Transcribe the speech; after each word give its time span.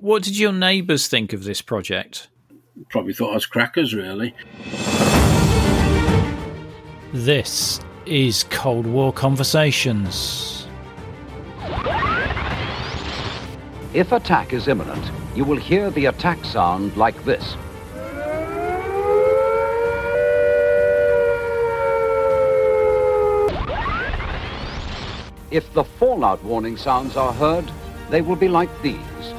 What 0.00 0.22
did 0.22 0.38
your 0.38 0.52
neighbours 0.52 1.08
think 1.08 1.32
of 1.32 1.42
this 1.42 1.60
project? 1.60 2.28
Probably 2.88 3.12
thought 3.12 3.32
I 3.32 3.34
was 3.34 3.46
crackers, 3.46 3.92
really. 3.92 4.32
This 7.12 7.80
is 8.06 8.44
Cold 8.44 8.86
War 8.86 9.12
Conversations. 9.12 10.68
If 13.92 14.12
attack 14.12 14.52
is 14.52 14.68
imminent, 14.68 15.10
you 15.34 15.44
will 15.44 15.56
hear 15.56 15.90
the 15.90 16.06
attack 16.06 16.44
sound 16.44 16.96
like 16.96 17.24
this. 17.24 17.56
If 25.50 25.72
the 25.72 25.82
fallout 25.82 26.44
warning 26.44 26.76
sounds 26.76 27.16
are 27.16 27.32
heard, 27.32 27.68
they 28.10 28.22
will 28.22 28.36
be 28.36 28.48
like 28.48 28.70
these. 28.80 29.34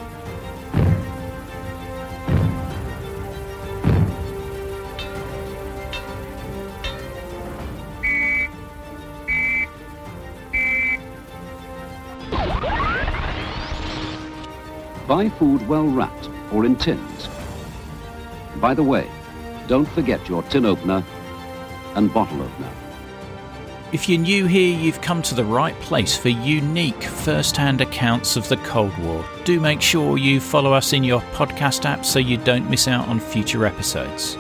Buy 15.10 15.28
food 15.28 15.68
well 15.68 15.88
wrapped 15.88 16.30
or 16.54 16.66
in 16.66 16.76
tins. 16.76 17.28
By 18.58 18.76
the 18.76 18.84
way, 18.84 19.10
don't 19.68 19.88
forget 19.88 20.30
your 20.30 20.44
tin 20.44 20.68
opener 20.68 21.04
and 21.96 22.14
bottle 22.14 22.44
opener. 22.44 22.72
If 23.92 24.08
you're 24.08 24.20
new 24.20 24.46
here, 24.46 24.78
you've 24.78 25.02
come 25.02 25.24
to 25.24 25.34
the 25.34 25.44
right 25.44 25.74
place 25.80 26.16
for 26.16 26.30
unique 26.30 27.02
first 27.02 27.58
hand 27.58 27.82
accounts 27.82 28.36
of 28.36 28.48
the 28.50 28.58
Cold 28.58 28.96
War. 29.00 29.26
Do 29.46 29.60
make 29.60 29.82
sure 29.82 30.20
you 30.20 30.40
follow 30.40 30.74
us 30.74 30.94
in 30.94 31.04
your 31.04 31.22
podcast 31.34 31.86
app 31.86 32.06
so 32.06 32.20
you 32.20 32.38
don't 32.38 32.70
miss 32.70 32.88
out 32.88 33.08
on 33.08 33.20
future 33.20 33.66
episodes. 33.66 34.38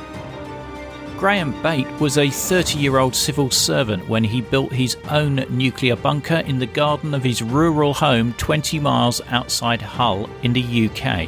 Graham 1.20 1.51
Bate 1.62 1.91
was 1.99 2.17
a 2.17 2.29
30 2.29 2.79
year 2.79 2.98
old 2.98 3.13
civil 3.13 3.51
servant 3.51 4.07
when 4.07 4.23
he 4.23 4.39
built 4.39 4.71
his 4.71 4.95
own 5.09 5.43
nuclear 5.49 5.98
bunker 5.98 6.37
in 6.37 6.59
the 6.59 6.65
garden 6.65 7.13
of 7.13 7.25
his 7.25 7.41
rural 7.41 7.93
home 7.93 8.31
20 8.37 8.79
miles 8.79 9.20
outside 9.27 9.81
Hull 9.81 10.29
in 10.43 10.53
the 10.53 10.87
UK. 10.87 11.27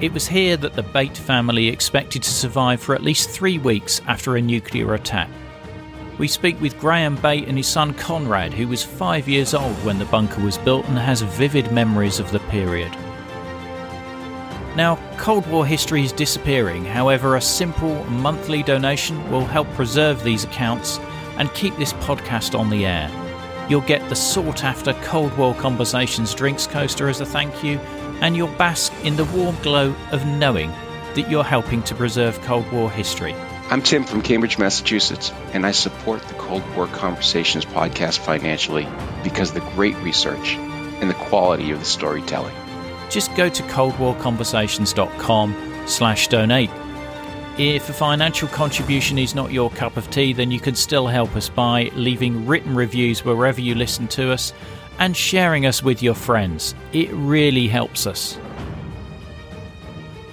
It 0.00 0.12
was 0.12 0.28
here 0.28 0.56
that 0.58 0.74
the 0.74 0.84
Bate 0.84 1.16
family 1.16 1.66
expected 1.66 2.22
to 2.22 2.30
survive 2.30 2.80
for 2.80 2.94
at 2.94 3.02
least 3.02 3.30
three 3.30 3.58
weeks 3.58 4.00
after 4.06 4.36
a 4.36 4.40
nuclear 4.40 4.94
attack. 4.94 5.28
We 6.18 6.28
speak 6.28 6.60
with 6.60 6.78
Graham 6.78 7.16
Bate 7.16 7.48
and 7.48 7.56
his 7.56 7.66
son 7.66 7.92
Conrad, 7.94 8.52
who 8.52 8.68
was 8.68 8.84
five 8.84 9.28
years 9.28 9.54
old 9.54 9.74
when 9.84 9.98
the 9.98 10.04
bunker 10.04 10.40
was 10.40 10.56
built 10.58 10.86
and 10.86 10.96
has 10.96 11.22
vivid 11.22 11.72
memories 11.72 12.20
of 12.20 12.30
the 12.30 12.38
period. 12.38 12.96
Now, 14.74 14.98
Cold 15.18 15.46
War 15.48 15.66
history 15.66 16.02
is 16.02 16.12
disappearing, 16.12 16.86
however, 16.86 17.36
a 17.36 17.42
simple 17.42 18.04
monthly 18.04 18.62
donation 18.62 19.30
will 19.30 19.44
help 19.44 19.68
preserve 19.74 20.24
these 20.24 20.44
accounts 20.44 20.98
and 21.36 21.52
keep 21.52 21.76
this 21.76 21.92
podcast 21.94 22.58
on 22.58 22.70
the 22.70 22.86
air. 22.86 23.10
You'll 23.68 23.82
get 23.82 24.08
the 24.08 24.16
sought 24.16 24.64
after 24.64 24.94
Cold 25.02 25.36
War 25.36 25.54
Conversations 25.54 26.34
drinks 26.34 26.66
coaster 26.66 27.10
as 27.10 27.20
a 27.20 27.26
thank 27.26 27.62
you, 27.62 27.78
and 28.22 28.34
you'll 28.34 28.48
bask 28.56 28.92
in 29.04 29.16
the 29.16 29.26
warm 29.26 29.56
glow 29.62 29.94
of 30.10 30.24
knowing 30.24 30.70
that 31.14 31.28
you're 31.28 31.44
helping 31.44 31.82
to 31.82 31.94
preserve 31.94 32.40
Cold 32.40 32.70
War 32.72 32.90
history. 32.90 33.34
I'm 33.68 33.82
Tim 33.82 34.04
from 34.04 34.22
Cambridge, 34.22 34.58
Massachusetts, 34.58 35.32
and 35.52 35.66
I 35.66 35.72
support 35.72 36.22
the 36.22 36.34
Cold 36.34 36.62
War 36.74 36.86
Conversations 36.86 37.66
podcast 37.66 38.20
financially 38.20 38.88
because 39.22 39.50
of 39.50 39.56
the 39.56 39.70
great 39.72 39.96
research 39.96 40.54
and 40.56 41.10
the 41.10 41.14
quality 41.14 41.72
of 41.72 41.78
the 41.78 41.84
storytelling 41.84 42.54
just 43.12 43.34
go 43.36 43.48
to 43.48 43.62
coldwarconversations.com 43.64 45.82
slash 45.86 46.28
donate. 46.28 46.70
If 47.58 47.90
a 47.90 47.92
financial 47.92 48.48
contribution 48.48 49.18
is 49.18 49.34
not 49.34 49.52
your 49.52 49.68
cup 49.70 49.98
of 49.98 50.10
tea, 50.10 50.32
then 50.32 50.50
you 50.50 50.58
can 50.58 50.74
still 50.74 51.06
help 51.06 51.36
us 51.36 51.50
by 51.50 51.90
leaving 51.94 52.46
written 52.46 52.74
reviews 52.74 53.26
wherever 53.26 53.60
you 53.60 53.74
listen 53.74 54.08
to 54.08 54.32
us 54.32 54.54
and 54.98 55.14
sharing 55.14 55.66
us 55.66 55.82
with 55.82 56.02
your 56.02 56.14
friends. 56.14 56.74
It 56.94 57.10
really 57.12 57.68
helps 57.68 58.06
us. 58.06 58.38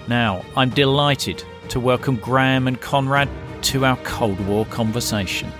Now, 0.07 0.45
I'm 0.56 0.69
delighted 0.69 1.44
to 1.68 1.81
welcome 1.81 2.16
Graham 2.16 2.68
and 2.68 2.79
Conrad 2.79 3.28
to 3.63 3.84
our 3.84 3.97
Cold 3.97 4.39
War 4.47 4.66
conversation. 4.68 5.51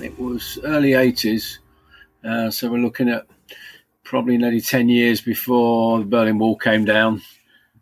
It 0.00 0.18
was 0.18 0.58
early 0.64 0.92
80s, 0.92 1.58
uh, 2.24 2.50
so 2.50 2.70
we're 2.70 2.78
looking 2.78 3.10
at 3.10 3.26
probably 4.04 4.36
nearly 4.36 4.60
10 4.60 4.88
years 4.88 5.20
before 5.20 5.98
the 5.98 6.04
Berlin 6.04 6.38
Wall 6.38 6.56
came 6.56 6.84
down. 6.84 7.22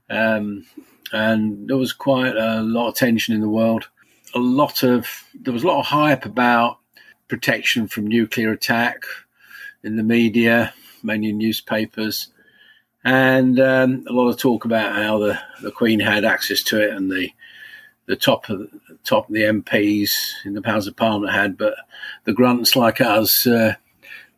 Um, 0.08 0.66
and 1.12 1.68
there 1.68 1.76
was 1.76 1.92
quite 1.92 2.36
a 2.36 2.62
lot 2.62 2.88
of 2.88 2.94
tension 2.94 3.34
in 3.34 3.40
the 3.40 3.48
world. 3.48 3.88
A 4.34 4.38
lot 4.38 4.82
of, 4.82 5.06
there 5.34 5.52
was 5.52 5.64
a 5.64 5.66
lot 5.66 5.80
of 5.80 5.86
hype 5.86 6.24
about 6.24 6.78
protection 7.28 7.88
from 7.88 8.06
nuclear 8.06 8.52
attack 8.52 9.04
in 9.82 9.96
the 9.96 10.02
media, 10.02 10.72
mainly 11.02 11.32
newspapers. 11.32 12.28
And 13.04 13.58
um, 13.58 14.04
a 14.08 14.12
lot 14.12 14.28
of 14.28 14.38
talk 14.38 14.64
about 14.64 14.94
how 14.94 15.18
the, 15.18 15.38
the 15.60 15.72
Queen 15.72 16.00
had 16.00 16.24
access 16.24 16.62
to 16.64 16.80
it 16.80 16.94
and 16.94 17.10
the 17.10 17.30
the 18.06 18.16
top 18.16 18.48
of 18.50 18.58
the 18.58 18.68
top 19.04 19.28
of 19.28 19.34
the 19.34 19.42
MPs 19.42 20.12
in 20.44 20.54
the 20.54 20.62
House 20.62 20.86
of 20.86 20.96
Parliament 20.96 21.32
had, 21.32 21.56
but 21.56 21.74
the 22.24 22.32
grunts 22.32 22.74
like 22.74 23.00
us 23.00 23.46
uh, 23.46 23.74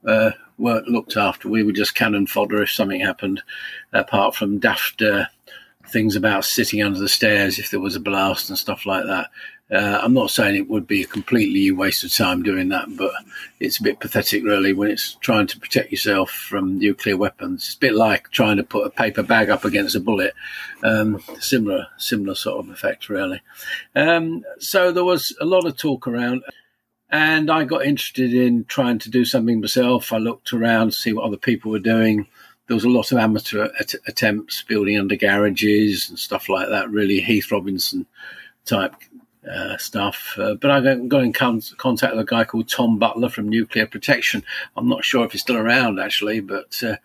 uh, 0.06 0.30
weren't 0.58 0.88
looked 0.88 1.16
after. 1.16 1.48
We 1.48 1.62
were 1.62 1.72
just 1.72 1.94
cannon 1.94 2.26
fodder 2.26 2.62
if 2.62 2.70
something 2.70 3.00
happened, 3.00 3.42
apart 3.92 4.34
from 4.34 4.58
daft 4.58 5.02
uh, 5.02 5.26
things 5.88 6.16
about 6.16 6.44
sitting 6.44 6.82
under 6.82 6.98
the 6.98 7.08
stairs 7.08 7.58
if 7.58 7.70
there 7.70 7.80
was 7.80 7.96
a 7.96 8.00
blast 8.00 8.48
and 8.48 8.58
stuff 8.58 8.86
like 8.86 9.04
that. 9.04 9.30
Uh, 9.70 9.98
I'm 10.02 10.12
not 10.12 10.30
saying 10.30 10.56
it 10.56 10.68
would 10.68 10.86
be 10.86 11.02
a 11.02 11.06
completely 11.06 11.70
waste 11.70 12.04
of 12.04 12.12
time 12.12 12.42
doing 12.42 12.68
that, 12.68 12.86
but 12.96 13.12
it's 13.60 13.80
a 13.80 13.82
bit 13.82 13.98
pathetic, 13.98 14.44
really, 14.44 14.74
when 14.74 14.90
it's 14.90 15.14
trying 15.14 15.46
to 15.48 15.58
protect 15.58 15.90
yourself 15.90 16.30
from 16.30 16.78
nuclear 16.78 17.16
weapons. 17.16 17.64
It's 17.64 17.74
a 17.74 17.78
bit 17.78 17.94
like 17.94 18.30
trying 18.30 18.58
to 18.58 18.62
put 18.62 18.86
a 18.86 18.90
paper 18.90 19.22
bag 19.22 19.48
up 19.48 19.64
against 19.64 19.96
a 19.96 20.00
bullet. 20.00 20.34
Um, 20.82 21.20
similar, 21.40 21.88
similar 21.96 22.34
sort 22.34 22.64
of 22.64 22.70
effect, 22.70 23.08
really. 23.08 23.40
Um, 23.96 24.44
so 24.58 24.92
there 24.92 25.02
was 25.02 25.34
a 25.40 25.46
lot 25.46 25.66
of 25.66 25.78
talk 25.78 26.06
around. 26.06 26.44
And 27.10 27.50
I 27.50 27.64
got 27.64 27.84
interested 27.84 28.34
in 28.34 28.64
trying 28.64 28.98
to 29.00 29.10
do 29.10 29.24
something 29.24 29.60
myself. 29.60 30.12
I 30.12 30.18
looked 30.18 30.52
around 30.52 30.90
to 30.90 30.96
see 30.96 31.12
what 31.12 31.24
other 31.24 31.36
people 31.36 31.70
were 31.70 31.78
doing. 31.78 32.26
There 32.66 32.74
was 32.74 32.84
a 32.84 32.88
lot 32.88 33.12
of 33.12 33.18
amateur 33.18 33.68
at- 33.78 33.94
attempts 34.06 34.62
building 34.62 34.98
under 34.98 35.16
garages 35.16 36.08
and 36.08 36.18
stuff 36.18 36.48
like 36.48 36.68
that, 36.70 36.90
really 36.90 37.20
Heath 37.20 37.52
Robinson 37.52 38.06
type 38.64 38.94
uh, 39.50 39.76
stuff. 39.76 40.34
Uh, 40.38 40.54
but 40.54 40.70
I 40.70 40.80
got 40.80 41.22
in 41.22 41.32
con- 41.32 41.60
contact 41.76 42.14
with 42.14 42.22
a 42.22 42.26
guy 42.26 42.44
called 42.44 42.68
Tom 42.68 42.98
Butler 42.98 43.28
from 43.28 43.48
Nuclear 43.48 43.86
Protection. 43.86 44.42
I'm 44.76 44.88
not 44.88 45.04
sure 45.04 45.24
if 45.24 45.32
he's 45.32 45.42
still 45.42 45.58
around 45.58 46.00
actually, 46.00 46.40
but 46.40 46.82
uh, 46.82 46.96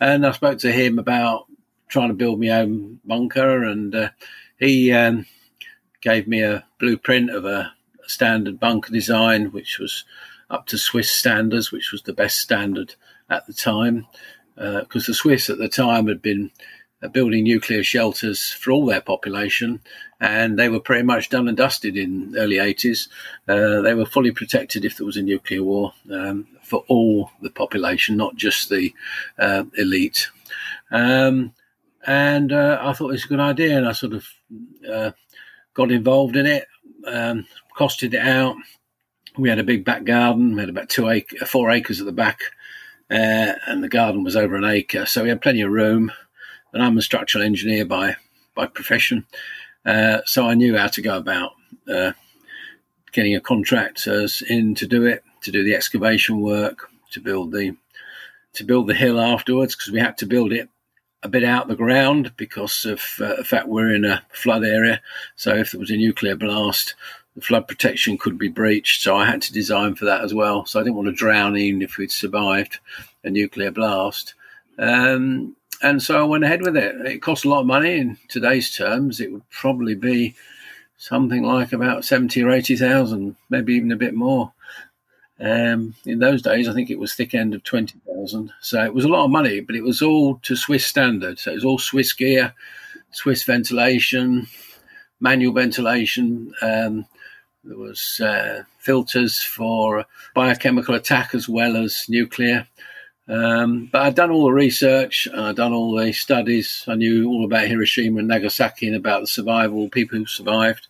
and 0.00 0.26
I 0.26 0.32
spoke 0.32 0.58
to 0.58 0.72
him 0.72 0.98
about 0.98 1.46
trying 1.88 2.08
to 2.08 2.14
build 2.14 2.40
my 2.40 2.50
own 2.50 3.00
bunker, 3.04 3.64
and 3.64 3.94
uh, 3.94 4.10
he 4.58 4.92
um, 4.92 5.26
gave 6.00 6.26
me 6.26 6.42
a 6.42 6.64
blueprint 6.78 7.30
of 7.30 7.44
a 7.44 7.72
standard 8.06 8.60
bunker 8.60 8.92
design, 8.92 9.52
which 9.52 9.78
was 9.78 10.04
up 10.50 10.66
to 10.66 10.78
Swiss 10.78 11.10
standards, 11.10 11.72
which 11.72 11.92
was 11.92 12.02
the 12.02 12.12
best 12.12 12.38
standard 12.38 12.94
at 13.30 13.46
the 13.46 13.52
time, 13.52 14.06
because 14.54 15.04
uh, 15.04 15.08
the 15.08 15.14
Swiss 15.14 15.50
at 15.50 15.58
the 15.58 15.68
time 15.68 16.06
had 16.06 16.22
been 16.22 16.50
uh, 17.02 17.08
building 17.08 17.44
nuclear 17.44 17.82
shelters 17.82 18.52
for 18.52 18.70
all 18.70 18.86
their 18.86 19.00
population, 19.00 19.80
and 20.20 20.58
they 20.58 20.68
were 20.68 20.80
pretty 20.80 21.02
much 21.02 21.28
done 21.28 21.48
and 21.48 21.56
dusted 21.56 21.96
in 21.96 22.34
early 22.38 22.56
80s. 22.56 23.08
Uh, 23.46 23.82
they 23.82 23.94
were 23.94 24.06
fully 24.06 24.30
protected 24.30 24.84
if 24.84 24.96
there 24.96 25.06
was 25.06 25.16
a 25.16 25.22
nuclear 25.22 25.62
war 25.62 25.92
um, 26.10 26.46
for 26.62 26.84
all 26.88 27.30
the 27.42 27.50
population, 27.50 28.16
not 28.16 28.36
just 28.36 28.70
the 28.70 28.94
uh, 29.38 29.64
elite. 29.76 30.28
Um, 30.90 31.52
and 32.06 32.52
uh, 32.52 32.78
I 32.80 32.92
thought 32.92 33.10
it 33.10 33.12
was 33.12 33.24
a 33.24 33.28
good 33.28 33.40
idea, 33.40 33.76
and 33.76 33.86
I 33.86 33.92
sort 33.92 34.14
of 34.14 34.26
uh, 34.90 35.10
got 35.74 35.90
involved 35.90 36.36
in 36.36 36.46
it. 36.46 36.66
Um, 37.06 37.46
costed 37.76 38.14
it 38.14 38.20
out. 38.20 38.56
We 39.38 39.48
had 39.48 39.58
a 39.58 39.64
big 39.64 39.84
back 39.84 40.04
garden. 40.04 40.54
We 40.54 40.60
had 40.60 40.70
about 40.70 40.88
two 40.88 41.08
acre, 41.08 41.44
four 41.44 41.70
acres 41.70 42.00
at 42.00 42.06
the 42.06 42.12
back, 42.12 42.40
uh, 43.10 43.52
and 43.66 43.82
the 43.84 43.88
garden 43.88 44.24
was 44.24 44.34
over 44.34 44.56
an 44.56 44.64
acre, 44.64 45.06
so 45.06 45.22
we 45.22 45.28
had 45.28 45.42
plenty 45.42 45.60
of 45.60 45.70
room. 45.70 46.10
And 46.72 46.82
I'm 46.82 46.98
a 46.98 47.02
structural 47.02 47.44
engineer 47.44 47.84
by 47.84 48.16
by 48.54 48.66
profession, 48.66 49.26
uh, 49.84 50.18
so 50.24 50.46
I 50.48 50.54
knew 50.54 50.76
how 50.76 50.88
to 50.88 51.02
go 51.02 51.16
about 51.16 51.52
uh, 51.88 52.12
getting 53.12 53.36
a 53.36 53.40
contractors 53.40 54.42
in 54.42 54.74
to 54.74 54.86
do 54.86 55.04
it, 55.04 55.22
to 55.42 55.52
do 55.52 55.62
the 55.62 55.74
excavation 55.74 56.40
work, 56.40 56.90
to 57.12 57.20
build 57.20 57.52
the 57.52 57.76
to 58.54 58.64
build 58.64 58.86
the 58.86 58.94
hill 58.94 59.20
afterwards, 59.20 59.76
because 59.76 59.92
we 59.92 60.00
had 60.00 60.16
to 60.18 60.26
build 60.26 60.52
it 60.52 60.70
a 61.22 61.28
bit 61.28 61.44
out 61.44 61.68
the 61.68 61.76
ground 61.76 62.32
because 62.36 62.84
of 62.84 63.00
uh, 63.20 63.36
the 63.36 63.44
fact 63.44 63.68
we're 63.68 63.94
in 63.94 64.04
a 64.04 64.22
flood 64.30 64.64
area. 64.64 65.00
So 65.34 65.54
if 65.54 65.72
there 65.72 65.80
was 65.80 65.90
a 65.90 65.96
nuclear 65.96 66.36
blast, 66.36 66.94
the 67.34 67.42
flood 67.42 67.66
protection 67.68 68.16
could 68.18 68.38
be 68.38 68.48
breached. 68.48 69.02
So 69.02 69.16
I 69.16 69.26
had 69.26 69.42
to 69.42 69.52
design 69.52 69.94
for 69.94 70.04
that 70.04 70.22
as 70.22 70.32
well. 70.32 70.66
So 70.66 70.78
I 70.78 70.82
didn't 70.82 70.96
want 70.96 71.08
to 71.08 71.12
drown 71.12 71.56
even 71.56 71.82
if 71.82 71.96
we'd 71.96 72.12
survived. 72.12 72.78
a 73.26 73.30
nuclear 73.30 73.70
blast. 73.70 74.34
Um, 74.78 75.56
and 75.82 76.02
so 76.02 76.18
I 76.18 76.24
went 76.24 76.44
ahead 76.44 76.62
with 76.62 76.76
it. 76.76 76.94
It 77.04 77.22
cost 77.22 77.44
a 77.44 77.50
lot 77.50 77.60
of 77.60 77.66
money 77.66 77.98
in 77.98 78.16
today's 78.28 78.74
terms. 78.74 79.20
It 79.20 79.30
would 79.30 79.48
probably 79.50 79.94
be 79.94 80.34
something 80.96 81.42
like 81.42 81.72
about 81.72 82.04
seventy 82.04 82.42
or 82.42 82.50
eighty 82.50 82.76
thousand, 82.76 83.36
maybe 83.50 83.74
even 83.74 83.92
a 83.92 83.96
bit 83.96 84.14
more. 84.14 84.52
Um, 85.38 85.94
in 86.06 86.18
those 86.18 86.40
days, 86.40 86.66
I 86.66 86.72
think 86.72 86.88
it 86.88 86.98
was 86.98 87.14
thick 87.14 87.34
end 87.34 87.54
of 87.54 87.62
twenty 87.62 87.98
thousand. 88.06 88.52
So 88.60 88.82
it 88.82 88.94
was 88.94 89.04
a 89.04 89.08
lot 89.08 89.24
of 89.24 89.30
money, 89.30 89.60
but 89.60 89.76
it 89.76 89.84
was 89.84 90.00
all 90.00 90.36
to 90.44 90.56
Swiss 90.56 90.86
standard. 90.86 91.38
So 91.38 91.50
it 91.50 91.56
was 91.56 91.64
all 91.64 91.78
Swiss 91.78 92.12
gear, 92.12 92.54
Swiss 93.12 93.44
ventilation, 93.44 94.46
manual 95.20 95.52
ventilation. 95.52 96.54
Um, 96.62 97.06
there 97.64 97.76
was 97.76 98.20
uh, 98.20 98.62
filters 98.78 99.42
for 99.42 100.06
biochemical 100.34 100.94
attack 100.94 101.34
as 101.34 101.48
well 101.48 101.76
as 101.76 102.06
nuclear. 102.08 102.66
Um, 103.28 103.88
but 103.90 104.02
I'd 104.02 104.14
done 104.14 104.30
all 104.30 104.44
the 104.44 104.52
research, 104.52 105.26
I'd 105.34 105.56
done 105.56 105.72
all 105.72 105.96
the 105.96 106.12
studies. 106.12 106.84
I 106.86 106.94
knew 106.94 107.28
all 107.28 107.44
about 107.44 107.66
Hiroshima 107.66 108.20
and 108.20 108.28
Nagasaki 108.28 108.86
and 108.86 108.96
about 108.96 109.22
the 109.22 109.26
survival, 109.26 109.88
people 109.88 110.18
who 110.18 110.26
survived. 110.26 110.86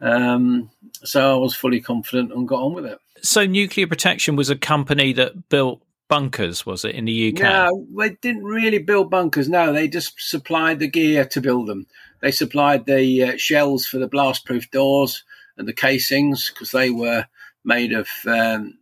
Um, 0.00 0.70
so 1.02 1.34
I 1.34 1.38
was 1.38 1.54
fully 1.54 1.80
confident 1.80 2.32
and 2.32 2.46
got 2.46 2.62
on 2.62 2.74
with 2.74 2.84
it. 2.84 2.98
So 3.24 3.46
Nuclear 3.46 3.86
Protection 3.86 4.36
was 4.36 4.50
a 4.50 4.56
company 4.56 5.14
that 5.14 5.48
built 5.48 5.82
bunkers, 6.08 6.66
was 6.66 6.84
it, 6.84 6.94
in 6.94 7.06
the 7.06 7.32
UK? 7.32 7.40
No, 7.40 7.86
they 7.96 8.10
didn't 8.20 8.44
really 8.44 8.78
build 8.78 9.10
bunkers. 9.10 9.48
No, 9.48 9.72
they 9.72 9.88
just 9.88 10.12
supplied 10.18 10.78
the 10.78 10.88
gear 10.88 11.24
to 11.24 11.40
build 11.40 11.66
them. 11.66 11.86
They 12.20 12.30
supplied 12.30 12.84
the 12.84 13.22
uh, 13.22 13.36
shells 13.38 13.86
for 13.86 13.96
the 13.96 14.08
blast-proof 14.08 14.70
doors 14.70 15.24
and 15.56 15.66
the 15.66 15.72
casings 15.72 16.50
because 16.50 16.72
they 16.72 16.90
were 16.90 17.26
made 17.64 17.94
of 17.94 18.08
um, 18.26 18.76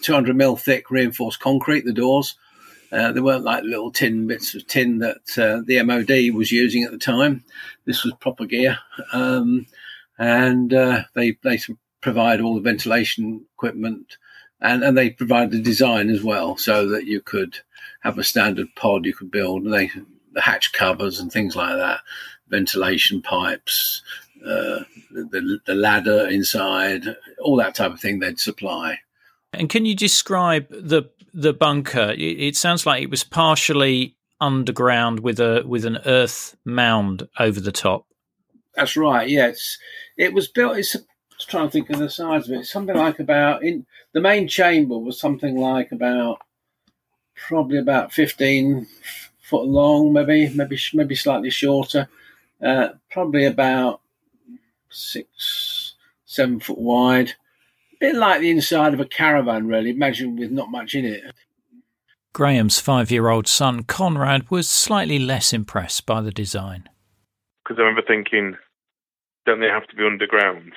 200 0.00 0.36
mil 0.36 0.56
thick 0.56 0.88
reinforced 0.90 1.40
concrete. 1.40 1.84
The 1.84 1.92
doors. 1.92 2.36
Uh, 2.92 3.10
they 3.10 3.20
weren't 3.20 3.44
like 3.44 3.64
little 3.64 3.90
tin 3.90 4.28
bits 4.28 4.54
of 4.54 4.64
tin 4.68 4.98
that 4.98 5.36
uh, 5.36 5.60
the 5.66 5.82
MOD 5.82 6.36
was 6.36 6.52
using 6.52 6.84
at 6.84 6.92
the 6.92 6.98
time. 6.98 7.42
This 7.84 8.04
was 8.04 8.14
proper 8.20 8.46
gear, 8.46 8.78
um, 9.12 9.66
and 10.18 10.72
uh, 10.72 11.02
they 11.14 11.36
they 11.42 11.58
provide 12.06 12.40
all 12.40 12.54
the 12.54 12.60
ventilation 12.60 13.44
equipment, 13.54 14.16
and, 14.60 14.84
and 14.84 14.96
they 14.96 15.10
provide 15.10 15.50
the 15.50 15.60
design 15.60 16.08
as 16.08 16.22
well, 16.22 16.56
so 16.56 16.88
that 16.88 17.04
you 17.04 17.20
could 17.20 17.56
have 18.02 18.16
a 18.16 18.22
standard 18.22 18.68
pod 18.76 19.04
you 19.04 19.12
could 19.12 19.28
build. 19.28 19.64
They 19.64 19.90
the 20.32 20.40
hatch 20.40 20.72
covers 20.72 21.18
and 21.18 21.32
things 21.32 21.56
like 21.56 21.74
that, 21.76 21.98
ventilation 22.46 23.22
pipes, 23.22 24.02
uh, 24.40 24.84
the, 25.10 25.58
the 25.66 25.74
ladder 25.74 26.28
inside, 26.28 27.02
all 27.42 27.56
that 27.56 27.74
type 27.74 27.92
of 27.92 28.00
thing 28.00 28.20
they'd 28.20 28.38
supply. 28.38 29.00
And 29.52 29.68
can 29.68 29.84
you 29.84 29.96
describe 29.96 30.68
the 30.68 31.10
the 31.34 31.52
bunker? 31.52 32.12
It, 32.12 32.40
it, 32.40 32.56
sounds 32.56 32.86
like 32.86 33.02
it 33.02 33.10
was 33.10 33.24
partially 33.24 34.14
underground 34.40 35.20
with 35.20 35.40
a 35.40 35.64
with 35.66 35.84
an 35.84 35.98
earth 36.06 36.56
mound 36.64 37.26
over 37.40 37.58
the 37.58 37.72
top. 37.72 38.06
That's 38.76 38.96
right. 38.96 39.28
Yes, 39.28 39.78
it 40.16 40.32
was 40.32 40.46
built. 40.46 40.76
It's 40.76 40.96
just 41.36 41.50
trying 41.50 41.68
to 41.68 41.72
think 41.72 41.90
of 41.90 41.98
the 41.98 42.10
size 42.10 42.48
of 42.48 42.54
it. 42.54 42.66
Something 42.66 42.96
like 42.96 43.18
about 43.18 43.62
in 43.62 43.86
the 44.12 44.20
main 44.20 44.48
chamber 44.48 44.98
was 44.98 45.18
something 45.18 45.56
like 45.56 45.92
about 45.92 46.40
probably 47.34 47.78
about 47.78 48.12
fifteen 48.12 48.86
foot 49.42 49.66
long, 49.66 50.12
maybe 50.12 50.48
maybe 50.48 50.78
maybe 50.94 51.14
slightly 51.14 51.50
shorter. 51.50 52.08
Uh, 52.64 52.88
probably 53.10 53.44
about 53.44 54.00
six 54.90 55.94
seven 56.24 56.58
foot 56.60 56.78
wide 56.78 57.34
bit 58.00 58.14
like 58.14 58.40
the 58.40 58.50
inside 58.50 58.94
of 58.94 59.00
a 59.00 59.04
caravan, 59.04 59.66
really. 59.66 59.90
Imagine 59.90 60.36
with 60.36 60.50
not 60.50 60.70
much 60.70 60.94
in 60.94 61.04
it. 61.04 61.22
Graham's 62.32 62.80
five 62.80 63.10
year 63.10 63.28
old 63.28 63.46
son, 63.46 63.82
Conrad, 63.82 64.50
was 64.50 64.68
slightly 64.68 65.18
less 65.18 65.52
impressed 65.52 66.04
by 66.06 66.20
the 66.20 66.30
design. 66.30 66.88
Because 67.64 67.78
I 67.78 67.82
remember 67.82 68.06
thinking, 68.06 68.56
don't 69.46 69.60
they 69.60 69.68
have 69.68 69.86
to 69.88 69.96
be 69.96 70.04
underground? 70.04 70.72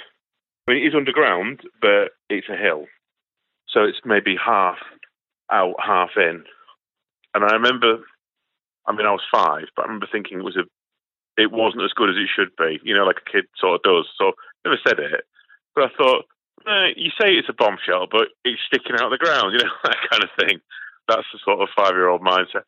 I 0.70 0.74
mean, 0.74 0.84
it 0.84 0.88
is 0.90 0.96
underground, 0.96 1.62
but 1.82 2.12
it's 2.30 2.48
a 2.48 2.56
hill. 2.56 2.86
So 3.70 3.84
it's 3.86 3.98
maybe 4.06 4.36
half 4.38 4.78
out, 5.52 5.74
half 5.84 6.12
in. 6.16 6.44
And 7.34 7.44
I 7.44 7.54
remember, 7.54 8.06
I 8.86 8.92
mean, 8.92 9.08
I 9.08 9.12
was 9.12 9.26
five, 9.34 9.66
but 9.76 9.84
I 9.84 9.86
remember 9.86 10.08
thinking 10.12 10.40
it 10.40 10.44
was 10.44 10.58
a, 10.58 10.66
it 11.42 11.52
wasn't 11.52 11.84
as 11.84 11.94
good 11.94 12.10
as 12.10 12.18
it 12.18 12.30
should 12.36 12.56
be, 12.56 12.80
you 12.84 12.94
know, 12.94 13.04
like 13.04 13.18
a 13.26 13.32
kid 13.32 13.46
sort 13.58 13.76
of 13.76 13.84
does. 13.84 14.08
So 14.18 14.28
I 14.28 14.70
never 14.70 14.80
said 14.88 15.00
it, 15.00 15.26
but 15.74 15.86
I 15.86 15.90
thought 15.98 16.26
uh, 16.68 16.94
you 16.96 17.10
say 17.20 17.34
it's 17.34 17.50
a 17.50 17.54
bombshell, 17.54 18.06
but 18.12 18.28
it's 18.46 18.62
sticking 18.68 18.94
out 18.94 19.12
of 19.12 19.12
the 19.12 19.18
ground, 19.18 19.54
you 19.58 19.66
know, 19.66 19.72
that 19.84 19.98
kind 20.12 20.24
of 20.24 20.30
thing. 20.40 20.60
That's 21.08 21.26
the 21.34 21.40
sort 21.44 21.62
of 21.62 21.70
five 21.76 21.94
year 21.94 22.10
old 22.10 22.22
mindset. 22.22 22.64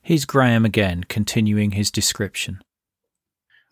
Here's 0.00 0.24
Graham 0.24 0.64
again, 0.64 1.04
continuing 1.04 1.72
his 1.72 1.90
description. 1.90 2.62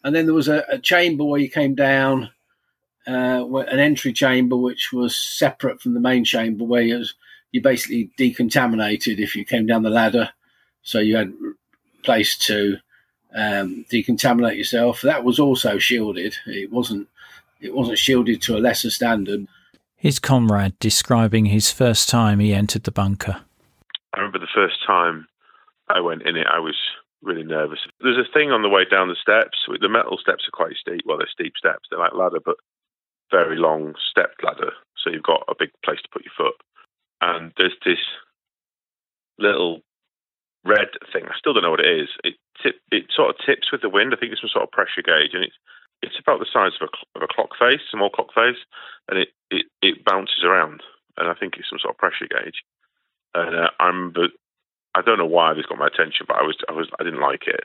And 0.05 0.15
then 0.15 0.27
there 0.27 0.35
was 0.35 0.49
a, 0.49 0.65
a 0.69 0.79
chamber 0.79 1.25
where 1.25 1.41
you 1.41 1.49
came 1.49 1.75
down, 1.75 2.31
uh, 3.07 3.45
an 3.47 3.79
entry 3.79 4.13
chamber 4.13 4.57
which 4.57 4.93
was 4.93 5.19
separate 5.19 5.81
from 5.81 5.95
the 5.95 6.01
main 6.01 6.25
chamber, 6.25 6.65
where 6.65 6.83
you, 6.83 6.99
was, 6.99 7.15
you 7.51 7.61
basically 7.61 8.11
decontaminated 8.19 9.19
if 9.19 9.35
you 9.35 9.45
came 9.45 9.67
down 9.67 9.83
the 9.83 9.91
ladder. 9.91 10.31
So 10.83 10.99
you 10.99 11.17
had 11.17 11.33
place 12.03 12.37
to 12.37 12.79
um, 13.35 13.85
decontaminate 13.91 14.57
yourself. 14.57 15.01
That 15.03 15.25
was 15.25 15.39
also 15.39 15.79
shielded. 15.79 16.37
It 16.47 16.71
wasn't 16.71 17.09
it 17.61 17.75
wasn't 17.75 17.99
shielded 17.99 18.43
to 18.43 18.57
a 18.57 18.59
lesser 18.59 18.91
standard. 18.91 19.47
Here's 19.97 20.19
Conrad 20.19 20.77
describing 20.81 21.47
his 21.47 21.71
first 21.71 22.09
time 22.09 22.41
he 22.41 22.53
entered 22.53 22.83
the 22.83 22.91
bunker. 22.91 23.41
I 24.13 24.19
remember 24.19 24.41
the 24.41 24.49
first 24.53 24.85
time 24.85 25.29
I 25.89 26.01
went 26.01 26.23
in 26.23 26.37
it, 26.37 26.47
I 26.53 26.59
was 26.59 26.75
really 27.23 27.45
nervous. 27.45 27.79
There's 28.01 28.19
a 28.19 28.33
thing 28.33 28.51
on 28.51 28.63
the 28.63 28.69
way 28.69 28.85
down 28.85 29.09
the 29.09 29.17
steps. 29.23 29.59
The 29.81 29.89
metal 29.89 30.19
steps 30.21 30.45
are 30.49 30.57
quite 30.57 30.75
steep. 30.75 31.03
Well, 31.07 31.19
they're 31.19 31.29
steep 31.33 31.55
steps. 31.57 31.87
They're 31.89 32.01
like 32.01 32.15
ladder, 32.15 32.41
but 32.45 32.57
very 33.33 33.57
long 33.57 33.95
step 34.11 34.37
ladder. 34.45 34.73
So 35.01 35.11
you've 35.11 35.27
got 35.27 35.49
a 35.49 35.59
big 35.59 35.71
place 35.85 35.99
to 36.05 36.13
put 36.13 36.25
your 36.25 36.37
foot. 36.37 36.55
And 37.21 37.53
there's 37.57 37.75
this 37.85 38.05
little 39.39 39.81
red 40.65 40.95
thing. 41.13 41.25
I 41.27 41.35
still 41.39 41.55
don't 41.55 41.65
know 41.65 41.73
what 41.73 41.81
it 41.85 42.05
is. 42.05 42.09
It 42.23 42.35
tip, 42.63 42.77
it 42.93 43.11
sort 43.11 43.31
of 43.31 43.37
tips 43.45 43.73
with 43.73 43.81
the 43.81 43.89
wind. 43.89 44.13
I 44.13 44.21
think 44.21 44.33
it's 44.33 44.43
some 44.45 44.53
sort 44.53 44.63
of 44.63 44.71
pressure 44.71 45.03
gauge, 45.03 45.35
and 45.35 45.43
it's 45.43 45.57
it's 46.03 46.19
about 46.19 46.41
the 46.41 46.51
size 46.53 46.75
of 46.81 46.91
a, 46.91 47.19
of 47.19 47.23
a 47.23 47.33
clock 47.33 47.55
face, 47.59 47.81
small 47.91 48.11
clock 48.11 48.35
face, 48.35 48.59
and 49.09 49.19
it, 49.19 49.29
it, 49.51 49.67
it 49.81 50.05
bounces 50.05 50.43
around. 50.43 50.83
And 51.17 51.29
I 51.29 51.35
think 51.35 51.55
it's 51.57 51.71
some 51.71 51.79
sort 51.79 51.95
of 51.95 51.99
pressure 51.99 52.27
gauge. 52.27 52.67
And 53.35 53.55
uh, 53.55 53.71
I'm, 53.79 54.11
but 54.11 54.35
I 54.97 55.03
don't 55.03 55.19
know 55.19 55.31
why 55.31 55.55
this 55.55 55.67
got 55.67 55.79
my 55.79 55.87
attention, 55.87 56.27
but 56.27 56.37
I 56.37 56.43
was, 56.43 56.57
I 56.69 56.73
was, 56.73 56.91
I 56.99 57.05
didn't 57.05 57.23
like 57.23 57.47
it. 57.47 57.63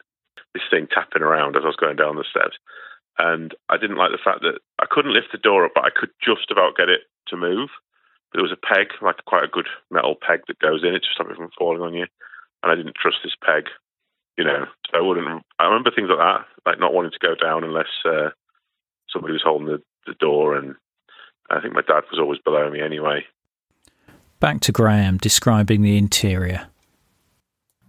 This 0.54 0.70
thing 0.70 0.86
tapping 0.86 1.24
around 1.24 1.56
as 1.56 1.64
I 1.66 1.74
was 1.74 1.82
going 1.82 1.98
down 1.98 2.16
the 2.16 2.30
steps, 2.30 2.62
and 3.18 3.54
I 3.70 3.78
didn't 3.78 3.98
like 3.98 4.12
the 4.12 4.24
fact 4.24 4.42
that 4.42 4.60
I 4.80 4.86
couldn't 4.90 5.14
lift 5.14 5.32
the 5.32 5.38
door 5.38 5.66
up, 5.66 5.72
but 5.76 5.86
I 5.86 5.90
could 5.90 6.10
just 6.24 6.52
about 6.52 6.78
get 6.78 6.90
it 6.90 7.02
to 7.28 7.38
move. 7.38 7.70
There 8.34 8.44
was 8.44 8.52
a 8.52 8.58
peg, 8.60 8.88
like 9.02 9.24
quite 9.26 9.44
a 9.44 9.52
good 9.52 9.68
metal 9.90 10.16
peg 10.16 10.42
that 10.48 10.60
goes 10.60 10.84
in 10.84 10.94
it 10.94 11.00
to 11.00 11.14
stop 11.14 11.30
it 11.30 11.38
from 11.38 11.50
falling 11.58 11.82
on 11.82 11.94
you, 11.94 12.06
and 12.64 12.72
I 12.72 12.76
didn't 12.76 12.96
trust 12.96 13.18
this 13.24 13.36
peg 13.44 13.66
you 14.38 14.44
know, 14.44 14.66
So 14.92 14.98
I 14.98 15.02
wouldn't. 15.02 15.44
I 15.60 15.66
remember 15.66 15.92
things 15.92 16.10
like 16.10 16.20
that, 16.20 16.46
like 16.66 16.80
not 16.80 16.94
wanting 16.94 17.12
to 17.12 17.20
go 17.20 17.36
down 17.36 17.64
unless 17.64 17.88
uh, 18.06 18.30
somebody 19.10 19.34
was 19.34 19.42
holding 19.44 19.68
the, 19.68 19.82
the 20.06 20.14
door, 20.14 20.56
and 20.56 20.76
I 21.50 21.60
think 21.60 21.74
my 21.74 21.82
dad 21.82 22.04
was 22.12 22.20
always 22.20 22.40
below 22.40 22.70
me 22.70 22.80
anyway. 22.80 23.26
Back 24.40 24.62
to 24.62 24.72
Graham 24.72 25.18
describing 25.18 25.82
the 25.82 25.98
interior. 25.98 26.68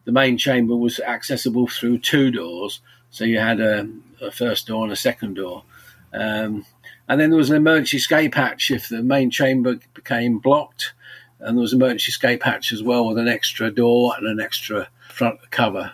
The 0.07 0.13
main 0.13 0.39
chamber 0.39 0.75
was 0.75 1.01
accessible 1.01 1.67
through 1.67 1.99
two 1.99 2.31
doors, 2.31 2.81
so 3.11 3.25
you 3.25 3.39
had 3.39 3.61
a, 3.61 3.89
a 4.21 4.31
first 4.31 4.67
door 4.67 4.85
and 4.85 4.93
a 4.93 4.97
second 4.97 5.35
door. 5.35 5.65
Um, 6.13 6.65
and 7.09 7.21
then 7.21 7.31
there 7.31 7.39
was 7.39 7.51
an 7.51 7.57
emergency 7.57 7.97
escape 7.97 8.35
hatch 8.35 8.71
if 8.71 8.89
the 8.89 9.03
main 9.03 9.31
chamber 9.31 9.79
became 9.95 10.39
blocked. 10.39 10.93
And 11.41 11.57
there 11.57 11.63
was 11.63 11.73
an 11.73 11.81
emergency 11.81 12.11
escape 12.11 12.43
hatch 12.43 12.73
as 12.73 12.83
well 12.83 13.07
with 13.07 13.19
an 13.19 13.29
extra 13.29 13.71
door 13.71 14.15
and 14.17 14.27
an 14.27 14.41
extra 14.41 14.89
front 15.09 15.51
cover. 15.51 15.93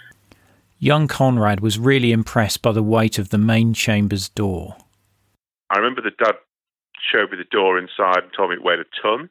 Young 0.79 1.07
Conrad 1.07 1.61
was 1.61 1.79
really 1.79 2.13
impressed 2.13 2.63
by 2.63 2.73
the 2.73 2.83
weight 2.83 3.19
of 3.19 3.31
the 3.31 3.39
main 3.39 3.75
chamber's 3.75 4.29
door. 4.29 4.77
I 5.71 5.79
remember 5.79 6.03
the 6.03 6.11
dad 6.23 6.35
showed 7.13 7.31
me 7.31 7.39
the 7.39 7.45
door 7.51 7.79
inside 7.79 8.25
and 8.25 8.33
told 8.37 8.51
me 8.51 8.57
it 8.57 8.65
weighed 8.65 8.81
a 8.81 8.85
ton. 9.01 9.31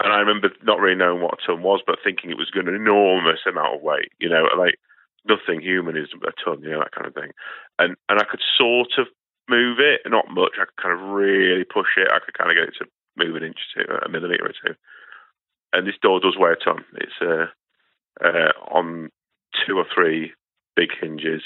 And 0.00 0.12
I 0.12 0.18
remember 0.18 0.50
not 0.62 0.80
really 0.80 0.96
knowing 0.96 1.22
what 1.22 1.34
a 1.34 1.46
ton 1.46 1.62
was, 1.62 1.82
but 1.86 1.98
thinking 2.02 2.30
it 2.30 2.38
was 2.38 2.50
an 2.54 2.68
enormous 2.68 3.40
amount 3.46 3.76
of 3.76 3.82
weight. 3.82 4.12
You 4.18 4.28
know, 4.28 4.44
like 4.56 4.78
nothing 5.26 5.60
human 5.60 5.96
is 5.96 6.08
a 6.14 6.32
ton, 6.44 6.62
you 6.62 6.70
know, 6.70 6.80
that 6.80 6.92
kind 6.92 7.06
of 7.06 7.14
thing. 7.14 7.32
And 7.78 7.96
and 8.08 8.20
I 8.20 8.24
could 8.24 8.42
sort 8.56 8.92
of 8.98 9.06
move 9.48 9.78
it, 9.80 10.02
not 10.06 10.30
much. 10.30 10.52
I 10.60 10.66
could 10.66 10.82
kind 10.82 10.94
of 10.94 11.10
really 11.10 11.64
push 11.64 11.96
it. 11.96 12.08
I 12.12 12.18
could 12.24 12.36
kind 12.36 12.50
of 12.50 12.56
get 12.56 12.68
it 12.68 12.78
to 12.78 12.86
move 13.16 13.36
an 13.36 13.44
inch 13.44 13.58
to 13.74 14.04
a 14.04 14.08
millimeter 14.08 14.46
or 14.46 14.52
two. 14.52 14.74
And 15.72 15.86
this 15.86 15.98
door 16.00 16.20
does 16.20 16.36
weigh 16.38 16.52
a 16.52 16.56
ton. 16.56 16.84
It's 16.94 17.12
uh, 17.20 17.46
uh, 18.24 18.52
on 18.70 19.10
two 19.66 19.76
or 19.78 19.86
three 19.94 20.32
big 20.76 20.90
hinges 21.00 21.42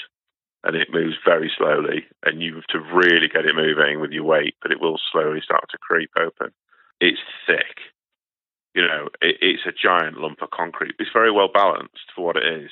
and 0.63 0.75
it 0.75 0.89
moves 0.93 1.15
very 1.25 1.51
slowly 1.57 2.05
and 2.23 2.41
you 2.41 2.55
have 2.55 2.67
to 2.67 2.79
really 2.79 3.27
get 3.27 3.45
it 3.45 3.55
moving 3.55 3.99
with 3.99 4.11
your 4.11 4.23
weight 4.23 4.55
but 4.61 4.71
it 4.71 4.79
will 4.79 4.99
slowly 5.11 5.41
start 5.41 5.65
to 5.69 5.77
creep 5.77 6.11
open 6.17 6.51
it's 7.01 7.19
thick 7.47 7.77
You 8.75 8.83
know, 8.83 9.09
it, 9.21 9.37
it's 9.41 9.65
a 9.65 9.71
giant 9.71 10.17
lump 10.17 10.41
of 10.41 10.51
concrete. 10.51 10.95
It's 10.99 11.11
very 11.13 11.31
well 11.31 11.49
balanced 11.53 12.11
for 12.15 12.25
what 12.25 12.37
it 12.37 12.45
is. 12.63 12.71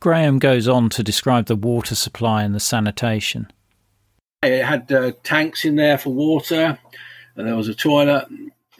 Graham 0.00 0.38
goes 0.38 0.68
on 0.68 0.90
to 0.90 1.02
describe 1.02 1.46
the 1.46 1.56
water 1.56 1.94
supply 1.94 2.42
and 2.42 2.54
the 2.54 2.60
sanitation. 2.60 3.50
It 4.42 4.64
had 4.64 4.90
uh, 4.92 5.12
tanks 5.24 5.64
in 5.64 5.76
there 5.76 5.98
for 5.98 6.10
water, 6.10 6.78
and 7.34 7.46
there 7.46 7.56
was 7.56 7.68
a 7.68 7.74
toilet 7.74 8.26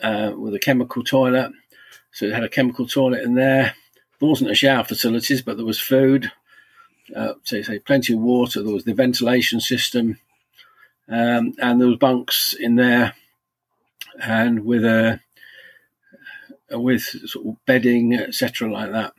uh, 0.02 0.32
with 0.37 0.54
a 0.54 0.60
chemical 0.60 1.02
toilet. 1.02 1.52
So 2.12 2.26
it 2.26 2.34
had 2.34 2.44
a 2.44 2.48
chemical 2.48 2.87
toilet 2.87 3.22
in 3.22 3.34
there. 3.34 3.75
There 4.20 4.28
wasn't 4.28 4.50
a 4.50 4.54
shower 4.54 4.84
facilities, 4.84 5.42
but 5.42 5.56
there 5.56 5.66
was 5.66 5.80
food. 5.80 6.30
Uh, 7.14 7.34
so, 7.42 7.62
so 7.62 7.78
plenty 7.80 8.12
of 8.12 8.20
water. 8.20 8.62
There 8.62 8.75
was 8.75 8.84
the 8.84 8.94
ventilation 8.94 9.60
system, 9.60 10.18
um, 11.08 11.54
and 11.58 11.80
there 11.80 11.88
was 11.88 11.96
bunks 11.96 12.54
in 12.58 12.76
there, 12.76 13.14
and 14.20 14.64
with 14.64 14.84
a 14.84 15.20
with 16.70 17.02
sort 17.02 17.46
of 17.46 17.56
bedding, 17.66 18.14
etc., 18.14 18.70
like 18.70 18.92
that. 18.92 19.14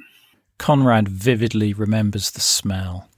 Conrad 0.59 1.07
vividly 1.07 1.73
remembers 1.73 2.31
the 2.31 2.41
smell. 2.41 3.09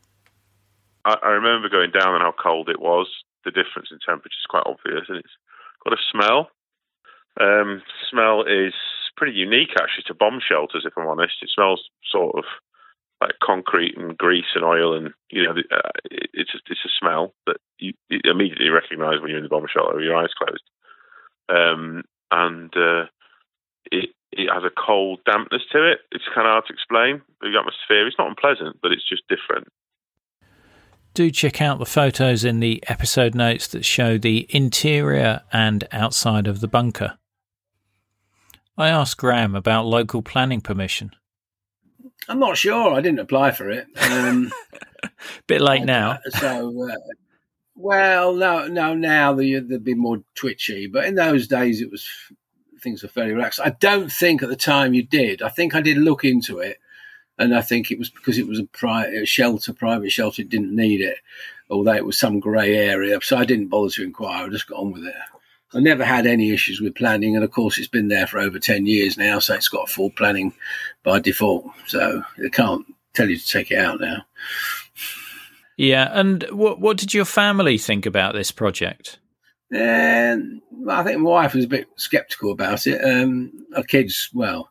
I, 1.03 1.17
I 1.21 1.29
remember 1.29 1.67
going 1.67 1.91
down 1.91 2.13
and 2.13 2.21
how 2.21 2.33
cold 2.41 2.69
it 2.69 2.79
was. 2.79 3.07
The 3.43 3.51
difference 3.51 3.89
in 3.91 3.97
temperature 4.05 4.37
is 4.39 4.49
quite 4.49 4.63
obvious, 4.65 5.09
and 5.09 5.17
it's 5.17 5.35
got 5.83 5.93
a 5.93 6.01
smell. 6.11 6.49
Um, 7.39 7.81
smell 8.09 8.43
is 8.43 8.73
pretty 9.17 9.33
unique 9.33 9.71
actually 9.79 10.03
to 10.07 10.13
bomb 10.13 10.39
shelters. 10.39 10.85
If 10.85 10.93
I'm 10.97 11.07
honest, 11.07 11.33
it 11.41 11.49
smells 11.53 11.89
sort 12.09 12.35
of 12.37 12.43
like 13.19 13.33
concrete 13.43 13.97
and 13.97 14.17
grease 14.17 14.53
and 14.55 14.63
oil, 14.63 14.95
and 14.95 15.13
you 15.29 15.43
know, 15.43 15.51
uh, 15.51 15.89
it's 16.09 16.53
a, 16.53 16.59
it's 16.69 16.85
a 16.85 16.95
smell 16.99 17.33
that 17.47 17.57
you, 17.79 17.93
you 18.09 18.19
immediately 18.23 18.69
recognise 18.69 19.19
when 19.19 19.29
you're 19.29 19.37
in 19.37 19.43
the 19.43 19.49
bomb 19.49 19.65
shelter 19.71 19.95
with 19.95 20.05
your 20.05 20.15
eyes 20.15 20.33
closed. 20.37 20.63
Um, 21.49 22.03
and 22.31 22.71
uh, 22.77 23.05
it 23.91 24.09
it 24.31 24.49
has 24.51 24.63
a 24.63 24.69
cold 24.69 25.19
dampness 25.25 25.63
to 25.71 25.91
it. 25.91 25.99
It's 26.11 26.25
kind 26.33 26.47
of 26.47 26.51
hard 26.51 26.65
to 26.67 26.73
explain. 26.73 27.21
The 27.41 27.57
atmosphere, 27.57 28.07
it's 28.07 28.17
not 28.17 28.29
unpleasant, 28.29 28.77
but 28.81 28.91
it's 28.91 29.07
just 29.07 29.23
different. 29.27 29.67
Do 31.13 31.29
check 31.29 31.61
out 31.61 31.79
the 31.79 31.85
photos 31.85 32.45
in 32.45 32.61
the 32.61 32.83
episode 32.87 33.35
notes 33.35 33.67
that 33.67 33.83
show 33.83 34.17
the 34.17 34.47
interior 34.49 35.41
and 35.51 35.85
outside 35.91 36.47
of 36.47 36.61
the 36.61 36.69
bunker. 36.69 37.17
I 38.77 38.87
asked 38.87 39.17
Graham 39.17 39.53
about 39.53 39.85
local 39.85 40.21
planning 40.21 40.61
permission. 40.61 41.11
I'm 42.29 42.39
not 42.39 42.57
sure. 42.57 42.93
I 42.93 43.01
didn't 43.01 43.19
apply 43.19 43.51
for 43.51 43.69
it. 43.69 43.87
Um, 44.09 44.51
Bit 45.47 45.61
late 45.61 45.83
now. 45.83 46.19
So, 46.39 46.89
uh, 46.89 46.95
well, 47.75 48.33
no, 48.33 48.67
no. 48.67 48.93
Now 48.93 49.33
they'd 49.33 49.83
be 49.83 49.95
more 49.95 50.23
twitchy, 50.35 50.87
but 50.87 51.05
in 51.05 51.15
those 51.15 51.47
days 51.47 51.81
it 51.81 51.89
was 51.91 52.07
things 52.81 53.03
were 53.03 53.09
fairly 53.09 53.33
relaxed. 53.33 53.59
I 53.59 53.69
don't 53.69 54.11
think 54.11 54.43
at 54.43 54.49
the 54.49 54.55
time 54.55 54.93
you 54.93 55.03
did. 55.03 55.41
I 55.41 55.49
think 55.49 55.75
I 55.75 55.81
did 55.81 55.97
look 55.97 56.23
into 56.23 56.59
it, 56.59 56.79
and 57.37 57.55
I 57.55 57.61
think 57.61 57.91
it 57.91 57.99
was 57.99 58.09
because 58.09 58.37
it 58.37 58.47
was 58.47 58.59
a, 58.59 58.65
private 58.65 59.27
shelter, 59.27 59.73
private 59.73 60.11
shelter, 60.11 60.41
it 60.41 60.49
didn't 60.49 60.75
need 60.75 61.01
it, 61.01 61.17
although 61.69 61.93
it 61.93 62.05
was 62.05 62.19
some 62.19 62.39
grey 62.39 62.75
area. 62.75 63.19
So 63.21 63.37
I 63.37 63.45
didn't 63.45 63.67
bother 63.67 63.89
to 63.91 64.03
inquire. 64.03 64.45
I 64.45 64.49
just 64.49 64.67
got 64.67 64.79
on 64.79 64.91
with 64.91 65.03
it. 65.03 65.15
I 65.73 65.79
never 65.79 66.03
had 66.03 66.27
any 66.27 66.51
issues 66.51 66.81
with 66.81 66.95
planning, 66.95 67.35
and 67.35 67.45
of 67.45 67.51
course, 67.51 67.77
it's 67.77 67.87
been 67.87 68.09
there 68.09 68.27
for 68.27 68.39
over 68.39 68.59
ten 68.59 68.85
years 68.85 69.17
now, 69.17 69.39
so 69.39 69.53
it's 69.53 69.69
got 69.69 69.89
full 69.89 70.09
planning 70.09 70.53
by 71.03 71.19
default. 71.19 71.65
So 71.87 72.23
they 72.37 72.49
can't 72.49 72.85
tell 73.13 73.29
you 73.29 73.37
to 73.37 73.47
take 73.47 73.71
it 73.71 73.77
out 73.77 74.01
now. 74.01 74.25
Yeah, 75.77 76.09
and 76.11 76.43
what 76.51 76.79
what 76.79 76.97
did 76.97 77.13
your 77.13 77.25
family 77.25 77.77
think 77.77 78.05
about 78.05 78.33
this 78.33 78.51
project? 78.51 79.17
And 79.71 80.61
I 80.89 81.03
think 81.03 81.19
my 81.19 81.29
wife 81.29 81.53
was 81.53 81.65
a 81.65 81.69
bit 81.69 81.87
sceptical 81.95 82.51
about 82.51 82.87
it. 82.87 83.03
Um, 83.03 83.65
our 83.75 83.83
kids, 83.83 84.29
well, 84.33 84.69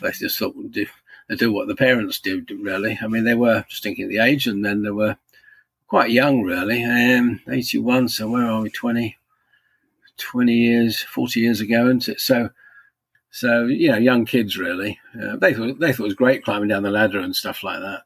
they 0.00 0.10
just 0.12 0.38
thought 0.38 0.54
do 0.70 0.86
they 1.28 1.36
do 1.36 1.52
what 1.52 1.68
the 1.68 1.74
parents 1.74 2.18
do, 2.20 2.44
really. 2.60 2.98
I 3.00 3.06
mean, 3.06 3.24
they 3.24 3.34
were 3.34 3.64
just 3.68 3.82
thinking 3.82 4.04
of 4.04 4.10
the 4.10 4.18
age, 4.18 4.46
and 4.46 4.64
then 4.64 4.82
they 4.82 4.90
were 4.90 5.16
quite 5.86 6.10
young, 6.10 6.42
really. 6.42 6.84
Um, 6.84 7.40
81, 7.48 8.08
so 8.08 8.28
where 8.28 8.46
are 8.46 8.60
we? 8.60 8.70
20, 8.70 9.16
20 10.18 10.52
years, 10.52 11.02
40 11.02 11.40
years 11.40 11.60
ago, 11.60 11.86
isn't 11.86 12.08
it? 12.08 12.20
So, 12.20 12.50
so 13.30 13.64
you 13.66 13.90
know, 13.90 13.98
young 13.98 14.26
kids, 14.26 14.58
really. 14.58 14.98
Uh, 15.20 15.36
they 15.36 15.54
thought 15.54 15.78
they 15.80 15.92
thought 15.92 16.04
it 16.04 16.06
was 16.06 16.14
great 16.14 16.44
climbing 16.44 16.68
down 16.68 16.82
the 16.82 16.90
ladder 16.90 17.20
and 17.20 17.34
stuff 17.34 17.64
like 17.64 17.80
that. 17.80 18.02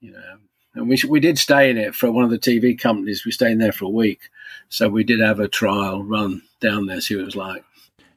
You 0.00 0.12
know, 0.12 0.38
and 0.74 0.88
we 0.88 0.98
we 1.08 1.20
did 1.20 1.38
stay 1.38 1.70
in 1.70 1.76
it 1.76 1.94
for 1.94 2.10
one 2.10 2.24
of 2.24 2.30
the 2.30 2.38
TV 2.38 2.78
companies. 2.78 3.24
We 3.24 3.32
stayed 3.32 3.52
in 3.52 3.58
there 3.58 3.72
for 3.72 3.86
a 3.86 3.90
week, 3.90 4.30
so 4.68 4.88
we 4.88 5.04
did 5.04 5.20
have 5.20 5.40
a 5.40 5.48
trial 5.48 6.02
run 6.02 6.42
down 6.60 6.86
there, 6.86 7.00
see 7.00 7.16
what 7.16 7.22
it 7.22 7.26
was 7.26 7.36
like. 7.36 7.64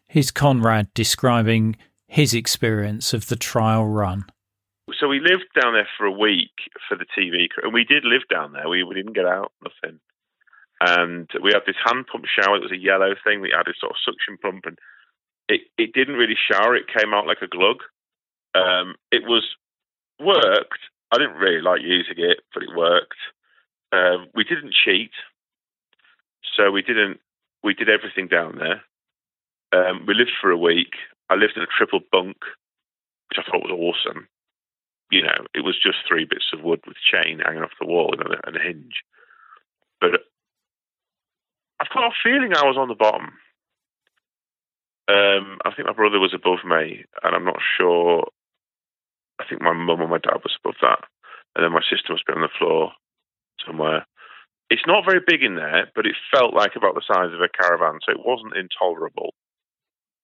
Here's 0.08 0.32
Conrad 0.32 0.94
describing 0.94 1.76
his 2.08 2.34
experience 2.34 3.14
of 3.14 3.28
the 3.28 3.36
trial 3.36 3.86
run. 3.86 4.26
So 5.00 5.08
we 5.08 5.20
lived 5.20 5.48
down 5.60 5.74
there 5.74 5.88
for 5.98 6.06
a 6.06 6.12
week 6.12 6.52
for 6.88 6.96
the 6.96 7.06
TV, 7.18 7.48
and 7.64 7.74
we 7.74 7.84
did 7.84 8.04
live 8.06 8.22
down 8.30 8.54
there. 8.54 8.70
We, 8.70 8.84
we 8.84 8.94
didn't 8.94 9.14
get 9.14 9.26
out, 9.26 9.52
nothing. 9.64 10.00
And 10.80 11.30
we 11.42 11.52
had 11.54 11.64
this 11.66 11.78
hand 11.84 12.06
pump 12.12 12.26
shower. 12.26 12.58
It 12.58 12.62
was 12.64 12.72
a 12.72 12.78
yellow 12.78 13.16
thing. 13.24 13.42
We 13.42 13.54
had 13.56 13.68
a 13.68 13.74
sort 13.80 13.94
of 13.94 14.04
suction 14.04 14.38
pump, 14.38 14.66
and 14.66 14.78
it, 15.48 15.62
it 15.78 15.94
didn't 15.94 16.16
really 16.16 16.38
shower. 16.38 16.76
It 16.76 16.86
came 16.88 17.14
out 17.14 17.26
like 17.26 17.42
a 17.42 17.48
glug. 17.48 17.78
Um, 18.54 18.96
it 19.12 19.24
was 19.24 19.48
worked. 20.20 20.80
I 21.14 21.18
didn't 21.20 21.36
really 21.36 21.62
like 21.62 21.82
using 21.84 22.16
it, 22.18 22.40
but 22.54 22.64
it 22.64 22.76
worked. 22.76 23.22
Um, 23.92 24.28
we 24.34 24.44
didn't 24.44 24.74
cheat. 24.74 25.12
So 26.58 26.72
we 26.72 26.82
didn't. 26.82 27.20
We 27.64 27.76
did 27.76 27.88
everything 27.88 28.28
down 28.28 28.58
there. 28.58 28.82
Um, 29.74 30.06
we 30.08 30.16
lived 30.16 30.34
for 30.42 30.50
a 30.50 30.58
week. 30.58 30.96
I 31.30 31.36
lived 31.36 31.54
in 31.56 31.62
a 31.62 31.68
triple 31.78 32.00
bunk, 32.12 32.38
which 33.30 33.38
I 33.38 33.44
thought 33.44 33.64
was 33.64 33.72
awesome. 33.72 34.28
You 35.12 35.22
know, 35.22 35.46
it 35.54 35.64
was 35.64 35.76
just 35.82 35.98
three 36.08 36.26
bits 36.26 36.50
of 36.52 36.64
wood 36.64 36.82
with 36.88 36.98
chain 36.98 37.40
hanging 37.40 37.62
off 37.62 37.80
the 37.80 37.88
wall 37.88 38.16
and 38.18 38.34
a, 38.34 38.48
and 38.48 38.58
a 38.58 38.60
hinge. 38.60 39.04
But 40.02 40.12
I've 41.80 41.94
got 41.94 42.06
a 42.08 42.12
feeling 42.24 42.54
I 42.56 42.66
was 42.66 42.78
on 42.78 42.88
the 42.88 42.96
bottom. 42.96 43.32
Um, 45.08 45.60
I 45.64 45.72
think 45.76 45.88
my 45.88 45.94
brother 45.94 46.20
was 46.20 46.34
above 46.34 46.66
me, 46.66 47.06
and 47.24 47.36
I'm 47.36 47.46
not 47.46 47.60
sure. 47.78 48.26
I 49.44 49.48
think 49.50 49.62
my 49.62 49.74
mum 49.74 50.02
and 50.02 50.10
my 50.10 50.18
dad 50.24 50.40
was 50.44 50.56
above 50.64 50.76
that, 50.82 51.04
and 51.56 51.64
then 51.64 51.72
my 51.72 51.84
sister 51.84 52.14
must 52.14 52.26
be 52.26 52.34
on 52.34 52.42
the 52.42 52.58
floor 52.58 52.92
somewhere. 53.66 54.06
It's 54.70 54.88
not 54.88 55.06
very 55.06 55.20
big 55.26 55.44
in 55.44 55.56
there, 55.56 55.92
but 55.96 56.06
it 56.06 56.16
felt 56.34 56.54
like 56.56 56.76
about 56.76 56.96
the 56.96 57.06
size 57.06 57.34
of 57.34 57.42
a 57.42 57.50
caravan, 57.52 58.00
so 58.02 58.12
it 58.12 58.26
wasn't 58.26 58.56
intolerable. 58.56 59.34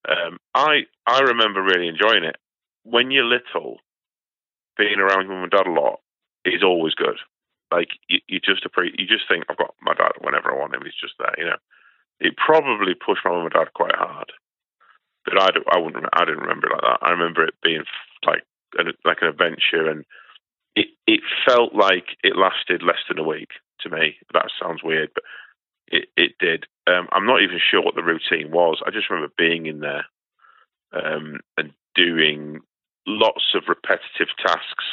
Um, 0.08 0.40
I 0.56 0.88
I 1.06 1.20
remember 1.22 1.62
really 1.62 1.88
enjoying 1.88 2.24
it. 2.24 2.38
When 2.84 3.12
you're 3.12 3.26
little, 3.26 3.78
being 4.78 5.00
around 5.00 5.28
mum 5.28 5.44
and 5.44 5.52
dad 5.52 5.68
a 5.68 5.72
lot 5.72 6.00
is 6.46 6.64
always 6.64 6.96
good. 6.96 7.18
Like 7.72 7.90
you, 8.08 8.20
you 8.28 8.40
just 8.40 8.66
appreciate, 8.66 9.00
you 9.00 9.06
just 9.06 9.28
think 9.28 9.44
I've 9.50 9.58
got 9.58 9.76
my 9.82 9.94
dad 9.94 10.14
whenever 10.22 10.52
I 10.52 10.58
want 10.58 10.74
him. 10.74 10.82
He's 10.84 11.00
just 11.00 11.14
there, 11.20 11.36
you 11.38 11.46
know. 11.46 11.60
It 12.20 12.34
probably 12.38 12.96
pushed 12.96 13.22
my 13.26 13.32
mum 13.32 13.44
and 13.46 13.54
dad 13.54 13.74
quite 13.76 13.96
hard, 13.96 14.32
but 15.26 15.40
I, 15.40 15.50
I 15.76 15.78
wouldn't 15.78 16.06
I 16.14 16.26
didn't 16.26 16.42
remember 16.42 16.68
it 16.68 16.74
like 16.74 16.82
that. 16.82 17.06
I 17.06 17.12
remember 17.12 17.44
it 17.44 17.54
being 17.62 17.84
like 18.26 18.44
an, 18.78 18.92
like 19.06 19.18
an 19.22 19.28
adventure, 19.28 19.90
and 19.90 20.06
it 20.76 20.88
it 21.08 21.22
felt 21.48 21.74
like 21.74 22.18
it 22.24 22.36
lasted 22.36 22.84
less 22.84 23.02
than 23.08 23.20
a 23.20 23.28
week 23.28 23.50
to 23.82 23.90
me. 23.90 24.16
That 24.34 24.52
sounds 24.62 24.84
weird, 24.84 25.10
but 25.14 25.24
it, 25.88 26.10
it 26.16 26.32
did. 26.40 26.66
Um, 26.88 27.08
I'm 27.12 27.26
not 27.26 27.42
even 27.42 27.60
sure 27.60 27.82
what 27.82 27.96
the 27.96 28.04
routine 28.04 28.52
was. 28.52 28.82
I 28.86 28.92
just 28.92 29.10
remember 29.10 29.34
being 29.38 29.66
in 29.66 29.80
there 29.80 30.06
um, 30.94 31.40
and 31.58 31.72
doing 31.96 32.60
lots 33.08 33.56
of 33.56 33.64
repetitive 33.68 34.30
tasks, 34.38 34.86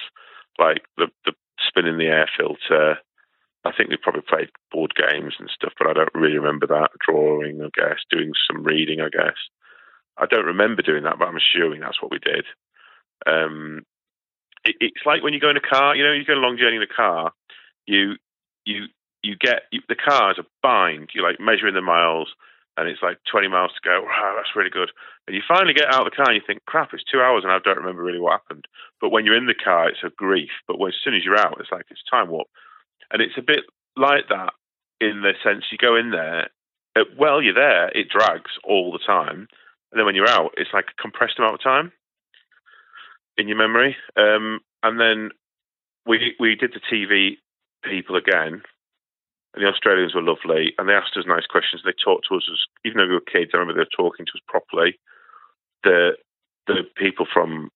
like 0.59 0.83
the, 0.97 1.09
the 1.25 1.33
spinning 1.67 1.99
the 1.99 2.07
air 2.07 2.29
filter. 2.37 2.97
I 3.65 3.73
think 3.77 3.91
we 3.91 3.97
probably 3.97 4.23
played 4.23 4.49
board 4.71 4.95
games 4.95 5.35
and 5.39 5.51
stuff, 5.51 5.73
but 5.79 5.89
I 5.89 5.93
don't 5.93 6.15
really 6.15 6.39
remember 6.39 6.67
that. 6.69 6.91
Drawing, 7.07 7.61
I 7.61 7.69
guess, 7.75 7.99
doing 8.11 8.33
some 8.47 8.63
reading, 8.63 9.01
I 9.01 9.09
guess. 9.09 9.37
I 10.17 10.27
don't 10.27 10.47
remember 10.47 10.83
doing 10.83 11.03
that, 11.03 11.19
but 11.19 11.29
I'm 11.29 11.37
assuming 11.37 11.81
that's 11.81 12.01
what 12.01 12.11
we 12.11 12.19
did. 12.19 12.45
Um, 13.25 13.85
it, 14.65 14.77
it's 14.81 15.07
like 15.07 15.23
when 15.23 15.33
you 15.33 15.41
go 15.41 15.51
in 15.51 15.57
a 15.57 15.61
car, 15.61 15.97
you 15.97 16.05
know, 16.05 16.13
you 16.13 16.25
go 16.25 16.35
a 16.35 16.43
long 16.43 16.59
journey 16.59 16.77
in 16.77 16.83
a 16.83 16.87
car, 16.87 17.33
you 17.87 18.17
you 18.65 18.87
you 19.23 19.37
get 19.37 19.63
you, 19.73 19.81
the 19.89 19.97
cars 19.97 20.37
are 20.39 20.47
bind. 20.63 21.11
You're 21.15 21.27
like 21.27 21.41
measuring 21.41 21.75
the 21.75 21.81
miles, 21.81 22.29
and 22.77 22.89
it's 22.89 23.03
like 23.03 23.19
20 23.31 23.49
miles 23.49 23.73
to 23.73 23.89
go. 23.89 24.03
Wow, 24.03 24.35
that's 24.37 24.55
really 24.55 24.71
good. 24.71 24.91
And 25.27 25.35
you 25.35 25.43
finally 25.47 25.75
get 25.75 25.93
out 25.93 26.07
of 26.07 26.11
the 26.13 26.17
car, 26.17 26.27
and 26.29 26.37
you 26.37 26.43
think, 26.47 26.65
crap, 26.67 26.93
it's 26.93 27.05
two 27.05 27.21
hours, 27.21 27.43
and 27.43 27.53
I 27.53 27.59
don't 27.59 27.79
remember 27.79 28.03
really 28.03 28.21
what 28.21 28.33
happened. 28.33 28.67
But 29.01 29.11
when 29.11 29.25
you're 29.25 29.37
in 29.37 29.47
the 29.47 29.55
car, 29.55 29.89
it's 29.89 30.05
a 30.05 30.11
grief. 30.11 30.51
But 30.69 30.79
when, 30.79 30.91
as 30.91 30.99
soon 31.03 31.15
as 31.15 31.25
you're 31.25 31.39
out, 31.39 31.57
it's 31.61 31.73
like 31.73 31.87
it's 31.91 32.03
time 32.11 32.29
warp, 32.29 32.49
and 33.11 33.23
it's 33.23 33.39
a 33.39 33.43
bit 33.43 33.65
like 33.97 34.29
that 34.29 34.53
in 35.01 35.23
the 35.23 35.33
sense 35.43 35.65
you 35.71 35.79
go 35.79 35.97
in 35.97 36.11
there. 36.11 36.51
Well, 37.19 37.43
you're 37.43 37.53
there, 37.53 37.89
it 37.89 38.09
drags 38.09 38.53
all 38.65 38.91
the 38.91 39.05
time, 39.05 39.49
and 39.93 39.99
then 39.99 40.07
when 40.07 40.15
you're 40.15 40.29
out, 40.29 40.53
it's 40.57 40.73
like 40.73 40.87
a 40.87 41.03
compressed 41.03 41.39
amount 41.39 41.55
of 41.55 41.63
time 41.63 41.93
in 43.39 43.49
your 43.49 43.59
memory. 43.59 43.97
Um, 44.17 44.61
and 44.83 45.01
then 45.01 45.31
we 46.07 46.35
we 46.41 46.57
did 46.57 46.75
the 46.75 46.81
TV 46.81 47.39
people 47.85 48.17
again, 48.17 48.63
and 49.55 49.65
the 49.65 49.69
Australians 49.69 50.15
were 50.15 50.23
lovely, 50.23 50.75
and 50.79 50.89
they 50.89 50.95
asked 50.95 51.17
us 51.17 51.25
nice 51.27 51.47
questions. 51.47 51.83
They 51.85 51.93
talked 52.05 52.27
to 52.29 52.37
us, 52.37 52.49
as, 52.51 52.59
even 52.85 52.99
though 52.99 53.09
we 53.09 53.15
were 53.15 53.21
kids. 53.21 53.53
I 53.55 53.59
remember 53.59 53.75
they 53.75 53.87
were 53.89 54.05
talking 54.05 54.27
to 54.27 54.33
us 54.35 54.43
properly. 54.49 54.99
the 55.85 56.13
the 56.67 56.83
people 56.97 57.27
from 57.33 57.71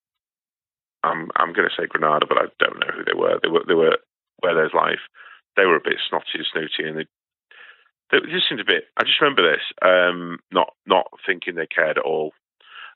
I'm 1.04 1.30
I'm 1.36 1.52
going 1.52 1.68
to 1.68 1.74
say 1.76 1.86
Granada, 1.88 2.26
but 2.28 2.38
I 2.38 2.46
don't 2.58 2.80
know 2.80 2.92
who 2.94 3.04
they 3.04 3.18
were. 3.18 3.38
They 3.42 3.48
were 3.48 3.64
they 3.66 3.74
were 3.74 3.98
where 4.40 4.54
there's 4.54 4.74
life. 4.74 5.00
They 5.56 5.66
were 5.66 5.76
a 5.76 5.84
bit 5.84 5.98
snotty 6.08 6.36
and 6.36 6.46
snooty, 6.52 6.88
and 6.88 6.98
they 6.98 7.06
they 8.10 8.18
just 8.30 8.48
seemed 8.48 8.60
a 8.60 8.64
bit. 8.64 8.84
I 8.96 9.04
just 9.04 9.20
remember 9.20 9.50
this, 9.50 9.62
um, 9.82 10.38
not 10.52 10.74
not 10.86 11.08
thinking 11.26 11.54
they 11.54 11.66
cared 11.66 11.98
at 11.98 12.04
all, 12.04 12.32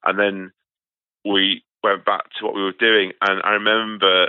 and 0.04 0.18
then 0.18 0.52
we 1.25 1.64
went 1.84 2.04
back 2.04 2.24
to 2.32 2.44
what 2.44 2.54
we 2.54 2.62
were 2.62 2.72
doing, 2.72 3.12
and 3.20 3.40
I 3.44 3.50
remember 3.50 4.28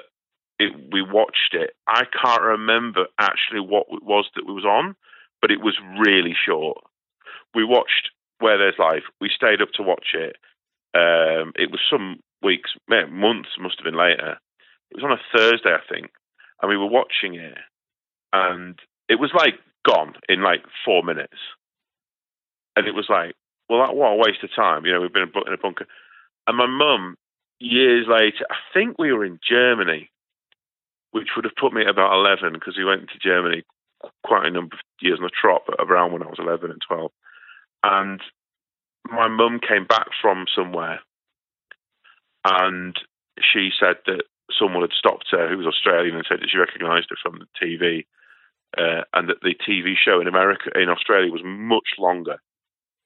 it, 0.60 0.74
we 0.92 1.02
watched 1.02 1.54
it. 1.54 1.72
I 1.88 2.04
can't 2.22 2.42
remember 2.42 3.08
actually 3.20 3.62
what 3.62 3.88
it 3.90 4.04
was 4.04 4.26
that 4.36 4.46
we 4.46 4.54
was 4.54 4.66
on, 4.66 4.96
but 5.42 5.52
it 5.52 5.62
was 5.62 5.76
really 5.98 6.36
short. 6.36 6.78
We 7.56 7.64
watched 7.64 8.12
Where 8.40 8.58
There's 8.58 8.78
Life. 8.78 9.04
We 9.20 9.30
stayed 9.34 9.62
up 9.62 9.72
to 9.76 9.84
watch 9.84 10.14
it. 10.14 10.36
Um, 10.94 11.54
it 11.56 11.72
was 11.72 11.80
some 11.90 12.20
weeks, 12.42 12.72
months 12.88 13.50
must 13.60 13.80
have 13.80 13.86
been 13.86 13.98
later. 13.98 14.38
It 14.92 15.02
was 15.02 15.04
on 15.04 15.12
a 15.12 15.38
Thursday, 15.38 15.74
I 15.74 15.94
think, 15.94 16.12
and 16.62 16.70
we 16.70 16.78
were 16.78 16.86
watching 16.86 17.36
it, 17.36 17.58
and 18.32 18.80
it 19.10 19.16
was 19.16 19.32
like 19.34 19.56
gone 19.86 20.14
in 20.30 20.42
like 20.42 20.64
four 20.86 21.04
minutes, 21.04 21.38
and 22.76 22.88
it 22.88 22.96
was 22.96 23.08
like, 23.10 23.36
well, 23.68 23.80
that, 23.80 23.96
what 23.96 24.12
a 24.12 24.16
waste 24.16 24.44
of 24.44 24.56
time. 24.56 24.86
You 24.86 24.94
know, 24.94 25.02
we've 25.02 25.12
been 25.12 25.24
in 25.24 25.54
a 25.54 25.58
bunker, 25.58 25.88
and 26.48 26.58
my 26.58 26.68
mum, 26.68 27.18
years 27.60 28.06
later, 28.08 28.46
I 28.50 28.56
think 28.74 28.98
we 28.98 29.12
were 29.12 29.26
in 29.26 29.40
Germany, 29.48 30.10
which 31.12 31.30
would 31.36 31.46
have 31.46 31.56
put 31.60 31.74
me 31.74 31.82
at 31.82 31.90
about 31.90 32.14
eleven 32.14 32.54
because 32.54 32.78
we 32.78 32.86
went 32.86 33.10
to 33.10 33.20
Germany 33.20 33.64
quite 34.24 34.46
a 34.46 34.52
number 34.52 34.76
of 34.76 34.82
years 35.02 35.20
on 35.20 35.26
a 35.26 35.30
trot, 35.30 35.64
but 35.68 35.80
around 35.80 36.14
when 36.14 36.24
I 36.24 36.28
was 36.28 36.40
eleven 36.40 36.72
and 36.72 36.82
twelve, 36.88 37.12
and 37.84 38.22
my 39.10 39.28
mum 39.28 39.60
came 39.60 39.86
back 39.86 40.08
from 40.22 40.46
somewhere 40.56 41.00
and 42.46 42.96
she 43.42 43.72
said 43.78 43.98
that 44.06 44.24
someone 44.58 44.82
had 44.82 44.92
stopped 44.98 45.26
her 45.32 45.50
who 45.50 45.58
was 45.58 45.68
Australian 45.68 46.16
and 46.16 46.26
said 46.30 46.40
that 46.40 46.50
she 46.50 46.58
recognised 46.58 47.08
her 47.10 47.18
from 47.22 47.40
the 47.40 47.50
TV, 47.60 48.06
uh, 48.78 49.04
and 49.14 49.30
that 49.30 49.42
the 49.42 49.56
TV 49.68 49.96
show 49.98 50.22
in 50.22 50.28
America 50.28 50.70
in 50.76 50.90
Australia 50.90 51.32
was 51.32 51.42
much 51.44 51.98
longer. 51.98 52.38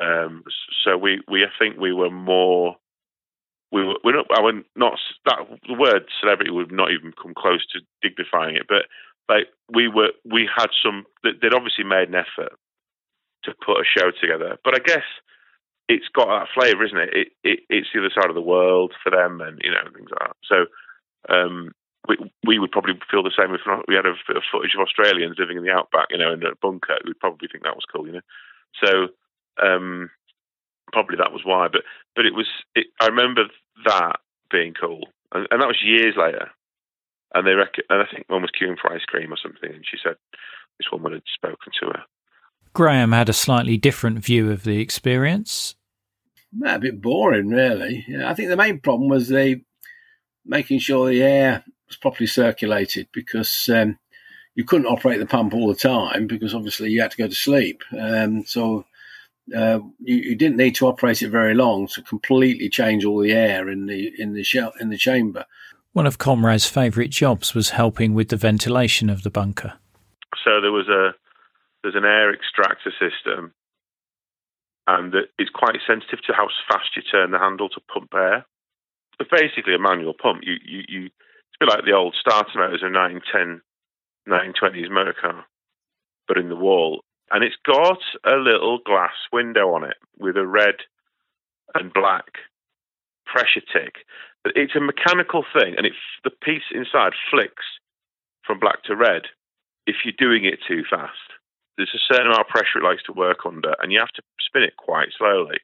Um, 0.00 0.44
so 0.84 0.96
we, 0.96 1.20
we, 1.28 1.44
I 1.44 1.50
think 1.58 1.78
we 1.78 1.92
were 1.92 2.10
more, 2.10 2.76
we 3.72 3.84
were, 3.84 3.96
we're 4.04 4.16
not, 4.16 4.26
I 4.36 4.40
would 4.40 4.64
not, 4.76 4.98
that 5.26 5.38
the 5.66 5.74
word 5.74 6.04
celebrity 6.20 6.50
would 6.50 6.72
not 6.72 6.90
even 6.90 7.12
come 7.20 7.34
close 7.36 7.66
to 7.72 7.80
dignifying 8.02 8.56
it, 8.56 8.66
but 8.68 8.84
like 9.28 9.48
we 9.72 9.88
were, 9.88 10.10
we 10.24 10.48
had 10.54 10.68
some, 10.82 11.04
they'd 11.22 11.54
obviously 11.54 11.84
made 11.84 12.08
an 12.08 12.14
effort 12.14 12.52
to 13.44 13.54
put 13.64 13.80
a 13.80 13.84
show 13.84 14.10
together. 14.10 14.58
But 14.64 14.74
I 14.74 14.78
guess 14.84 15.04
it's 15.88 16.08
got 16.14 16.26
that 16.26 16.52
flavour, 16.54 16.84
isn't 16.84 16.98
it? 16.98 17.10
It, 17.12 17.28
it? 17.42 17.58
It's 17.68 17.88
the 17.92 18.00
other 18.00 18.12
side 18.14 18.28
of 18.28 18.34
the 18.34 18.44
world 18.44 18.92
for 19.02 19.10
them, 19.10 19.40
and 19.40 19.58
you 19.64 19.70
know 19.70 19.88
things 19.94 20.10
like 20.12 20.28
that. 20.28 20.36
So 20.44 20.66
um, 21.32 21.72
we 22.06 22.16
we 22.46 22.58
would 22.58 22.70
probably 22.70 22.94
feel 23.10 23.22
the 23.22 23.32
same 23.36 23.54
if 23.54 23.62
not, 23.66 23.88
we 23.88 23.94
had 23.94 24.06
a 24.06 24.14
bit 24.28 24.36
of 24.36 24.44
footage 24.52 24.76
of 24.76 24.84
Australians 24.84 25.36
living 25.38 25.56
in 25.56 25.64
the 25.64 25.72
outback, 25.72 26.08
you 26.10 26.18
know, 26.18 26.32
in 26.32 26.42
a 26.44 26.54
bunker. 26.60 26.98
We'd 27.04 27.18
probably 27.18 27.48
think 27.50 27.64
that 27.64 27.74
was 27.74 27.88
cool, 27.90 28.06
you 28.06 28.12
know. 28.12 28.26
So 28.84 29.08
um, 29.62 30.10
probably 30.92 31.16
that 31.16 31.32
was 31.32 31.42
why. 31.44 31.68
But 31.68 31.82
but 32.16 32.26
it 32.26 32.34
was. 32.34 32.48
It, 32.74 32.86
I 33.00 33.06
remember 33.06 33.44
that 33.84 34.16
being 34.50 34.74
cool, 34.74 35.08
and, 35.32 35.46
and 35.50 35.60
that 35.60 35.68
was 35.68 35.82
years 35.82 36.14
later. 36.16 36.50
And 37.34 37.46
they 37.46 37.52
rec- 37.52 37.84
and 37.90 38.00
I 38.00 38.06
think 38.10 38.24
one 38.28 38.40
was 38.40 38.50
queuing 38.50 38.78
for 38.80 38.90
ice 38.90 39.04
cream 39.04 39.30
or 39.30 39.36
something, 39.36 39.70
and 39.70 39.84
she 39.84 39.98
said 40.02 40.16
this 40.78 40.90
woman 40.90 41.12
had 41.12 41.22
spoken 41.34 41.72
to 41.80 41.86
her. 41.88 42.02
Graham 42.72 43.12
had 43.12 43.28
a 43.28 43.34
slightly 43.34 43.76
different 43.76 44.20
view 44.20 44.50
of 44.50 44.62
the 44.64 44.80
experience 44.80 45.74
a 46.64 46.78
bit 46.78 47.00
boring, 47.00 47.48
really. 47.48 48.04
Yeah, 48.08 48.30
I 48.30 48.34
think 48.34 48.48
the 48.48 48.56
main 48.56 48.80
problem 48.80 49.08
was 49.08 49.28
the 49.28 49.60
making 50.44 50.78
sure 50.78 51.08
the 51.08 51.22
air 51.22 51.64
was 51.86 51.96
properly 51.96 52.26
circulated 52.26 53.08
because 53.12 53.68
um, 53.72 53.98
you 54.54 54.64
couldn't 54.64 54.86
operate 54.86 55.20
the 55.20 55.26
pump 55.26 55.54
all 55.54 55.68
the 55.68 55.74
time 55.74 56.26
because 56.26 56.54
obviously 56.54 56.90
you 56.90 57.00
had 57.00 57.10
to 57.10 57.16
go 57.16 57.28
to 57.28 57.34
sleep. 57.34 57.82
Um, 57.98 58.44
so 58.46 58.84
uh, 59.54 59.80
you, 60.00 60.16
you, 60.16 60.36
didn't 60.36 60.56
need 60.56 60.74
to 60.76 60.86
operate 60.86 61.22
it 61.22 61.30
very 61.30 61.54
long 61.54 61.86
to 61.88 62.02
completely 62.02 62.68
change 62.68 63.04
all 63.04 63.20
the 63.20 63.32
air 63.32 63.68
in 63.68 63.86
the 63.86 64.12
in 64.18 64.34
the 64.34 64.42
shell, 64.42 64.72
in 64.80 64.90
the 64.90 64.98
chamber. 64.98 65.44
One 65.92 66.06
of 66.06 66.18
Conrad's 66.18 66.66
favourite 66.66 67.10
jobs 67.10 67.54
was 67.54 67.70
helping 67.70 68.14
with 68.14 68.28
the 68.28 68.36
ventilation 68.36 69.10
of 69.10 69.22
the 69.22 69.30
bunker. 69.30 69.74
So 70.44 70.60
there 70.60 70.72
was 70.72 70.88
a 70.88 71.14
there's 71.82 71.94
an 71.94 72.04
air 72.04 72.32
extractor 72.34 72.92
system 72.98 73.54
and 74.88 75.14
it's 75.38 75.50
quite 75.50 75.76
sensitive 75.86 76.20
to 76.26 76.32
how 76.32 76.48
fast 76.66 76.96
you 76.96 77.02
turn 77.02 77.30
the 77.30 77.38
handle 77.38 77.68
to 77.68 77.80
pump 77.92 78.08
air. 78.14 78.46
It's 79.20 79.30
basically 79.30 79.74
a 79.74 79.78
manual 79.78 80.14
pump. 80.14 80.40
You, 80.42 80.54
you, 80.64 80.82
you, 80.88 81.04
it's 81.06 81.56
a 81.60 81.66
bit 81.66 81.68
like 81.68 81.84
the 81.84 81.92
old 81.92 82.16
starter 82.18 82.56
motors 82.56 82.82
of 82.82 82.92
1910, 82.92 83.60
1920s 84.26 84.90
motor 84.90 85.14
car, 85.20 85.44
but 86.26 86.38
in 86.38 86.48
the 86.48 86.56
wall. 86.56 87.04
And 87.30 87.44
it's 87.44 87.56
got 87.64 88.00
a 88.24 88.36
little 88.36 88.78
glass 88.84 89.14
window 89.32 89.74
on 89.74 89.84
it 89.84 89.96
with 90.18 90.36
a 90.36 90.46
red 90.46 90.76
and 91.74 91.92
black 91.92 92.38
pressure 93.26 93.60
tick. 93.72 93.96
It's 94.44 94.76
a 94.76 94.80
mechanical 94.80 95.44
thing, 95.52 95.74
and 95.76 95.84
it, 95.84 95.92
the 96.24 96.30
piece 96.30 96.62
inside 96.72 97.12
flicks 97.30 97.64
from 98.44 98.58
black 98.58 98.82
to 98.84 98.96
red 98.96 99.22
if 99.86 99.96
you're 100.04 100.14
doing 100.16 100.44
it 100.44 100.58
too 100.66 100.82
fast 100.88 101.38
there's 101.78 101.94
a 101.94 102.12
certain 102.12 102.26
amount 102.26 102.42
of 102.42 102.52
pressure 102.52 102.82
it 102.82 102.84
likes 102.84 103.06
to 103.06 103.14
work 103.14 103.46
under, 103.46 103.72
and 103.78 103.94
you 103.94 104.02
have 104.02 104.12
to 104.18 104.22
spin 104.42 104.66
it 104.66 104.76
quite 104.76 105.14
slowly. 105.16 105.62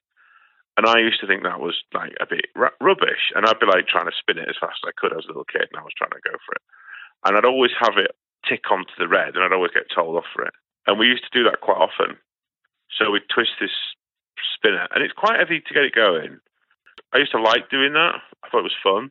And 0.79 0.87
I 0.87 1.03
used 1.03 1.21
to 1.21 1.27
think 1.27 1.43
that 1.43 1.61
was 1.61 1.83
like 1.93 2.15
a 2.23 2.27
bit 2.27 2.47
r- 2.55 2.79
rubbish, 2.81 3.35
and 3.35 3.45
I'd 3.45 3.59
be 3.59 3.67
like 3.67 3.91
trying 3.91 4.07
to 4.07 4.15
spin 4.17 4.39
it 4.39 4.49
as 4.49 4.59
fast 4.59 4.79
as 4.83 4.95
I 4.95 4.97
could 4.97 5.13
as 5.13 5.27
a 5.27 5.35
little 5.35 5.51
kid, 5.51 5.67
and 5.69 5.79
I 5.79 5.83
was 5.83 5.95
trying 5.99 6.15
to 6.15 6.23
go 6.23 6.39
for 6.47 6.55
it. 6.55 6.65
And 7.27 7.37
I'd 7.37 7.45
always 7.45 7.75
have 7.83 7.99
it 7.99 8.15
tick 8.47 8.71
onto 8.71 8.95
the 8.97 9.11
red, 9.11 9.35
and 9.35 9.43
I'd 9.43 9.53
always 9.53 9.75
get 9.75 9.91
told 9.91 10.17
off 10.17 10.31
for 10.33 10.47
it. 10.47 10.55
And 10.87 10.99
we 10.99 11.07
used 11.07 11.25
to 11.25 11.39
do 11.39 11.45
that 11.45 11.61
quite 11.61 11.79
often. 11.79 12.17
So 12.99 13.11
we'd 13.11 13.29
twist 13.33 13.53
this 13.61 13.71
spinner, 14.55 14.87
and 14.95 15.03
it's 15.03 15.15
quite 15.15 15.39
heavy 15.39 15.61
to 15.61 15.75
get 15.75 15.85
it 15.85 15.95
going. 15.95 16.39
I 17.13 17.19
used 17.19 17.33
to 17.33 17.41
like 17.41 17.71
doing 17.71 17.93
that. 17.95 18.17
I 18.43 18.49
thought 18.49 18.61
it 18.61 18.71
was 18.71 18.83
fun. 18.83 19.11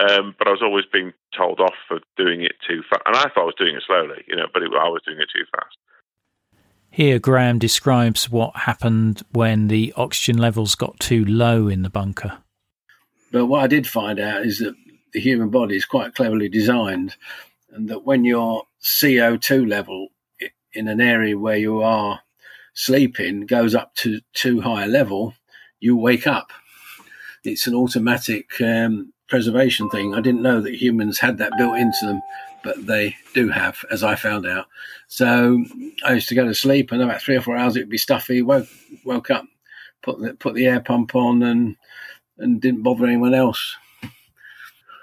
Um, 0.00 0.34
but 0.38 0.48
I 0.48 0.50
was 0.50 0.62
always 0.62 0.84
being 0.92 1.12
told 1.36 1.60
off 1.60 1.74
for 1.86 2.00
doing 2.16 2.42
it 2.42 2.52
too 2.66 2.82
fast. 2.90 3.02
And 3.06 3.16
I 3.16 3.24
thought 3.24 3.42
I 3.42 3.44
was 3.44 3.54
doing 3.58 3.76
it 3.76 3.82
slowly, 3.86 4.24
you 4.26 4.36
know, 4.36 4.46
but 4.52 4.62
it, 4.62 4.70
I 4.72 4.88
was 4.88 5.02
doing 5.06 5.18
it 5.20 5.28
too 5.34 5.44
fast. 5.54 5.76
Here, 6.90 7.18
Graham 7.18 7.58
describes 7.58 8.28
what 8.28 8.54
happened 8.54 9.22
when 9.32 9.68
the 9.68 9.94
oxygen 9.96 10.38
levels 10.38 10.74
got 10.74 10.98
too 11.00 11.24
low 11.24 11.68
in 11.68 11.82
the 11.82 11.90
bunker. 11.90 12.38
But 13.30 13.46
what 13.46 13.62
I 13.62 13.66
did 13.66 13.86
find 13.86 14.20
out 14.20 14.44
is 14.44 14.58
that 14.58 14.74
the 15.14 15.20
human 15.20 15.48
body 15.48 15.76
is 15.76 15.86
quite 15.86 16.14
cleverly 16.14 16.48
designed, 16.48 17.16
and 17.70 17.88
that 17.88 18.04
when 18.04 18.24
your 18.24 18.64
CO2 18.82 19.66
level 19.66 20.08
in 20.74 20.88
an 20.88 21.00
area 21.00 21.38
where 21.38 21.56
you 21.56 21.82
are 21.82 22.20
sleeping 22.74 23.46
goes 23.46 23.74
up 23.74 23.94
to 23.96 24.20
too 24.32 24.60
high 24.60 24.84
a 24.84 24.88
level, 24.88 25.34
you 25.80 25.96
wake 25.96 26.26
up. 26.26 26.52
It's 27.44 27.66
an 27.66 27.74
automatic 27.74 28.60
um, 28.60 29.12
preservation 29.28 29.90
thing. 29.90 30.14
I 30.14 30.20
didn't 30.20 30.42
know 30.42 30.60
that 30.60 30.74
humans 30.74 31.18
had 31.18 31.38
that 31.38 31.52
built 31.58 31.76
into 31.76 32.06
them 32.06 32.22
but 32.62 32.86
they 32.86 33.16
do 33.34 33.48
have, 33.48 33.84
as 33.90 34.02
I 34.02 34.14
found 34.14 34.46
out. 34.46 34.66
So 35.08 35.64
I 36.04 36.14
used 36.14 36.28
to 36.28 36.34
go 36.34 36.46
to 36.46 36.54
sleep, 36.54 36.92
and 36.92 37.02
about 37.02 37.20
three 37.20 37.36
or 37.36 37.40
four 37.40 37.56
hours 37.56 37.76
it'd 37.76 37.88
be 37.88 37.98
stuffy. 37.98 38.42
Woke 38.42 38.68
woke 39.04 39.30
up, 39.30 39.44
put 40.02 40.20
the 40.20 40.34
put 40.34 40.54
the 40.54 40.66
air 40.66 40.80
pump 40.80 41.14
on, 41.14 41.42
and 41.42 41.76
and 42.38 42.60
didn't 42.60 42.82
bother 42.82 43.06
anyone 43.06 43.34
else. 43.34 43.76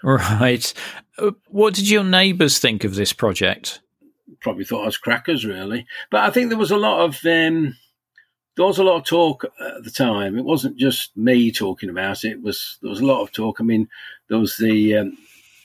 Right. 0.02 0.74
Uh, 1.18 1.32
what 1.50 1.74
did 1.74 1.90
your 1.90 2.04
neighbours 2.04 2.60
think 2.60 2.84
of 2.84 2.96
this 2.96 3.12
project? 3.12 3.82
Probably 4.42 4.64
thought 4.64 4.84
I 4.84 4.86
was 4.86 4.98
crackers, 4.98 5.46
really. 5.46 5.86
But 6.12 6.22
I 6.22 6.30
think 6.30 6.50
there 6.50 6.58
was 6.58 6.72
a 6.72 6.78
lot 6.78 7.02
of 7.02 7.20
um, 7.26 7.76
there 8.56 8.66
was 8.66 8.78
a 8.78 8.84
lot 8.84 8.98
of 8.98 9.06
talk 9.06 9.46
at 9.46 9.84
the 9.84 9.92
time. 9.92 10.38
It 10.38 10.46
wasn't 10.46 10.78
just 10.78 11.16
me 11.16 11.52
talking 11.52 11.90
about 11.90 12.24
it. 12.24 12.32
it 12.32 12.42
was 12.42 12.78
there 12.82 12.90
was 12.90 13.00
a 13.00 13.06
lot 13.06 13.22
of 13.22 13.32
talk. 13.32 13.60
I 13.60 13.64
mean, 13.64 13.88
there 14.28 14.40
was 14.40 14.58
the 14.58 14.98
um, 14.98 15.18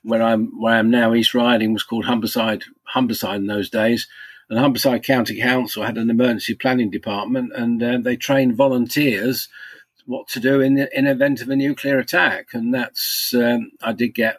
where 0.04 0.22
I'm 0.22 0.60
where 0.60 0.74
I 0.74 0.78
am 0.78 0.90
now, 0.90 1.14
East 1.14 1.34
Riding 1.34 1.72
was 1.72 1.82
called 1.82 2.04
Humberside 2.04 2.62
Humberside 2.94 3.36
in 3.36 3.46
those 3.46 3.70
days. 3.70 4.06
And 4.48 4.58
Humberside 4.58 5.02
County 5.02 5.40
Council 5.40 5.82
had 5.82 5.96
an 5.96 6.10
emergency 6.10 6.54
planning 6.54 6.90
department, 6.90 7.52
and 7.56 7.82
uh, 7.82 7.98
they 7.98 8.16
trained 8.16 8.56
volunteers 8.56 9.48
what 10.06 10.28
to 10.28 10.38
do 10.38 10.60
in 10.60 10.74
the 10.74 10.88
in 10.96 11.06
event 11.06 11.40
of 11.40 11.48
a 11.48 11.56
nuclear 11.56 11.98
attack. 11.98 12.48
And 12.52 12.72
that's 12.72 13.34
um, 13.34 13.72
I 13.82 13.92
did 13.92 14.14
get. 14.14 14.36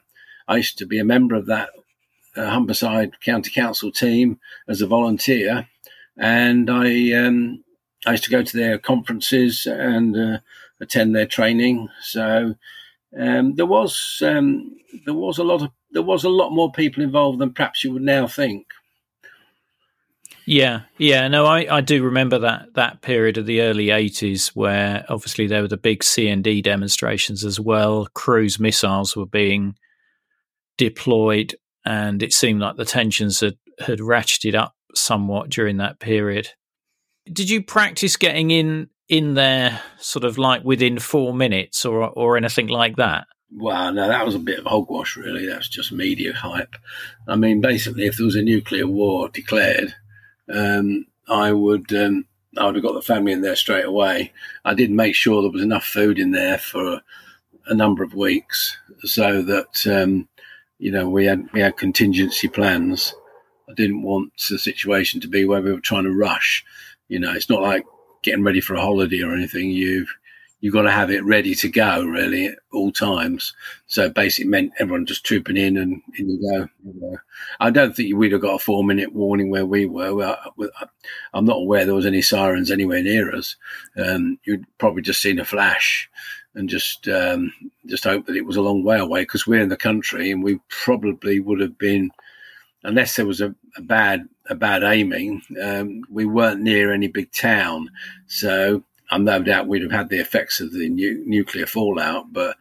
I 0.48 0.58
used 0.58 0.78
to 0.78 0.86
be 0.86 1.00
a 1.00 1.04
member 1.04 1.34
of 1.36 1.48
that 1.48 1.72
uh, 2.36 2.42
Humberside 2.42 3.14
County 3.24 3.52
Council 3.52 3.92
team 3.92 4.40
as 4.68 4.82
a 4.82 4.88
volunteer, 4.88 5.68
and 6.18 6.70
I 6.70 7.12
um, 7.14 7.64
I 8.06 8.12
used 8.12 8.26
to 8.26 8.32
go 8.32 8.44
to 8.44 8.58
their 8.58 8.78
conferences 8.78 9.66
and 9.66 10.16
uh, 10.18 10.40
attend 10.80 11.16
their 11.16 11.26
training. 11.26 11.90
So 12.02 12.56
um, 13.18 13.56
there 13.56 13.66
was 13.66 14.22
um, 14.26 14.76
there 15.06 15.14
was 15.14 15.38
a 15.38 15.44
lot 15.44 15.62
of 15.62 15.70
there 15.92 16.04
was 16.04 16.24
a 16.24 16.30
lot 16.30 16.52
more 16.52 16.72
people 16.72 17.04
involved 17.04 17.40
than 17.40 17.54
perhaps 17.54 17.84
you 17.84 17.94
would 17.94 18.02
now 18.02 18.28
think. 18.28 18.68
Yeah, 20.48 20.82
yeah, 21.00 21.28
no, 21.28 21.48
I, 21.48 21.78
I 21.78 21.82
do 21.82 22.04
remember 22.04 22.38
that 22.40 22.76
that 22.76 23.02
period 23.02 23.38
of 23.38 23.48
the 23.48 23.62
early 23.62 23.88
'80s 23.88 24.50
where 24.50 25.04
obviously 25.10 25.48
there 25.48 25.62
were 25.62 25.68
the 25.68 25.78
big 25.78 26.02
CND 26.02 26.62
demonstrations 26.62 27.44
as 27.44 27.60
well. 27.60 28.08
Cruise 28.14 28.60
missiles 28.60 29.16
were 29.16 29.26
being 29.26 29.76
deployed, 30.78 31.56
and 31.86 32.22
it 32.24 32.34
seemed 32.34 32.62
like 32.62 32.78
the 32.78 32.86
tensions 32.86 33.40
had 33.40 33.58
had 33.80 34.00
ratcheted 34.00 34.56
up 34.56 34.74
somewhat 34.94 35.50
during 35.50 35.78
that 35.78 36.00
period. 36.00 36.50
Did 37.32 37.50
you 37.50 37.62
practice 37.62 38.16
getting 38.16 38.52
in 38.52 38.90
in 39.10 39.34
there, 39.36 39.82
sort 39.98 40.26
of 40.26 40.38
like 40.38 40.64
within 40.64 41.00
four 41.00 41.34
minutes, 41.34 41.86
or 41.86 42.10
or 42.10 42.38
anything 42.38 42.68
like 42.68 42.96
that? 42.98 43.28
Well, 43.58 43.94
no, 43.94 44.08
that 44.08 44.26
was 44.26 44.36
a 44.36 44.40
bit 44.40 44.60
of 44.60 44.66
hogwash, 44.66 45.16
really. 45.16 45.46
That's 45.46 45.70
just 45.70 45.92
media 45.92 46.34
hype. 46.34 46.76
I 47.28 47.36
mean, 47.36 47.62
basically, 47.62 48.06
if 48.06 48.18
there 48.18 48.26
was 48.26 48.36
a 48.36 48.42
nuclear 48.42 48.88
war 48.88 49.30
declared 49.30 49.96
um, 50.54 51.08
I 51.28 51.52
would 51.52 51.94
um, 51.94 52.26
I 52.58 52.66
would 52.66 52.76
have 52.76 52.84
got 52.84 52.94
the 52.94 53.02
family 53.02 53.32
in 53.32 53.42
there 53.42 53.56
straight 53.56 53.86
away. 53.86 54.32
I 54.64 54.74
did 54.74 54.92
make 54.92 55.16
sure 55.16 55.42
there 55.42 55.52
was 55.52 55.62
enough 55.62 55.86
food 55.86 56.20
in 56.20 56.32
there 56.32 56.58
for 56.58 56.86
a, 56.86 57.04
a 57.68 57.74
number 57.74 58.04
of 58.04 58.14
weeks, 58.14 58.78
so 59.04 59.42
that 59.42 59.88
um, 59.88 60.28
you 60.86 60.92
know 60.92 61.10
we 61.10 61.26
had 61.26 61.52
we 61.52 61.62
had 61.62 61.78
contingency 61.78 62.48
plans. 62.48 63.16
I 63.68 63.74
didn't 63.74 64.04
want 64.04 64.34
the 64.52 64.60
situation 64.60 65.20
to 65.22 65.28
be 65.28 65.44
where 65.44 65.60
we 65.60 65.74
were 65.74 65.80
trying 65.80 66.04
to 66.04 66.14
rush. 66.14 66.64
You 67.08 67.18
know, 67.18 67.34
it's 67.34 67.50
not 67.50 67.64
like 67.64 67.84
getting 68.22 68.44
ready 68.44 68.62
for 68.62 68.76
a 68.76 68.82
holiday 68.82 69.24
or 69.24 69.34
anything. 69.34 69.72
You've 69.72 70.16
you've 70.60 70.76
got 70.76 70.84
to 70.84 70.92
have 70.92 71.10
it 71.10 71.26
ready 71.26 71.56
to 71.56 71.70
go 71.70 72.06
really 72.06 72.46
at 72.46 72.60
all 72.72 72.92
times. 72.92 73.56
So 73.88 74.10
basically 74.10 74.52
meant 74.52 74.74
everyone 74.78 75.08
just 75.08 75.26
trooping 75.26 75.58
in 75.58 75.76
and 75.76 76.04
in 76.20 76.30
you 76.30 76.40
go. 76.40 76.68
You 76.86 77.02
know. 77.02 77.18
I 77.60 77.72
don't 77.72 77.96
think 77.96 78.16
we'd 78.16 78.34
have 78.34 78.42
got 78.42 78.62
a 78.62 78.64
four 78.64 78.84
minute 78.84 79.12
warning 79.12 79.50
where 79.50 79.66
we 79.66 79.88
were. 79.88 80.38
I'm 81.34 81.46
not 81.46 81.58
aware 81.58 81.84
there 81.84 81.96
was 81.96 82.06
any 82.06 82.22
sirens 82.22 82.70
anywhere 82.70 83.02
near 83.02 83.34
us. 83.34 83.56
Um, 83.98 84.38
you'd 84.44 84.68
probably 84.78 85.02
just 85.02 85.20
seen 85.24 85.40
a 85.40 85.46
flash 85.46 86.12
and 86.56 86.70
just 86.70 87.08
um, 87.08 87.54
just 87.86 88.06
hope 88.06 88.26
that 88.26 88.36
it 88.36 88.46
was 88.46 88.58
a 88.58 88.62
long 88.62 88.84
way 88.84 89.00
away 89.00 89.22
because 89.22 89.46
we're 89.46 89.62
in 89.62 89.70
the 89.70 89.78
country 89.78 90.32
and 90.32 90.44
we 90.44 90.60
probably 90.70 91.40
would 91.40 91.60
have 91.60 91.78
been 91.78 92.12
unless 92.84 93.16
there 93.16 93.26
was 93.26 93.42
a, 93.42 93.54
a 93.78 93.82
bad 93.82 94.30
a 94.48 94.56
bad 94.56 94.84
aiming, 94.84 95.42
um, 95.62 96.04
we 96.10 96.26
weren't 96.26 96.62
near 96.62 96.94
any 96.94 97.08
big 97.08 97.32
town. 97.32 97.90
So 98.28 98.84
I'm 99.10 99.24
no 99.24 99.42
doubt 99.42 99.68
we'd 99.68 99.82
have 99.82 99.92
had 99.92 100.10
the 100.10 100.20
effects 100.20 100.60
of 100.62 100.72
the 100.72 100.90
nu- 100.90 101.24
nuclear 101.26 101.66
fallout, 101.66 102.32
but 102.32 102.58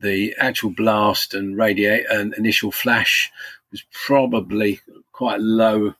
the 0.00 0.34
actual 0.38 0.70
blast 0.70 1.34
and 1.34 1.56
radiate 1.56 2.06
and 2.10 2.34
initial 2.34 2.70
flash 2.70 3.30
was 3.70 3.84
probably 3.92 4.80
quite 5.12 5.40
low, 5.40 5.94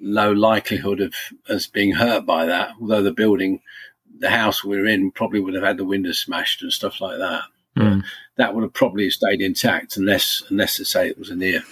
low 0.00 0.32
likelihood 0.32 1.00
of 1.00 1.14
us 1.48 1.66
being 1.66 1.92
hurt 1.92 2.26
by 2.26 2.46
that. 2.46 2.72
Although 2.80 3.02
the 3.02 3.12
building, 3.12 3.60
the 4.18 4.30
house 4.30 4.64
we 4.64 4.76
were 4.76 4.86
in, 4.86 5.10
probably 5.10 5.40
would 5.40 5.54
have 5.54 5.64
had 5.64 5.76
the 5.76 5.84
windows 5.84 6.20
smashed 6.20 6.62
and 6.62 6.72
stuff 6.72 7.00
like 7.00 7.18
that. 7.18 7.42
Mm. 7.76 8.02
That 8.36 8.54
would 8.54 8.62
have 8.62 8.72
probably 8.72 9.10
stayed 9.10 9.40
intact 9.40 9.96
unless, 9.96 10.42
unless 10.48 10.76
to 10.76 10.84
say 10.84 11.08
it 11.08 11.18
was 11.18 11.30
a 11.30 11.36
near, 11.36 11.62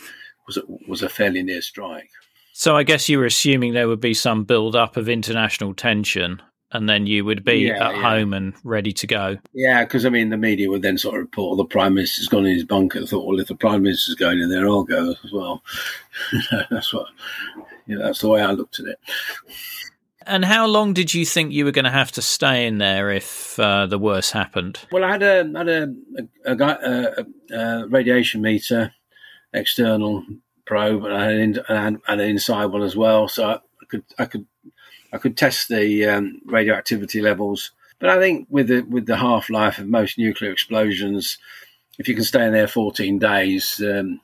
was 0.46 0.56
a, 0.56 0.62
was 0.88 1.02
a 1.02 1.08
fairly 1.08 1.42
near 1.42 1.62
strike. 1.62 2.10
So 2.52 2.76
I 2.76 2.82
guess 2.82 3.08
you 3.08 3.18
were 3.18 3.24
assuming 3.24 3.72
there 3.72 3.88
would 3.88 4.00
be 4.00 4.14
some 4.14 4.44
build 4.44 4.76
up 4.76 4.96
of 4.96 5.08
international 5.08 5.74
tension 5.74 6.42
and 6.72 6.88
then 6.88 7.06
you 7.06 7.24
would 7.24 7.44
be 7.44 7.66
yeah, 7.66 7.88
at 7.88 7.96
yeah. 7.96 8.02
home 8.02 8.32
and 8.32 8.54
ready 8.64 8.92
to 8.92 9.06
go. 9.06 9.38
Yeah, 9.52 9.84
because 9.84 10.06
I 10.06 10.08
mean, 10.08 10.30
the 10.30 10.36
media 10.36 10.70
would 10.70 10.82
then 10.82 10.98
sort 10.98 11.16
of 11.16 11.20
report 11.20 11.58
the 11.58 11.64
prime 11.64 11.94
minister's 11.94 12.28
gone 12.28 12.46
in 12.46 12.54
his 12.54 12.64
bunker. 12.64 13.04
Thought, 13.06 13.26
well, 13.26 13.40
if 13.40 13.48
the 13.48 13.54
prime 13.54 13.82
minister's 13.82 14.14
going 14.14 14.40
in 14.40 14.48
there, 14.48 14.66
I'll 14.66 14.84
go 14.84 15.10
as 15.10 15.32
well. 15.32 15.62
that's 16.70 16.92
what, 16.92 17.08
you 17.86 17.98
know, 17.98 18.04
that's 18.04 18.20
the 18.20 18.28
way 18.28 18.40
I 18.40 18.52
looked 18.52 18.80
at 18.80 18.86
it. 18.86 18.98
And 20.26 20.44
how 20.44 20.66
long 20.66 20.92
did 20.92 21.14
you 21.14 21.24
think 21.24 21.52
you 21.52 21.64
were 21.64 21.72
going 21.72 21.84
to 21.84 21.90
have 21.90 22.12
to 22.12 22.22
stay 22.22 22.66
in 22.66 22.78
there 22.78 23.10
if 23.10 23.58
uh, 23.58 23.86
the 23.86 23.98
worst 23.98 24.32
happened? 24.32 24.80
Well, 24.90 25.04
I 25.04 25.12
had 25.12 25.22
a 25.22 25.58
had 25.58 25.68
a, 25.68 25.94
a, 26.44 26.56
a, 26.56 27.26
a 27.58 27.86
radiation 27.88 28.42
meter, 28.42 28.92
external 29.52 30.24
probe, 30.64 31.04
and 31.04 31.14
I 31.14 31.24
had, 31.24 31.32
an, 31.32 31.62
I 31.68 31.82
had 31.82 32.00
an 32.08 32.20
inside 32.20 32.66
one 32.66 32.82
as 32.82 32.96
well, 32.96 33.28
so 33.28 33.48
I 33.48 33.84
could 33.88 34.04
I 34.18 34.24
could 34.24 34.46
I 35.12 35.18
could 35.18 35.36
test 35.36 35.68
the 35.68 36.06
um, 36.06 36.40
radioactivity 36.46 37.20
levels. 37.20 37.72
But 37.98 38.10
I 38.10 38.18
think 38.18 38.48
with 38.50 38.68
the 38.68 38.80
with 38.82 39.06
the 39.06 39.16
half 39.16 39.50
life 39.50 39.78
of 39.78 39.86
most 39.86 40.18
nuclear 40.18 40.52
explosions, 40.52 41.38
if 41.98 42.08
you 42.08 42.14
can 42.14 42.24
stay 42.24 42.46
in 42.46 42.52
there 42.52 42.68
14 42.68 43.18
days, 43.18 43.80
um, 43.84 44.20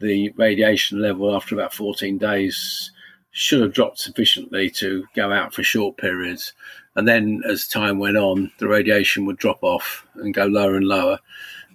the 0.00 0.30
radiation 0.36 1.00
level 1.00 1.34
after 1.34 1.54
about 1.54 1.72
14 1.72 2.18
days 2.18 2.90
should 3.32 3.62
have 3.62 3.72
dropped 3.72 3.98
sufficiently 3.98 4.70
to 4.70 5.06
go 5.16 5.32
out 5.32 5.52
for 5.52 5.62
short 5.62 5.96
periods. 5.96 6.52
And 6.94 7.08
then 7.08 7.42
as 7.48 7.66
time 7.66 7.98
went 7.98 8.18
on, 8.18 8.52
the 8.58 8.68
radiation 8.68 9.24
would 9.24 9.38
drop 9.38 9.62
off 9.62 10.06
and 10.14 10.34
go 10.34 10.44
lower 10.44 10.76
and 10.76 10.86
lower 10.86 11.18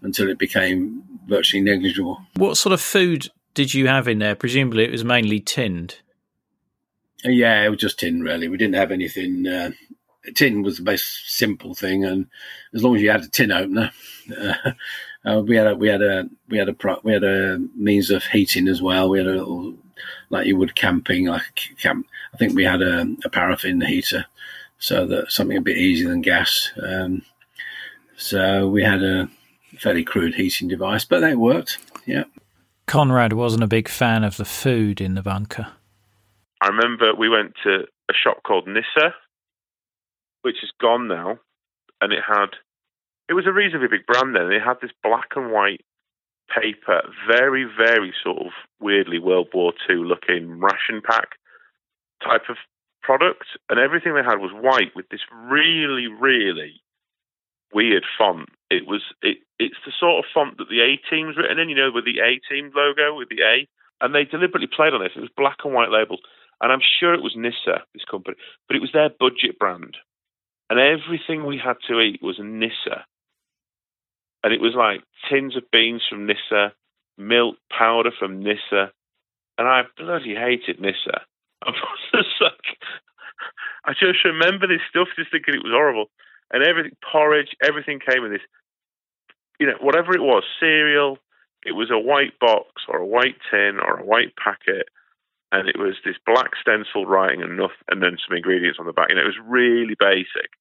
until 0.03 0.29
it 0.29 0.37
became 0.37 1.03
virtually 1.27 1.61
negligible. 1.61 2.21
What 2.35 2.57
sort 2.57 2.73
of 2.73 2.81
food 2.81 3.29
did 3.55 3.73
you 3.73 3.87
have 3.87 4.07
in 4.07 4.19
there? 4.19 4.35
Presumably 4.35 4.85
it 4.85 4.91
was 4.91 5.03
mainly 5.03 5.39
tinned. 5.39 5.97
Yeah, 7.23 7.63
it 7.63 7.69
was 7.69 7.79
just 7.79 7.99
tin. 7.99 8.21
Really, 8.21 8.47
we 8.47 8.57
didn't 8.57 8.75
have 8.75 8.91
anything. 8.91 9.47
Uh, 9.47 9.71
tin 10.35 10.61
was 10.61 10.77
the 10.77 10.83
most 10.83 11.35
simple 11.35 11.73
thing, 11.73 12.05
and 12.05 12.27
as 12.75 12.83
long 12.83 12.95
as 12.95 13.01
you 13.01 13.09
had 13.09 13.23
a 13.23 13.27
tin 13.27 13.51
opener, 13.51 13.91
uh, 14.39 14.53
uh, 15.25 15.41
we 15.41 15.55
had 15.55 15.65
a 15.65 15.75
we 15.75 15.87
had 15.87 16.03
a 16.03 16.29
we 16.47 16.59
had 16.59 16.69
a 16.69 16.75
we 17.03 17.11
had 17.11 17.23
a 17.23 17.59
means 17.75 18.11
of 18.11 18.23
heating 18.25 18.67
as 18.67 18.83
well. 18.83 19.09
We 19.09 19.17
had 19.17 19.27
a 19.27 19.31
little 19.31 19.75
like 20.29 20.47
you 20.47 20.57
would 20.57 20.75
camping, 20.75 21.27
like 21.27 21.71
camp. 21.79 22.07
I 22.33 22.37
think 22.37 22.55
we 22.55 22.63
had 22.63 22.81
a, 22.81 23.05
a 23.23 23.29
paraffin 23.29 23.81
heater, 23.81 24.25
so 24.79 25.05
that 25.07 25.31
something 25.31 25.57
a 25.57 25.61
bit 25.61 25.77
easier 25.77 26.09
than 26.09 26.21
gas. 26.21 26.71
Um, 26.81 27.23
so 28.17 28.67
we 28.67 28.83
had 28.83 29.03
a 29.03 29.29
fairly 29.77 30.03
crude 30.03 30.35
heating 30.35 30.67
device, 30.67 31.05
but 31.05 31.19
that 31.21 31.37
worked. 31.37 31.77
Yeah. 32.05 32.23
Conrad 32.87 33.33
wasn't 33.33 33.63
a 33.63 33.67
big 33.67 33.89
fan 33.89 34.23
of 34.23 34.37
the 34.37 34.45
food 34.45 35.01
in 35.01 35.15
the 35.15 35.21
bunker. 35.21 35.67
I 36.61 36.67
remember 36.67 37.13
we 37.13 37.29
went 37.29 37.53
to 37.63 37.85
a 38.09 38.13
shop 38.13 38.43
called 38.43 38.67
Nisa, 38.67 39.13
which 40.41 40.63
is 40.63 40.71
gone 40.79 41.07
now, 41.07 41.37
and 42.01 42.13
it 42.13 42.23
had 42.25 42.47
it 43.29 43.33
was 43.33 43.45
a 43.45 43.51
reasonably 43.51 43.89
big 43.89 44.05
brand 44.05 44.35
then. 44.35 44.51
It 44.51 44.61
had 44.61 44.77
this 44.81 44.91
black 45.03 45.29
and 45.35 45.51
white 45.51 45.81
paper, 46.53 47.01
very 47.27 47.65
very 47.65 48.13
sort 48.23 48.39
of 48.39 48.51
weirdly 48.79 49.19
World 49.19 49.49
War 49.53 49.73
II 49.89 49.97
looking 49.97 50.59
ration 50.59 51.01
pack 51.03 51.37
type 52.23 52.49
of 52.49 52.57
product, 53.01 53.45
and 53.69 53.79
everything 53.79 54.13
they 54.15 54.23
had 54.23 54.39
was 54.39 54.51
white 54.53 54.95
with 54.95 55.09
this 55.09 55.21
really 55.49 56.07
really 56.07 56.81
weird 57.73 58.03
font. 58.17 58.49
It 58.69 58.87
was 58.87 59.01
it 59.21 59.37
it's 59.59 59.77
the 59.85 59.91
sort 59.97 60.23
of 60.23 60.29
font 60.33 60.57
that 60.57 60.69
the 60.69 60.81
A 60.81 60.97
team's 61.09 61.37
written 61.37 61.59
in, 61.59 61.69
you 61.69 61.75
know, 61.75 61.91
with 61.93 62.05
the 62.05 62.19
A 62.19 62.39
team 62.49 62.71
logo 62.75 63.15
with 63.17 63.29
the 63.29 63.41
A. 63.41 63.67
And 63.99 64.13
they 64.13 64.25
deliberately 64.25 64.67
played 64.67 64.93
on 64.93 65.01
this. 65.01 65.13
It 65.15 65.21
was 65.21 65.33
black 65.35 65.57
and 65.65 65.73
white 65.73 65.89
labels. 65.89 66.19
And 66.61 66.71
I'm 66.71 66.81
sure 66.99 67.13
it 67.13 67.23
was 67.23 67.35
Nisa, 67.35 67.83
this 67.93 68.05
company, 68.09 68.35
but 68.67 68.75
it 68.75 68.81
was 68.81 68.91
their 68.93 69.09
budget 69.09 69.59
brand. 69.59 69.97
And 70.69 70.79
everything 70.79 71.45
we 71.45 71.57
had 71.57 71.77
to 71.87 71.99
eat 71.99 72.21
was 72.21 72.37
Nisa. 72.39 73.05
And 74.47 74.53
it 74.53 74.61
was 74.61 74.75
like 74.79 75.03
tins 75.29 75.57
of 75.57 75.69
beans 75.73 76.03
from 76.09 76.25
Nisa, 76.25 76.71
milk 77.17 77.57
powder 77.69 78.11
from 78.17 78.39
Nisa. 78.39 78.93
And 79.57 79.67
I 79.67 79.81
bloody 79.97 80.35
hated 80.35 80.79
Nisa. 80.79 81.19
I 81.67 81.71
was 81.71 81.99
just 82.15 82.39
like, 82.39 82.77
I 83.83 83.91
just 83.91 84.23
remember 84.23 84.65
this 84.65 84.79
stuff, 84.89 85.09
just 85.17 85.31
thinking 85.31 85.53
it 85.53 85.67
was 85.67 85.73
horrible. 85.75 86.05
And 86.49 86.63
everything, 86.63 86.95
porridge, 87.03 87.57
everything 87.61 87.99
came 87.99 88.23
in 88.23 88.31
this, 88.31 88.47
you 89.59 89.67
know, 89.67 89.75
whatever 89.81 90.15
it 90.15 90.21
was, 90.21 90.43
cereal, 90.61 91.17
it 91.65 91.73
was 91.73 91.91
a 91.91 91.99
white 91.99 92.39
box 92.39 92.87
or 92.87 92.99
a 92.99 93.05
white 93.05 93.35
tin 93.51 93.81
or 93.83 93.99
a 93.99 94.05
white 94.05 94.31
packet, 94.41 94.87
and 95.51 95.67
it 95.67 95.77
was 95.77 95.95
this 96.05 96.15
black 96.25 96.51
stencil 96.61 97.05
writing 97.05 97.43
and 97.43 97.57
nothing, 97.57 97.83
and 97.89 98.01
then 98.01 98.15
some 98.25 98.37
ingredients 98.37 98.79
on 98.79 98.85
the 98.85 98.93
back. 98.93 99.09
You 99.09 99.15
know, 99.15 99.23
it 99.23 99.35
was 99.35 99.43
really 99.45 99.97
basic. 99.99 100.55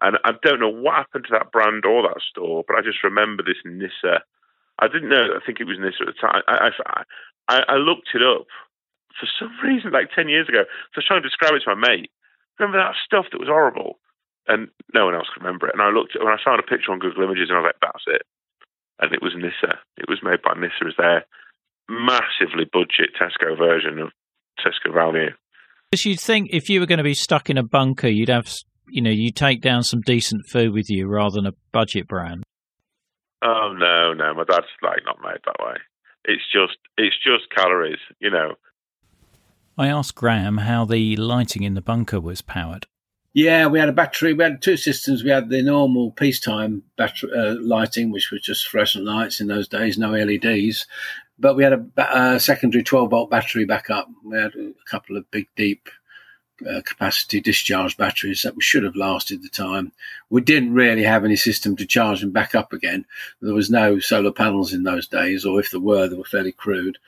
And 0.00 0.18
I 0.24 0.32
don't 0.42 0.60
know 0.60 0.72
what 0.72 0.96
happened 0.96 1.26
to 1.28 1.36
that 1.38 1.52
brand 1.52 1.84
or 1.84 2.02
that 2.02 2.22
store, 2.28 2.64
but 2.66 2.76
I 2.76 2.82
just 2.82 3.04
remember 3.04 3.42
this 3.42 3.60
Nisa. 3.64 4.24
I 4.78 4.88
didn't 4.88 5.10
know. 5.10 5.36
I 5.36 5.44
think 5.44 5.60
it 5.60 5.68
was 5.68 5.78
Nisa 5.78 6.02
at 6.02 6.10
the 6.10 6.18
time. 6.18 6.42
I, 6.48 6.70
I, 7.48 7.60
I, 7.68 7.76
looked 7.76 8.10
it 8.14 8.22
up 8.22 8.46
for 9.14 9.28
some 9.38 9.52
reason, 9.62 9.92
like 9.92 10.10
ten 10.10 10.28
years 10.28 10.48
ago. 10.48 10.64
So 10.90 10.98
I 10.98 10.98
was 10.98 11.06
trying 11.06 11.22
to 11.22 11.28
describe 11.28 11.54
it 11.54 11.62
to 11.62 11.74
my 11.76 11.78
mate. 11.78 12.10
Remember 12.58 12.78
that 12.78 12.98
stuff 13.04 13.30
that 13.30 13.38
was 13.38 13.52
horrible, 13.52 14.00
and 14.48 14.68
no 14.94 15.06
one 15.06 15.14
else 15.14 15.28
could 15.30 15.44
remember 15.44 15.68
it. 15.68 15.74
And 15.74 15.82
I 15.82 15.90
looked 15.90 16.16
when 16.18 16.32
I 16.32 16.40
found 16.42 16.58
a 16.58 16.66
picture 16.66 16.90
on 16.90 16.98
Google 16.98 17.22
Images, 17.22 17.46
and 17.50 17.58
I 17.58 17.60
was 17.60 17.70
like, 17.70 17.84
"That's 17.84 18.06
it." 18.08 18.26
And 18.98 19.12
it 19.12 19.22
was 19.22 19.36
Nisa. 19.36 19.78
It 19.98 20.08
was 20.08 20.22
made 20.22 20.42
by 20.42 20.54
Nisa 20.58 20.88
as 20.88 20.96
their 20.98 21.26
massively 21.88 22.64
budget 22.66 23.14
Tesco 23.14 23.56
version 23.58 23.98
of 23.98 24.10
Tesco 24.58 24.92
Value. 24.94 25.30
Because 25.90 26.06
you'd 26.06 26.20
think 26.20 26.48
if 26.52 26.70
you 26.70 26.80
were 26.80 26.86
going 26.86 26.98
to 26.98 27.04
be 27.04 27.14
stuck 27.14 27.50
in 27.50 27.58
a 27.58 27.62
bunker, 27.62 28.08
you'd 28.08 28.30
have 28.30 28.48
you 28.88 29.02
know, 29.02 29.10
you 29.10 29.30
take 29.30 29.60
down 29.60 29.82
some 29.82 30.00
decent 30.00 30.46
food 30.46 30.72
with 30.72 30.90
you 30.90 31.06
rather 31.06 31.36
than 31.36 31.46
a 31.46 31.54
budget 31.72 32.08
brand. 32.08 32.44
Oh 33.42 33.74
no, 33.76 34.12
no, 34.12 34.34
my 34.34 34.44
dad's 34.44 34.66
like 34.82 35.00
not 35.04 35.18
made 35.22 35.40
that 35.44 35.64
way. 35.64 35.74
It's 36.24 36.44
just 36.52 36.78
it's 36.96 37.16
just 37.24 37.50
calories, 37.54 37.98
you 38.20 38.30
know. 38.30 38.54
I 39.76 39.88
asked 39.88 40.14
Graham 40.14 40.58
how 40.58 40.84
the 40.84 41.16
lighting 41.16 41.62
in 41.62 41.74
the 41.74 41.80
bunker 41.80 42.20
was 42.20 42.42
powered. 42.42 42.86
Yeah, 43.34 43.66
we 43.66 43.78
had 43.78 43.88
a 43.88 43.92
battery. 43.92 44.34
We 44.34 44.44
had 44.44 44.60
two 44.60 44.76
systems. 44.76 45.24
We 45.24 45.30
had 45.30 45.48
the 45.48 45.62
normal 45.62 46.10
peacetime 46.10 46.82
battery 46.96 47.30
uh, 47.34 47.54
lighting, 47.60 48.10
which 48.10 48.30
was 48.30 48.42
just 48.42 48.68
fluorescent 48.68 49.06
lights 49.06 49.40
in 49.40 49.46
those 49.46 49.68
days, 49.68 49.96
no 49.96 50.10
LEDs. 50.10 50.86
But 51.38 51.56
we 51.56 51.64
had 51.64 51.72
a, 51.72 52.34
a 52.34 52.38
secondary 52.38 52.84
12 52.84 53.08
volt 53.08 53.30
battery 53.30 53.64
backup. 53.64 54.08
We 54.22 54.36
had 54.36 54.54
a 54.54 54.72
couple 54.88 55.16
of 55.16 55.30
big, 55.30 55.48
deep 55.56 55.88
uh, 56.66 56.82
capacity 56.82 57.40
discharge 57.40 57.96
batteries 57.96 58.42
that 58.42 58.56
we 58.56 58.62
should 58.62 58.84
have 58.84 58.96
lasted 58.96 59.42
the 59.42 59.48
time. 59.48 59.92
We 60.30 60.40
didn't 60.40 60.74
really 60.74 61.02
have 61.02 61.24
any 61.24 61.36
system 61.36 61.76
to 61.76 61.86
charge 61.86 62.20
them 62.20 62.30
back 62.30 62.54
up 62.54 62.72
again. 62.72 63.04
There 63.40 63.54
was 63.54 63.70
no 63.70 63.98
solar 63.98 64.32
panels 64.32 64.72
in 64.72 64.82
those 64.82 65.06
days, 65.06 65.44
or 65.44 65.60
if 65.60 65.70
there 65.70 65.80
were, 65.80 66.08
they 66.08 66.16
were 66.16 66.24
fairly 66.24 66.52
crude. 66.52 66.98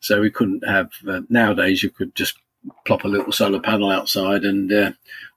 So 0.00 0.20
we 0.20 0.30
couldn't 0.30 0.66
have. 0.66 0.92
Uh, 1.06 1.22
nowadays, 1.28 1.82
you 1.82 1.90
could 1.90 2.14
just 2.14 2.38
plop 2.86 3.04
a 3.04 3.08
little 3.08 3.32
solar 3.32 3.60
panel 3.60 3.90
outside, 3.90 4.44
and 4.44 4.72
uh, 4.72 4.92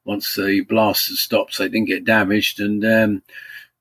once 0.05 0.36
the 0.36 0.62
blast 0.62 1.10
had 1.10 1.17
stopped, 1.17 1.57
they 1.57 1.69
didn't 1.69 1.88
get 1.88 2.05
damaged, 2.05 2.60
and 2.60 2.86
um, 2.86 3.23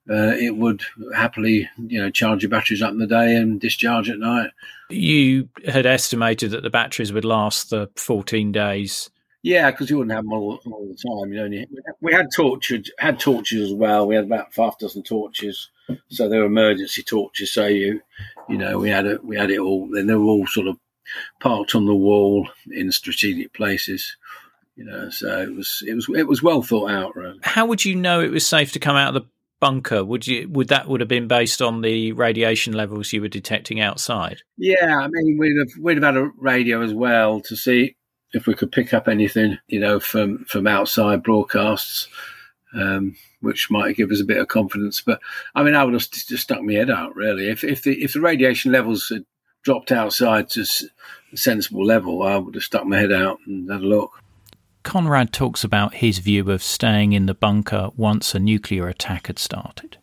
uh, 0.09 0.35
it 0.37 0.57
would 0.57 0.83
happily, 1.15 1.69
you 1.79 2.01
know, 2.01 2.11
charge 2.11 2.43
your 2.43 2.51
batteries 2.51 2.83
up 2.83 2.93
in 2.93 2.99
the 2.99 3.07
day 3.07 3.37
and 3.37 3.61
discharge 3.61 4.09
at 4.09 4.19
night. 4.19 4.51
You 4.89 5.49
had 5.67 5.87
estimated 5.87 6.51
that 6.51 6.63
the 6.63 6.71
batteries 6.71 7.13
would 7.13 7.25
last 7.25 7.71
the 7.71 7.89
14 7.97 8.51
days 8.51 9.11
yeah, 9.43 9.71
because 9.71 9.89
you 9.89 9.97
wouldn't 9.97 10.15
have 10.15 10.25
them 10.25 10.33
all, 10.33 10.61
all 10.67 10.87
the 10.87 10.95
time. 10.95 11.33
You 11.33 11.49
know, 11.49 11.65
we 12.01 12.13
had 12.13 12.27
torches, 12.35 12.91
had 12.99 13.19
torches 13.19 13.71
as 13.71 13.75
well. 13.75 14.07
We 14.07 14.15
had 14.15 14.25
about 14.25 14.53
five 14.53 14.77
dozen 14.79 15.03
torches, 15.03 15.71
so 16.09 16.29
they 16.29 16.39
were 16.39 16.45
emergency 16.45 17.03
torches. 17.03 17.53
So 17.53 17.67
you, 17.67 18.03
you 18.49 18.59
know, 18.59 18.79
we 18.79 18.91
had 18.91 19.07
it, 19.07 19.25
we 19.25 19.37
had 19.37 19.51
it 19.51 19.59
all. 19.59 19.89
Then 19.91 20.07
they 20.07 20.15
were 20.15 20.25
all 20.25 20.47
sort 20.47 20.67
of 20.67 20.77
parked 21.41 21.75
on 21.75 21.87
the 21.87 21.95
wall 21.95 22.49
in 22.71 22.93
strategic 22.93 23.55
places. 23.55 24.17
You 24.77 24.85
know, 24.85 25.11
so 25.11 25.41
it 25.41 25.55
was 25.55 25.83
it 25.87 25.95
was 25.95 26.09
it 26.15 26.29
was 26.29 26.43
well 26.43 26.63
thought 26.63 26.91
out. 26.91 27.17
Really. 27.17 27.39
How 27.43 27.67
would 27.67 27.85
you 27.85 27.95
know 27.95 28.21
it 28.21 28.31
was 28.31 28.47
safe 28.47 28.73
to 28.73 28.79
come 28.79 28.97
out 28.97 29.15
of 29.15 29.23
the 29.23 29.29
bunker? 29.59 30.05
Would 30.05 30.27
you 30.27 30.49
would 30.51 30.69
that 30.69 30.87
would 30.87 31.01
have 31.01 31.09
been 31.09 31.29
based 31.29 31.63
on 31.63 31.81
the 31.81 32.13
radiation 32.13 32.75
levels 32.75 33.13
you 33.13 33.23
were 33.23 33.29
detecting 33.29 33.81
outside? 33.81 34.43
Yeah, 34.59 34.99
I 34.99 35.09
mean 35.09 35.39
we'd 35.39 35.59
have 35.59 35.83
we'd 35.83 36.03
have 36.03 36.15
had 36.15 36.17
a 36.17 36.31
radio 36.39 36.83
as 36.83 36.93
well 36.93 37.41
to 37.43 37.57
see 37.57 37.97
if 38.33 38.47
we 38.47 38.55
could 38.55 38.73
pick 38.73 38.95
up 38.95 39.09
anything, 39.09 39.59
you 39.69 39.81
know, 39.81 40.01
from 40.01 40.45
from 40.45 40.67
outside 40.67 41.23
broadcasts, 41.23 42.09
um, 42.75 43.17
which 43.41 43.71
might 43.71 43.97
give 43.97 44.11
us 44.11 44.21
a 44.21 44.25
bit 44.25 44.39
of 44.39 44.49
confidence. 44.49 45.01
But 45.01 45.21
I 45.55 45.63
mean, 45.63 45.75
I 45.75 45.85
would 45.85 45.95
have 45.95 46.11
just 46.11 46.37
stuck 46.39 46.63
my 46.63 46.75
head 46.75 46.91
out 46.91 47.15
really. 47.17 47.49
If 47.49 47.65
if 47.65 47.83
the 47.83 48.03
if 48.03 48.13
the 48.13 48.21
radiation 48.21 48.73
levels 48.73 49.09
had 49.09 49.25
dropped 49.63 49.93
outside 49.93 50.49
to 50.51 50.65
a 51.33 51.37
sensible 51.37 51.85
level, 51.85 52.23
I 52.23 52.37
would 52.37 52.55
have 52.55 52.65
stuck 52.65 52.87
my 52.87 52.99
head 52.99 53.13
out 53.13 53.39
and 53.47 53.71
had 53.71 53.83
a 53.83 53.87
look. 53.87 54.23
Conrad 54.83 55.33
talks 55.33 55.63
about 55.63 55.95
his 55.95 56.19
view 56.19 56.51
of 56.51 56.63
staying 56.63 57.13
in 57.13 57.27
the 57.27 57.35
bunker 57.35 57.91
once 57.97 58.35
a 58.35 58.39
nuclear 58.39 58.89
attack 58.89 59.27
had 59.27 59.39
started. 59.39 59.99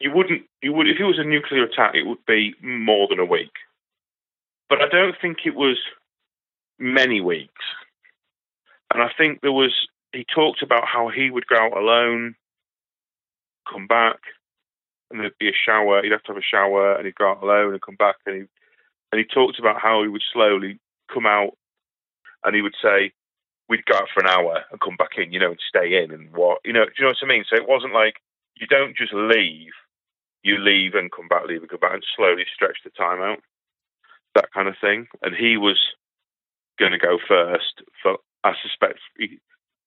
You 0.00 0.10
wouldn't. 0.12 0.42
You 0.62 0.72
would 0.72 0.88
if 0.88 0.98
it 0.98 1.04
was 1.04 1.18
a 1.18 1.24
nuclear 1.24 1.64
attack. 1.64 1.94
It 1.94 2.06
would 2.06 2.24
be 2.26 2.54
more 2.62 3.08
than 3.08 3.18
a 3.18 3.24
week. 3.24 3.52
But 4.68 4.80
I 4.80 4.88
don't 4.88 5.14
think 5.20 5.38
it 5.44 5.54
was 5.54 5.76
many 6.78 7.20
weeks. 7.20 7.64
And 8.92 9.02
I 9.02 9.10
think 9.16 9.40
there 9.40 9.52
was, 9.52 9.74
he 10.12 10.24
talked 10.24 10.62
about 10.62 10.84
how 10.86 11.08
he 11.08 11.30
would 11.30 11.46
go 11.46 11.56
out 11.56 11.76
alone, 11.76 12.34
come 13.70 13.86
back, 13.86 14.18
and 15.10 15.20
there'd 15.20 15.38
be 15.38 15.48
a 15.48 15.52
shower. 15.52 16.02
He'd 16.02 16.12
have 16.12 16.22
to 16.24 16.32
have 16.32 16.42
a 16.42 16.42
shower, 16.42 16.96
and 16.96 17.06
he'd 17.06 17.14
go 17.14 17.30
out 17.30 17.42
alone 17.42 17.72
and 17.72 17.82
come 17.82 17.96
back. 17.96 18.16
And 18.26 18.34
he, 18.36 18.42
and 19.10 19.18
he 19.18 19.24
talked 19.24 19.58
about 19.58 19.80
how 19.80 20.02
he 20.02 20.08
would 20.08 20.22
slowly 20.32 20.78
come 21.12 21.26
out, 21.26 21.56
and 22.44 22.54
he 22.54 22.62
would 22.62 22.74
say, 22.82 23.12
we'd 23.68 23.86
go 23.86 23.96
out 23.96 24.08
for 24.12 24.20
an 24.20 24.28
hour 24.28 24.64
and 24.70 24.80
come 24.80 24.96
back 24.96 25.16
in, 25.16 25.32
you 25.32 25.40
know, 25.40 25.50
and 25.50 25.60
stay 25.66 26.02
in 26.02 26.10
and 26.10 26.30
what, 26.32 26.58
you 26.64 26.72
know, 26.72 26.84
do 26.84 26.92
you 26.98 27.04
know 27.04 27.10
what 27.10 27.24
I 27.24 27.26
mean? 27.26 27.44
So 27.48 27.56
it 27.56 27.68
wasn't 27.68 27.94
like 27.94 28.16
you 28.56 28.66
don't 28.66 28.96
just 28.96 29.14
leave, 29.14 29.72
you 30.42 30.58
leave 30.58 30.94
and 30.94 31.10
come 31.10 31.28
back, 31.28 31.46
leave 31.46 31.62
and 31.62 31.70
come 31.70 31.80
back, 31.80 31.94
and 31.94 32.04
slowly 32.14 32.44
stretch 32.52 32.78
the 32.84 32.90
time 32.90 33.22
out, 33.22 33.38
that 34.34 34.52
kind 34.52 34.68
of 34.68 34.74
thing. 34.78 35.06
And 35.22 35.34
he 35.34 35.56
was 35.56 35.78
going 36.82 36.98
to 36.98 36.98
go 36.98 37.18
first 37.28 37.82
for, 38.02 38.16
I 38.42 38.54
suspect, 38.60 38.98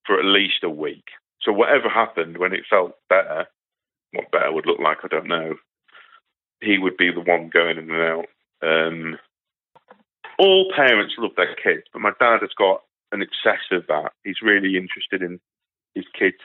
for 0.05 0.17
at 0.17 0.25
least 0.25 0.63
a 0.63 0.69
week. 0.69 1.08
So 1.41 1.51
whatever 1.51 1.89
happened 1.89 2.38
when 2.38 2.53
it 2.53 2.63
felt 2.69 2.93
better, 3.10 3.47
what 4.13 4.31
better 4.31 4.51
would 4.51 4.65
look 4.65 4.79
like, 4.79 4.99
I 5.03 5.10
don't 5.10 5.27
know. 5.27 5.55
He 6.62 6.77
would 6.77 6.95
be 6.95 7.12
the 7.12 7.19
one 7.19 7.49
going 7.53 7.77
in 7.77 7.91
and 7.91 8.01
out. 8.01 8.25
Um, 8.63 9.17
all 10.39 10.71
parents 10.73 11.15
love 11.17 11.31
their 11.36 11.53
kids, 11.55 11.84
but 11.91 12.01
my 12.01 12.12
dad 12.17 12.39
has 12.41 12.55
got 12.58 12.81
an 13.12 13.21
excess 13.21 13.62
of 13.71 13.86
that. 13.88 14.13
He's 14.23 14.41
really 14.41 14.77
interested 14.77 15.21
in 15.21 15.39
his 15.93 16.05
kids' 16.17 16.38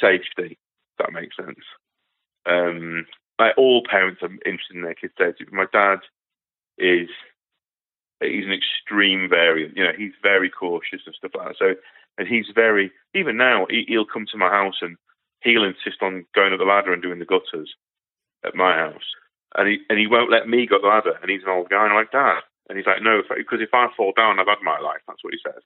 safety. 0.00 0.58
that 0.98 1.12
makes 1.12 1.36
sense. 1.36 1.58
Um, 2.46 3.06
like 3.38 3.54
all 3.58 3.82
parents 3.88 4.22
are 4.22 4.30
interested 4.46 4.76
in 4.76 4.82
their 4.82 4.94
kids' 4.94 5.14
safety, 5.18 5.44
but 5.44 5.54
my 5.54 5.66
dad 5.72 5.98
is 6.78 7.08
he's 8.20 8.44
an 8.44 8.52
extreme 8.52 9.28
variant. 9.28 9.76
You 9.76 9.84
know, 9.84 9.92
he's 9.96 10.12
very 10.22 10.50
cautious 10.50 11.00
and 11.06 11.14
stuff 11.14 11.32
like 11.34 11.48
that. 11.48 11.56
So, 11.58 11.74
and 12.18 12.28
he's 12.28 12.46
very 12.54 12.92
even 13.14 13.36
now 13.36 13.66
he, 13.70 13.96
will 13.96 14.06
come 14.06 14.26
to 14.30 14.38
my 14.38 14.50
house 14.50 14.78
and 14.82 14.96
he'll 15.42 15.64
insist 15.64 16.02
on 16.02 16.26
going 16.34 16.52
up 16.52 16.58
the 16.58 16.64
ladder 16.64 16.92
and 16.92 17.02
doing 17.02 17.18
the 17.18 17.24
gutters 17.24 17.74
at 18.44 18.54
my 18.54 18.74
house, 18.74 19.14
and 19.56 19.68
he 19.68 19.78
and 19.88 19.98
he 19.98 20.06
won't 20.06 20.30
let 20.30 20.48
me 20.48 20.66
go 20.66 20.76
up 20.76 20.82
the 20.82 20.88
ladder. 20.88 21.18
And 21.20 21.30
he's 21.30 21.42
an 21.42 21.50
old 21.50 21.70
guy, 21.70 21.82
and 21.82 21.92
I'm 21.92 21.96
like, 21.98 22.12
Dad, 22.12 22.40
and 22.68 22.76
he's 22.78 22.86
like, 22.86 23.02
No, 23.02 23.22
because 23.36 23.60
if 23.60 23.70
I 23.72 23.88
fall 23.96 24.12
down, 24.16 24.38
I've 24.38 24.46
had 24.46 24.62
my 24.62 24.78
life. 24.78 25.00
That's 25.06 25.22
what 25.24 25.34
he 25.34 25.40
says. 25.44 25.62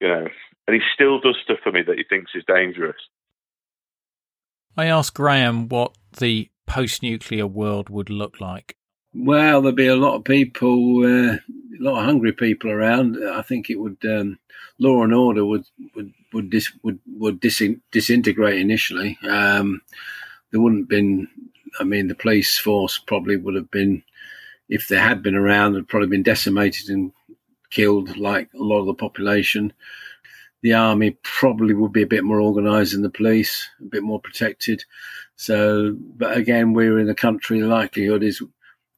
You 0.00 0.08
know, 0.08 0.26
and 0.66 0.74
he 0.74 0.80
still 0.94 1.20
does 1.20 1.38
stuff 1.44 1.58
for 1.62 1.70
me 1.70 1.82
that 1.86 1.96
he 1.96 2.04
thinks 2.04 2.32
is 2.34 2.44
dangerous. 2.46 2.96
I 4.76 4.86
asked 4.86 5.14
Graham 5.14 5.68
what 5.68 5.96
the 6.18 6.50
post-nuclear 6.66 7.46
world 7.46 7.88
would 7.88 8.10
look 8.10 8.40
like. 8.40 8.76
Well, 9.14 9.60
there'd 9.60 9.76
be 9.76 9.88
a 9.88 9.96
lot 9.96 10.14
of 10.14 10.24
people, 10.24 11.04
uh, 11.04 11.34
a 11.36 11.80
lot 11.80 11.98
of 11.98 12.04
hungry 12.04 12.32
people 12.32 12.70
around. 12.70 13.18
I 13.22 13.42
think 13.42 13.68
it 13.68 13.78
would 13.78 13.98
um, 14.04 14.38
law 14.78 15.02
and 15.02 15.12
order 15.12 15.44
would 15.44 15.64
would 15.94 16.12
would 16.32 16.50
dis, 16.50 16.72
would, 16.82 16.98
would 17.18 17.40
dis, 17.40 17.62
disintegrate 17.90 18.58
initially. 18.58 19.18
Um, 19.28 19.82
there 20.50 20.60
wouldn't 20.60 20.88
been. 20.88 21.28
I 21.78 21.84
mean, 21.84 22.08
the 22.08 22.14
police 22.14 22.58
force 22.58 22.98
probably 22.98 23.36
would 23.36 23.54
have 23.54 23.70
been, 23.70 24.02
if 24.68 24.88
they 24.88 24.96
had 24.96 25.22
been 25.22 25.34
around, 25.34 25.74
had 25.74 25.88
probably 25.88 26.08
been 26.08 26.22
decimated 26.22 26.90
and 26.90 27.12
killed 27.70 28.16
like 28.18 28.50
a 28.54 28.62
lot 28.62 28.80
of 28.80 28.86
the 28.86 28.94
population. 28.94 29.72
The 30.62 30.74
army 30.74 31.16
probably 31.22 31.74
would 31.74 31.92
be 31.92 32.02
a 32.02 32.06
bit 32.06 32.24
more 32.24 32.40
organised 32.40 32.92
than 32.92 33.02
the 33.02 33.10
police, 33.10 33.68
a 33.80 33.84
bit 33.84 34.02
more 34.02 34.20
protected. 34.20 34.84
So, 35.36 35.96
but 36.16 36.36
again, 36.36 36.72
we're 36.72 36.98
in 36.98 37.08
a 37.08 37.14
country. 37.14 37.60
The 37.60 37.66
likelihood 37.66 38.22
is 38.22 38.42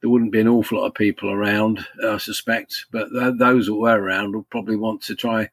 there 0.04 0.10
wouldn't 0.10 0.32
be 0.32 0.40
an 0.40 0.48
awful 0.48 0.80
lot 0.80 0.88
of 0.88 0.94
people 0.94 1.30
around, 1.30 1.86
I 2.06 2.18
suspect. 2.18 2.84
But 2.90 3.08
th- 3.08 3.38
those 3.38 3.64
that 3.64 3.74
were 3.74 3.98
around 3.98 4.36
would 4.36 4.50
probably 4.50 4.76
want 4.76 5.00
to 5.04 5.14
try 5.14 5.48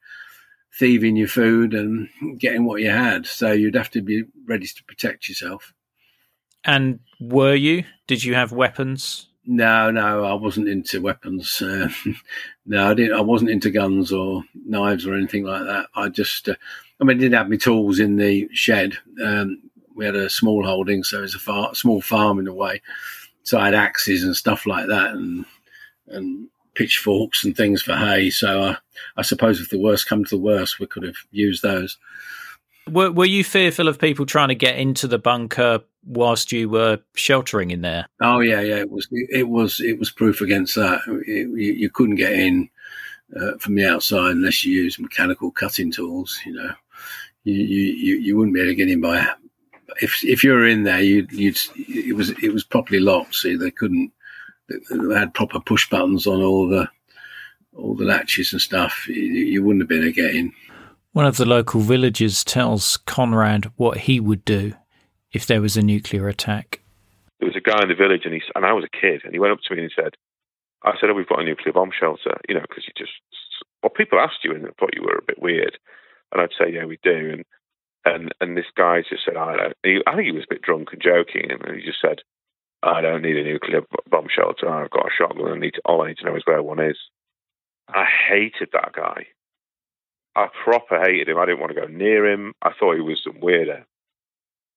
thieving 0.78 1.16
your 1.16 1.30
food 1.30 1.74
and 1.74 2.10
getting 2.38 2.66
what 2.66 2.82
you 2.82 2.90
had. 2.90 3.26
So 3.26 3.54
you'd 3.54 3.78
have 3.78 3.92
to 3.92 4.02
be 4.02 4.26
ready 4.46 4.68
to 4.68 4.84
protect 4.84 5.30
yourself. 5.30 5.74
And 6.66 7.00
were 7.22 7.56
you? 7.56 7.86
Did 8.08 8.26
you 8.26 8.36
have 8.36 8.52
weapons? 8.52 9.30
No, 9.46 9.90
no, 9.90 10.26
I 10.26 10.34
wasn't 10.34 10.68
into 10.68 11.02
weapons. 11.02 11.64
Uh, 11.72 11.88
no, 12.66 12.92
I 12.92 12.94
didn't. 12.94 13.18
I 13.18 13.22
wasn't 13.22 13.52
into 13.52 13.72
guns 13.72 14.12
or 14.12 14.44
knives 14.54 15.08
or 15.08 15.16
anything 15.16 15.46
like 15.46 15.64
that. 15.64 15.86
I 15.96 16.10
just, 16.10 16.50
uh, 16.50 16.56
I 17.00 17.06
mean, 17.06 17.16
I 17.16 17.20
didn't 17.22 17.38
have 17.38 17.50
my 17.50 17.56
tools 17.56 18.00
in 18.00 18.18
the 18.18 18.50
shed. 18.52 18.98
Um, 19.24 19.62
we 19.96 20.04
had 20.04 20.16
a 20.18 20.30
small 20.30 20.66
holding, 20.66 21.06
so 21.06 21.20
it 21.20 21.22
was 21.22 21.36
a 21.36 21.40
far, 21.40 21.74
small 21.74 22.02
farm 22.02 22.38
in 22.38 22.50
a 22.50 22.54
way 22.54 22.82
side 23.44 23.74
axes 23.74 24.24
and 24.24 24.36
stuff 24.36 24.66
like 24.66 24.88
that, 24.88 25.12
and 25.12 25.46
and 26.08 26.48
pitchforks 26.74 27.44
and 27.44 27.56
things 27.56 27.82
for 27.82 27.96
hay. 27.96 28.30
So 28.30 28.64
I, 28.64 28.78
I 29.18 29.22
suppose 29.22 29.60
if 29.60 29.70
the 29.70 29.80
worst 29.80 30.08
come 30.08 30.24
to 30.24 30.30
the 30.30 30.42
worst, 30.42 30.80
we 30.80 30.88
could 30.88 31.04
have 31.04 31.18
used 31.32 31.62
those. 31.64 31.98
Were, 32.90 33.12
were 33.12 33.26
you 33.26 33.44
fearful 33.44 33.88
of 33.88 34.00
people 34.00 34.26
trying 34.26 34.50
to 34.50 34.56
get 34.56 34.78
into 34.78 35.08
the 35.08 35.20
bunker 35.20 35.82
whilst 36.04 36.52
you 36.52 36.70
were 36.70 37.00
sheltering 37.16 37.72
in 37.72 37.82
there? 37.82 38.08
Oh 38.22 38.40
yeah, 38.40 38.62
yeah. 38.62 38.78
It 38.78 38.90
was 38.90 39.08
it 39.12 39.48
was 39.48 39.80
it 39.80 40.00
was 40.00 40.10
proof 40.10 40.42
against 40.42 40.76
that. 40.76 41.02
It, 41.28 41.50
you, 41.50 41.74
you, 41.74 41.90
couldn't 41.90 42.16
get 42.16 42.34
in 42.34 42.70
uh, 43.40 43.58
from 43.60 43.76
the 43.76 43.86
outside 43.86 44.32
unless 44.32 44.66
you 44.66 44.82
used 44.84 45.00
mechanical 45.00 45.52
cutting 45.52 45.92
tools. 45.92 46.40
You 46.46 46.54
know, 46.54 46.74
you 47.44 47.54
you, 47.54 48.16
you 48.16 48.38
wouldn't 48.38 48.56
be 48.56 48.62
able 48.62 48.72
to 48.72 48.76
get 48.76 48.90
in 48.90 49.02
by. 49.02 49.28
If 50.02 50.24
if 50.24 50.44
you 50.44 50.52
were 50.52 50.68
in 50.68 50.84
there, 50.84 51.02
you 51.02 51.28
you'd 51.32 51.60
it 51.76 52.16
was 52.16 52.30
it 52.30 52.54
was 52.54 52.64
properly 52.64 53.00
locked, 53.00 53.36
so 53.36 53.58
they 53.58 53.72
couldn't. 53.72 54.12
They 54.70 55.16
had 55.16 55.34
proper 55.34 55.60
push 55.60 55.90
buttons 55.90 56.28
on 56.28 56.42
all 56.42 56.70
the 56.70 56.90
all 57.76 57.96
the 57.96 58.06
latches 58.06 58.54
and 58.54 58.62
stuff. 58.62 59.08
You, 59.08 59.16
you 59.16 59.64
wouldn't 59.64 59.82
have 59.82 59.90
been 59.90 60.04
able 60.04 60.14
to 60.14 60.22
get 60.22 60.36
in. 60.36 60.54
One 61.14 61.26
of 61.26 61.38
the 61.38 61.46
local 61.46 61.82
villagers 61.82 62.44
tells 62.44 62.98
Conrad 62.98 63.72
what 63.76 63.98
he 64.00 64.20
would 64.20 64.46
do 64.46 64.74
if 65.34 65.46
there 65.46 65.62
was 65.62 65.76
a 65.76 65.82
nuclear 65.82 66.30
attack. 66.30 66.82
There 67.40 67.48
was 67.48 67.58
a 67.58 67.62
guy 67.62 67.82
in 67.82 67.90
the 67.90 67.96
village, 67.96 68.22
and 68.24 68.34
he 68.34 68.42
and 68.56 68.66
I 68.66 68.74
was 68.74 68.86
a 68.86 68.98
kid, 68.98 69.22
and 69.24 69.34
he 69.34 69.40
went 69.40 69.52
up 69.52 69.60
to 69.64 69.74
me 69.76 69.82
and 69.82 69.92
he 69.92 70.02
said, 70.02 70.14
"I 70.84 70.94
said, 71.00 71.10
oh, 71.10 71.14
we've 71.14 71.28
got 71.28 71.42
a 71.42 71.46
nuclear 71.46 71.74
bomb 71.74 71.92
shelter, 71.98 72.40
you 72.48 72.56
know, 72.56 72.62
because 72.62 72.86
you 72.86 72.94
just 72.98 73.12
well, 73.82 73.90
people 73.90 74.20
asked 74.20 74.44
you 74.44 74.54
and 74.54 74.64
thought 74.78 74.96
you 74.96 75.04
were 75.04 75.18
a 75.18 75.26
bit 75.26 75.42
weird, 75.42 75.78
and 76.32 76.42
I'd 76.42 76.50
say, 76.58 76.72
yeah, 76.72 76.86
we 76.86 77.00
do, 77.04 77.32
and 77.34 77.46
and 78.06 78.34
and 78.42 78.58
this 78.58 78.72
guy 78.76 79.02
just 79.08 79.26
said, 79.26 79.38
I 79.38 79.56
don't. 79.56 79.74
He, 79.84 80.00
I 80.08 80.16
think 80.16 80.26
he 80.26 80.32
was 80.32 80.46
a 80.50 80.54
bit 80.54 80.62
drunk 80.62 80.90
and 80.92 81.02
joking, 81.02 81.52
and 81.52 81.76
he 81.76 81.86
just 81.86 82.02
said, 82.02 82.22
I 82.84 83.02
don't 83.02 83.22
need 83.22 83.38
a 83.38 83.44
nuclear 83.44 83.82
bomb 84.10 84.28
shelter. 84.34 84.70
I've 84.70 84.90
got 84.90 85.06
a 85.06 85.16
shotgun. 85.16 85.52
I 85.52 85.60
need 85.60 85.76
to, 85.76 85.82
all 85.86 86.02
I 86.02 86.10
need 86.10 86.18
to 86.18 86.26
know 86.26 86.36
is 86.36 86.44
where 86.46 86.64
one 86.64 86.80
is. 86.80 86.98
I 87.88 88.06
hated 88.06 88.70
that 88.74 88.94
guy. 88.94 89.28
I 90.36 90.48
proper 90.64 91.00
hated 91.00 91.30
him. 91.30 91.38
I 91.38 91.46
didn't 91.46 91.60
want 91.60 91.76
to 91.76 91.82
go 91.82 91.88
near 91.88 92.26
him. 92.26 92.54
I 92.62 92.72
thought 92.78 92.96
he 92.96 93.02
was 93.02 93.22
some 93.24 93.42
weirdo. 93.42 93.84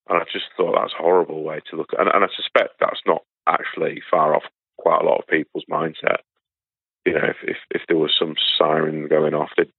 And 0.08 0.18
I 0.18 0.24
just 0.30 0.46
thought 0.56 0.74
that's 0.76 0.92
a 0.98 1.02
horrible 1.02 1.42
way 1.44 1.60
to 1.70 1.76
look 1.76 1.92
at 1.94 2.00
and, 2.00 2.10
and 2.12 2.24
I 2.24 2.28
suspect 2.36 2.74
that's 2.78 3.00
not 3.06 3.22
actually 3.46 4.02
far 4.10 4.34
off 4.34 4.42
quite 4.76 5.00
a 5.00 5.06
lot 5.06 5.18
of 5.18 5.26
people's 5.28 5.64
mindset. 5.70 6.18
You 7.06 7.14
know, 7.14 7.24
if, 7.24 7.36
if, 7.42 7.56
if 7.70 7.82
there 7.88 7.96
was 7.96 8.14
some 8.18 8.34
siren 8.58 9.08
going 9.08 9.32
off, 9.32 9.50
they'd 9.56 9.72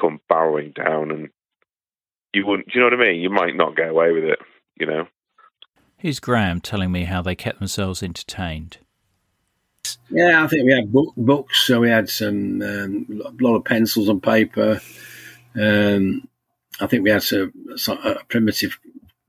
come 0.00 0.20
barreling 0.30 0.74
down 0.74 1.10
and 1.10 1.28
you 2.32 2.46
wouldn't, 2.46 2.68
do 2.68 2.74
you 2.74 2.80
know 2.80 2.96
what 2.96 3.06
I 3.06 3.10
mean? 3.10 3.20
You 3.20 3.30
might 3.30 3.56
not 3.56 3.76
get 3.76 3.90
away 3.90 4.12
with 4.12 4.24
it, 4.24 4.38
you 4.78 4.86
know. 4.86 5.06
Here's 5.96 6.20
Graham 6.20 6.60
telling 6.60 6.92
me 6.92 7.04
how 7.04 7.22
they 7.22 7.34
kept 7.34 7.58
themselves 7.58 8.02
entertained. 8.02 8.78
Yeah, 10.10 10.44
I 10.44 10.46
think 10.46 10.64
we 10.64 10.72
had 10.72 10.92
book, 10.92 11.12
books, 11.16 11.66
so 11.66 11.80
we 11.80 11.90
had 11.90 12.08
some 12.08 12.62
um, 12.62 13.22
a 13.24 13.42
lot 13.42 13.56
of 13.56 13.64
pencils 13.64 14.08
and 14.08 14.22
paper. 14.22 14.80
Um, 15.54 16.28
I 16.80 16.86
think 16.86 17.02
we 17.02 17.10
had 17.10 17.24
a, 17.32 17.50
a 17.90 18.24
primitive 18.28 18.78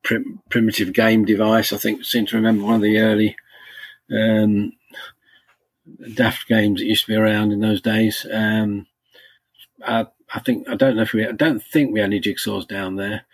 prim, 0.03 0.41
primitive 0.49 0.93
game 0.93 1.25
device. 1.25 1.73
I 1.73 1.77
think 1.77 2.03
seem 2.05 2.25
to 2.27 2.35
remember 2.35 2.65
one 2.65 2.75
of 2.75 2.81
the 2.81 2.99
early 2.99 3.35
um, 4.11 4.73
daft 6.13 6.47
games 6.47 6.79
that 6.79 6.85
used 6.85 7.05
to 7.05 7.11
be 7.11 7.17
around 7.17 7.51
in 7.51 7.59
those 7.59 7.81
days. 7.81 8.25
Um, 8.31 8.87
I, 9.83 10.07
I, 10.33 10.39
think 10.39 10.67
I 10.69 10.75
don't 10.75 10.95
know 10.95 11.03
if 11.03 11.13
we 11.13 11.25
I 11.25 11.31
don't 11.31 11.63
think 11.63 11.91
we 11.91 11.99
had 11.99 12.07
any 12.07 12.21
jigsaws 12.21 12.67
down 12.67 12.95
there, 12.95 13.25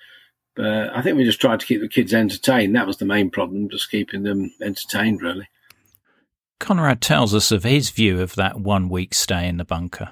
but 0.55 0.95
I 0.95 1.01
think 1.01 1.17
we 1.17 1.23
just 1.23 1.41
tried 1.41 1.59
to 1.59 1.65
keep 1.65 1.81
the 1.81 1.87
kids 1.87 2.13
entertained. 2.13 2.75
That 2.75 2.87
was 2.87 2.97
the 2.97 3.05
main 3.05 3.29
problem, 3.29 3.69
just 3.69 3.91
keeping 3.91 4.23
them 4.23 4.53
entertained, 4.61 5.21
really. 5.21 5.47
Conrad 6.59 7.01
tells 7.01 7.35
us 7.35 7.51
of 7.51 7.63
his 7.63 7.89
view 7.89 8.21
of 8.21 8.35
that 8.35 8.59
one 8.59 8.89
week 8.89 9.13
stay 9.13 9.47
in 9.47 9.57
the 9.57 9.65
bunker. 9.65 10.11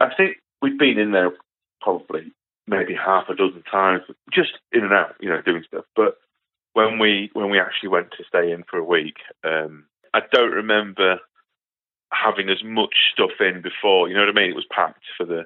I 0.00 0.14
think 0.14 0.36
we'd 0.60 0.78
been 0.78 0.98
in 0.98 1.12
there 1.12 1.32
probably 1.80 2.32
maybe 2.66 2.94
half 2.94 3.28
a 3.28 3.34
dozen 3.34 3.62
times, 3.70 4.02
just 4.32 4.52
in 4.72 4.84
and 4.84 4.92
out, 4.92 5.16
you 5.20 5.28
know, 5.28 5.42
doing 5.42 5.64
stuff. 5.66 5.84
But 5.96 6.18
when 6.74 6.98
we 6.98 7.30
when 7.32 7.50
we 7.50 7.58
actually 7.58 7.88
went 7.88 8.12
to 8.12 8.24
stay 8.28 8.52
in 8.52 8.64
for 8.70 8.78
a 8.78 8.84
week, 8.84 9.16
um, 9.44 9.86
I 10.14 10.20
don't 10.32 10.52
remember 10.52 11.18
having 12.12 12.48
as 12.48 12.62
much 12.64 12.94
stuff 13.12 13.40
in 13.40 13.62
before. 13.62 14.08
You 14.08 14.14
know 14.14 14.20
what 14.20 14.36
I 14.36 14.40
mean? 14.40 14.50
It 14.50 14.56
was 14.56 14.66
packed 14.70 15.04
for 15.16 15.24
the, 15.24 15.44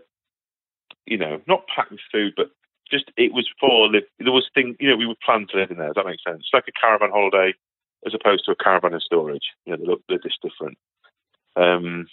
you 1.07 1.19
know, 1.19 1.41
not 1.47 1.67
packed 1.75 1.91
with 1.91 2.01
food, 2.11 2.35
but 2.37 2.51
just 2.91 3.11
it 3.17 3.33
was 3.33 3.49
for 3.61 3.91
there 3.93 4.33
was 4.33 4.49
thing. 4.55 4.77
You 4.81 4.91
know, 4.91 4.97
we 4.97 5.07
would 5.07 5.21
plan 5.21 5.47
to 5.51 5.57
live 5.59 5.71
in 5.71 5.79
there. 5.79 5.89
Does 5.89 5.97
that 5.97 6.07
make 6.07 6.21
sense? 6.27 6.41
It's 6.41 6.55
like 6.55 6.69
a 6.69 6.81
caravan 6.81 7.11
holiday 7.11 7.55
as 8.07 8.15
opposed 8.15 8.45
to 8.45 8.53
a 8.53 8.57
caravan 8.57 8.93
and 8.93 9.03
storage. 9.03 9.53
You 9.65 9.73
know, 9.73 9.79
they 9.79 9.87
look, 9.87 10.03
they're 10.09 10.19
just 10.19 10.43
different. 10.43 10.77
Um, 11.57 12.07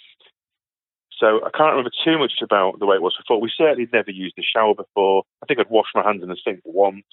so 1.18 1.40
I 1.44 1.50
can't 1.56 1.70
remember 1.70 1.90
too 2.04 2.18
much 2.18 2.32
about 2.42 2.78
the 2.78 2.86
way 2.86 2.96
it 2.96 3.02
was 3.02 3.16
before. 3.16 3.40
We 3.40 3.52
certainly 3.56 3.88
never 3.92 4.10
used 4.10 4.34
the 4.36 4.42
shower 4.42 4.74
before. 4.74 5.22
I 5.42 5.46
think 5.46 5.60
I'd 5.60 5.70
washed 5.70 5.94
my 5.94 6.02
hands 6.02 6.22
in 6.22 6.28
the 6.28 6.36
sink 6.42 6.60
once. 6.64 7.04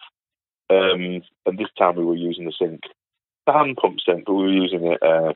Um, 0.69 1.21
and 1.45 1.57
this 1.57 1.69
time 1.77 1.95
we 1.95 2.05
were 2.05 2.15
using 2.15 2.45
the 2.45 2.53
sink, 2.57 2.81
the 3.45 3.53
hand 3.53 3.77
pump 3.77 3.97
sink, 4.05 4.25
but 4.25 4.33
we 4.33 4.43
were 4.43 4.63
using 4.63 4.85
it, 4.85 5.01
uh, 5.01 5.33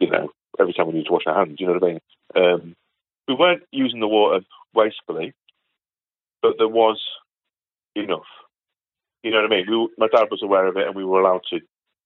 you 0.00 0.10
know, 0.10 0.30
every 0.62 0.72
time 0.72 0.86
we 0.86 0.94
needed 0.94 1.06
to 1.06 1.12
wash 1.12 1.26
our 1.26 1.34
hands. 1.34 1.56
You 1.58 1.66
know 1.66 1.74
what 1.74 1.84
I 1.84 1.86
mean? 1.86 2.00
Um, 2.34 2.76
we 3.28 3.34
weren't 3.34 3.62
using 3.70 4.00
the 4.00 4.08
water 4.08 4.44
wastefully, 4.74 5.34
but 6.40 6.54
there 6.58 6.68
was 6.68 7.00
enough. 7.94 8.26
You 9.22 9.30
know 9.30 9.42
what 9.42 9.52
I 9.52 9.56
mean? 9.56 9.66
We, 9.68 9.88
my 9.98 10.08
dad 10.08 10.28
was 10.30 10.42
aware 10.42 10.66
of 10.66 10.76
it, 10.76 10.86
and 10.86 10.96
we 10.96 11.04
were 11.04 11.20
allowed 11.20 11.42
to 11.50 11.60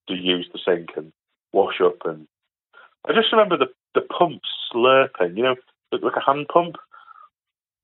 to 0.09 0.15
use 0.15 0.49
the 0.53 0.61
sink 0.65 0.91
and 0.97 1.13
wash 1.53 1.81
up. 1.83 1.99
And 2.05 2.27
I 3.09 3.13
just 3.13 3.33
remember 3.33 3.57
the 3.57 3.69
the 3.95 4.03
pump 4.03 4.43
slurping, 4.73 5.37
you 5.37 5.43
know, 5.43 5.57
like 5.93 6.17
a 6.17 6.21
hand 6.21 6.47
pump, 6.53 6.77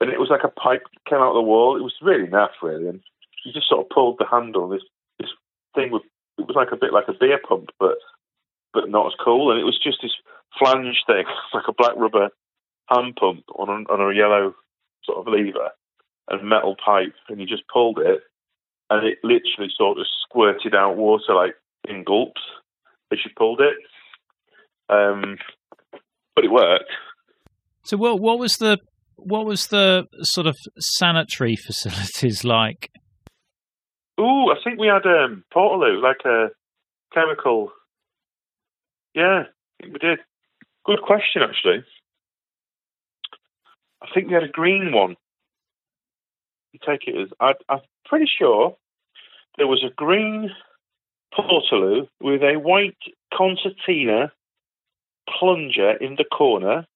and 0.01 0.11
it 0.11 0.21
was 0.21 0.31
like 0.31 0.45
a 0.45 0.49
pipe 0.49 0.83
came 1.09 1.19
out 1.19 1.31
of 1.31 1.35
the 1.37 1.43
wall. 1.43 1.77
It 1.77 1.83
was 1.83 1.95
really 2.03 2.27
naff, 2.27 2.51
really, 2.63 2.89
and 2.89 3.01
you 3.45 3.53
just 3.53 3.69
sort 3.69 3.81
of 3.81 3.91
pulled 3.91 4.19
the 4.19 4.27
handle. 4.27 4.69
This 4.69 4.83
this 5.19 5.31
thing 5.75 5.91
with 5.91 6.03
it 6.39 6.47
was 6.47 6.57
like 6.57 6.73
a 6.73 6.77
bit 6.77 6.93
like 6.93 7.09
a 7.09 7.13
beer 7.19 7.41
pump, 7.47 7.71
but 7.79 7.97
but 8.73 8.89
not 8.89 9.07
as 9.07 9.13
cool. 9.23 9.51
And 9.51 9.61
it 9.61 9.65
was 9.65 9.79
just 9.83 9.99
this 10.03 10.15
flange 10.59 11.03
thing, 11.07 11.25
like 11.55 11.69
a 11.69 11.73
black 11.73 11.97
rubber 11.97 12.31
hand 12.89 13.17
pump 13.17 13.45
on 13.55 13.69
a, 13.69 13.93
on 13.93 14.01
a 14.01 14.17
yellow 14.17 14.55
sort 15.05 15.19
of 15.19 15.33
lever 15.33 15.71
and 16.29 16.49
metal 16.49 16.77
pipe, 16.85 17.15
and 17.29 17.41
you 17.41 17.47
just 17.47 17.67
pulled 17.73 17.99
it, 17.99 18.21
and 18.91 19.07
it 19.07 19.19
literally 19.23 19.71
sort 19.77 19.99
of 19.99 20.07
squirted 20.23 20.75
out 20.75 20.97
water 20.97 21.35
like 21.35 21.55
in 21.89 22.05
gulps 22.05 22.41
as 23.13 23.19
you 23.25 23.31
pulled 23.37 23.61
it. 23.61 23.77
Um, 24.89 25.37
but 26.35 26.45
it 26.45 26.51
worked. 26.51 26.91
So, 27.85 27.97
what 27.97 28.21
what 28.21 28.39
was 28.39 28.57
the 28.57 28.79
what 29.17 29.47
was 29.47 29.69
the 29.69 30.05
sort 30.23 30.47
of 30.47 30.57
sanitary 30.79 31.57
facilities 31.67 32.45
like? 32.45 32.91
Oh, 34.19 34.51
I 34.51 34.63
think 34.63 34.79
we 34.79 34.89
had 34.89 35.07
um, 35.07 35.45
Portaloo, 35.55 36.03
like 36.03 36.25
a 36.25 36.49
chemical. 37.13 37.73
Yeah, 39.15 39.45
I 39.45 39.83
think 39.83 39.93
we 39.93 39.99
did. 39.99 40.19
Good 40.85 41.03
question, 41.03 41.43
actually. 41.43 41.85
I 44.03 44.07
think 44.13 44.29
we 44.29 44.35
had 44.35 44.43
a 44.43 44.49
green 44.49 44.93
one. 44.93 45.17
You 46.73 46.81
take 46.85 47.07
it 47.07 47.21
as 47.21 47.29
I, 47.41 47.53
I'm 47.69 47.81
pretty 48.07 48.27
sure 48.39 48.77
there 49.59 49.67
was 49.67 49.85
a 49.85 49.95
green 49.95 50.51
Portaloo 51.35 52.09
with 52.21 52.43
a 52.43 52.57
white 52.57 52.97
concertina 53.33 54.33
plunger 55.29 55.93
in 55.93 56.17
the 56.17 56.25
corner, 56.25 56.87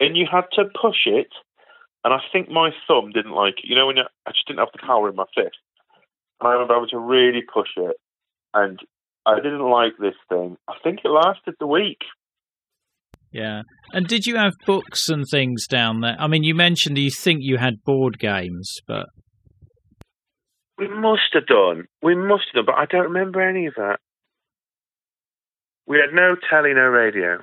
and 0.00 0.16
you 0.16 0.26
had 0.30 0.44
to 0.52 0.64
push 0.80 1.06
it. 1.06 1.28
And 2.04 2.12
I 2.12 2.18
think 2.32 2.50
my 2.50 2.70
thumb 2.86 3.12
didn't 3.12 3.32
like 3.32 3.58
it. 3.58 3.68
You 3.68 3.76
know, 3.76 3.86
when 3.86 3.98
I 3.98 4.30
just 4.32 4.46
didn't 4.46 4.58
have 4.58 4.72
the 4.72 4.84
power 4.84 5.08
in 5.08 5.16
my 5.16 5.24
fist. 5.34 5.56
And 6.40 6.48
I 6.48 6.52
remember 6.52 6.74
having 6.74 6.88
to 6.90 6.98
really 6.98 7.42
push 7.42 7.70
it. 7.76 7.96
And 8.54 8.80
I 9.26 9.36
didn't 9.36 9.68
like 9.70 9.92
this 9.98 10.14
thing. 10.28 10.56
I 10.68 10.74
think 10.82 11.00
it 11.04 11.08
lasted 11.08 11.54
the 11.60 11.66
week. 11.66 11.98
Yeah. 13.32 13.62
And 13.92 14.06
did 14.06 14.26
you 14.26 14.36
have 14.36 14.52
books 14.66 15.08
and 15.08 15.24
things 15.30 15.66
down 15.66 16.00
there? 16.00 16.16
I 16.18 16.26
mean, 16.26 16.42
you 16.42 16.54
mentioned 16.54 16.98
you 16.98 17.10
think 17.10 17.40
you 17.42 17.56
had 17.56 17.82
board 17.84 18.18
games, 18.18 18.70
but. 18.86 19.06
We 20.76 20.88
must 20.88 21.32
have 21.34 21.46
done. 21.46 21.86
We 22.02 22.14
must 22.14 22.44
have 22.52 22.66
done, 22.66 22.74
but 22.74 22.80
I 22.80 22.86
don't 22.86 23.12
remember 23.12 23.40
any 23.40 23.66
of 23.66 23.74
that. 23.76 23.98
We 25.86 25.98
had 25.98 26.14
no 26.14 26.36
telly, 26.50 26.74
no 26.74 26.82
radio 26.82 27.38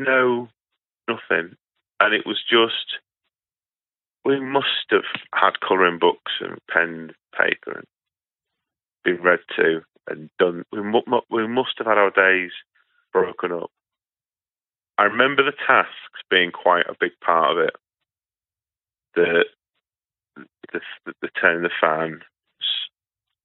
no, 0.00 0.48
nothing. 1.08 1.56
And 2.00 2.14
it 2.14 2.26
was 2.26 2.38
just, 2.48 2.98
we 4.24 4.40
must 4.40 4.88
have 4.90 5.04
had 5.34 5.60
colouring 5.66 5.98
books 5.98 6.32
and 6.40 6.58
pen, 6.70 7.10
paper, 7.36 7.78
and 7.78 7.84
been 9.16 9.22
read 9.22 9.40
to 9.56 9.80
and 10.08 10.30
done. 10.38 10.64
We, 10.72 10.82
mu- 10.82 11.20
we 11.30 11.46
must 11.48 11.78
have 11.78 11.86
had 11.86 11.98
our 11.98 12.10
days 12.10 12.52
broken 13.12 13.52
up. 13.52 13.70
I 14.98 15.04
remember 15.04 15.42
the 15.42 15.56
tasks 15.66 16.20
being 16.30 16.50
quite 16.50 16.86
a 16.86 16.96
big 16.98 17.12
part 17.24 17.52
of 17.52 17.64
it. 17.64 17.74
The 19.14 19.44
the, 20.72 20.80
the, 21.06 21.12
the 21.22 21.28
turning 21.40 21.62
the 21.62 21.70
fan, 21.80 22.20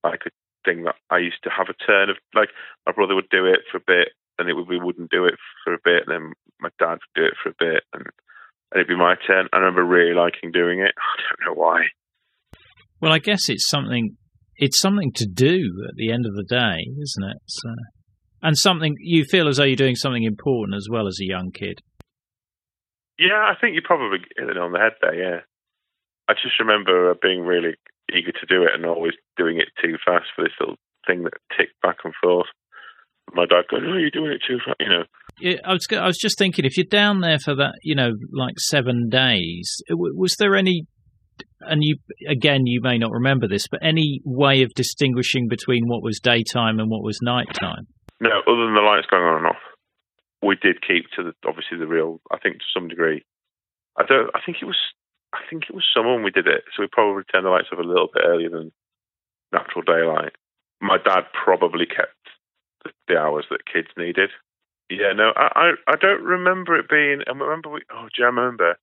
like 0.04 0.22
a 0.26 0.30
thing 0.66 0.84
that 0.84 0.96
I 1.10 1.18
used 1.18 1.44
to 1.44 1.50
have 1.50 1.68
a 1.70 1.86
turn 1.86 2.10
of 2.10 2.18
like 2.34 2.50
my 2.86 2.92
brother 2.92 3.16
would 3.16 3.30
do 3.30 3.46
it 3.46 3.62
for 3.72 3.78
a 3.78 3.88
bit, 3.88 4.10
and 4.38 4.50
it 4.50 4.54
would, 4.54 4.68
we 4.68 4.80
wouldn't 4.80 5.12
do 5.12 5.26
it 5.26 5.36
for 5.64 5.74
a 5.74 5.80
bit, 5.84 6.04
and 6.06 6.12
then 6.14 6.34
my 6.60 6.70
dad 6.78 7.00
would 7.00 7.16
do 7.16 7.26
it 7.26 7.36
for 7.42 7.50
a 7.50 7.56
bit, 7.58 7.84
and, 7.94 8.04
and 8.04 8.76
it'd 8.76 8.88
be 8.88 8.98
my 8.98 9.16
turn. 9.26 9.48
I 9.54 9.58
remember 9.58 9.84
really 9.84 10.14
liking 10.14 10.52
doing 10.52 10.80
it. 10.80 10.94
I 10.98 11.22
don't 11.22 11.56
know 11.56 11.62
why. 11.62 11.86
Well, 13.02 13.14
I 13.14 13.20
guess 13.20 13.50
it's 13.50 13.70
something. 13.70 14.18
It's 14.58 14.80
something 14.80 15.12
to 15.16 15.26
do 15.26 15.86
at 15.88 15.96
the 15.96 16.12
end 16.12 16.26
of 16.26 16.34
the 16.34 16.46
day, 16.48 16.86
isn't 17.02 17.30
it? 17.30 17.38
So, 17.48 17.70
and 18.42 18.58
something 18.58 18.96
you 19.00 19.26
feel 19.30 19.48
as 19.48 19.58
though 19.58 19.64
you're 19.64 19.76
doing 19.76 19.96
something 19.96 20.24
important 20.24 20.76
as 20.76 20.88
well 20.90 21.08
as 21.08 21.18
a 21.22 21.26
young 21.26 21.52
kid. 21.52 21.80
Yeah, 23.18 23.48
I 23.50 23.54
think 23.60 23.76
you 23.76 23.82
probably 23.84 24.20
hit 24.38 24.50
it 24.50 24.58
on 24.58 24.72
the 24.72 24.80
head 24.80 24.94
there. 25.02 25.16
Yeah, 25.16 25.40
I 26.28 26.34
just 26.34 26.60
remember 26.60 27.12
uh, 27.12 27.14
being 27.22 27.42
really 27.42 27.76
eager 28.14 28.32
to 28.32 28.46
do 28.48 28.64
it 28.64 28.72
and 28.74 28.86
always 28.86 29.14
doing 29.38 29.58
it 29.58 29.70
too 29.82 29.96
fast 30.06 30.26
for 30.36 30.44
this 30.44 30.54
little 30.60 30.76
thing 31.08 31.24
that 31.24 31.34
ticked 31.58 31.80
back 31.82 31.98
and 32.04 32.14
forth. 32.22 32.48
My 33.34 33.46
dad 33.46 33.66
going, 33.70 33.86
"Oh, 33.86 33.98
you're 33.98 34.12
doing 34.12 34.32
it 34.32 34.42
too 34.48 34.60
fast," 34.64 34.78
you 34.80 34.90
know. 34.90 35.04
Yeah, 35.40 35.58
I 35.66 35.74
was 35.74 35.88
I 35.92 36.06
was 36.06 36.18
just 36.18 36.38
thinking 36.38 36.66
if 36.66 36.78
you're 36.78 36.86
down 36.90 37.22
there 37.22 37.40
for 37.40 37.56
that, 37.56 37.74
you 37.82 37.96
know, 37.96 38.12
like 38.32 38.60
seven 38.60 39.10
days, 39.10 39.82
was 39.90 40.36
there 40.38 40.56
any? 40.56 40.86
And 41.68 41.82
you 41.84 41.98
again, 42.30 42.66
you 42.66 42.82
may 42.82 42.98
not 42.98 43.12
remember 43.12 43.48
this, 43.48 43.68
but 43.70 43.80
any 43.84 44.22
way 44.24 44.64
of 44.64 44.74
distinguishing 44.76 45.48
between 45.48 45.88
what 45.88 46.04
was 46.04 46.20
daytime 46.20 46.80
and 46.80 46.90
what 46.90 47.04
was 47.04 47.20
nighttime? 47.22 47.88
No, 48.22 48.30
other 48.48 48.66
than 48.66 48.76
the 48.76 48.82
lights 48.82 49.08
going 49.10 49.24
on 49.24 49.38
and 49.38 49.48
off 49.48 49.62
we 50.46 50.56
did 50.56 50.86
keep 50.86 51.10
to 51.16 51.24
the 51.24 51.34
obviously 51.48 51.78
the 51.78 51.88
real. 51.88 52.22
I 52.32 52.38
think 52.38 52.58
to 52.58 52.74
some 52.74 52.88
degree. 52.88 53.26
I 53.98 54.04
don't. 54.06 54.30
I 54.36 54.40
think 54.46 54.58
it 54.62 54.66
was. 54.66 54.78
I 55.34 55.40
think 55.50 55.64
it 55.68 55.76
was 55.76 55.84
summer 55.94 56.14
when 56.14 56.24
we 56.24 56.32
did 56.32 56.48
it, 56.48 56.64
so 56.72 56.84
we 56.84 56.88
probably 56.88 57.24
turned 57.24 57.46
the 57.46 57.50
lights 57.50 57.68
off 57.74 57.80
a 57.80 57.88
little 57.88 58.08
bit 58.14 58.24
earlier 58.26 58.50
than 58.50 58.72
natural 59.52 59.82
daylight. 59.82 60.34
My 60.80 60.98
dad 60.98 61.28
probably 61.34 61.86
kept 61.86 62.16
the, 62.84 62.92
the 63.08 63.18
hours 63.18 63.46
that 63.50 63.66
kids 63.66 63.90
needed. 63.98 64.30
Yeah, 64.90 65.14
no, 65.16 65.34
I, 65.36 65.74
I, 65.88 65.94
I 65.94 65.96
don't 66.00 66.24
remember 66.24 66.78
it 66.78 66.88
being. 66.88 67.22
I 67.28 67.32
remember 67.32 67.70
we. 67.70 67.82
Oh, 67.92 68.06
do 68.06 68.22
you 68.22 68.26
remember 68.26 68.78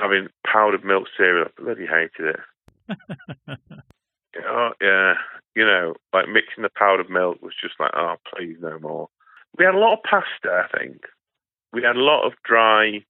having 0.00 0.28
powdered 0.46 0.84
milk 0.84 1.08
cereal? 1.16 1.46
I 1.46 1.62
bloody 1.62 1.86
hated 1.86 2.36
it. 2.36 2.40
oh 4.46 4.70
yeah, 4.80 5.14
you 5.54 5.64
know, 5.64 5.94
like 6.12 6.28
mixing 6.28 6.62
the 6.62 6.70
powdered 6.76 7.10
milk 7.10 7.42
was 7.42 7.54
just 7.60 7.74
like, 7.80 7.92
oh 7.94 8.16
please 8.32 8.56
no 8.60 8.78
more 8.78 9.08
we 9.58 9.64
had 9.64 9.74
a 9.74 9.78
lot 9.78 9.94
of 9.94 10.02
pasta, 10.02 10.50
I 10.50 10.78
think. 10.78 11.02
We 11.72 11.82
had 11.82 11.96
a 11.96 12.00
lot 12.00 12.26
of 12.26 12.34
dry 12.44 13.04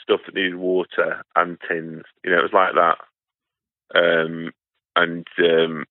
stuff 0.00 0.20
that 0.26 0.34
needed 0.34 0.56
water 0.56 1.22
and 1.36 1.58
tins. 1.68 2.04
You 2.24 2.30
know, 2.30 2.38
it 2.38 2.52
was 2.52 2.52
like 2.52 2.74
that. 2.74 2.98
Um, 3.94 4.52
and 4.96 5.26
um, 5.38 5.84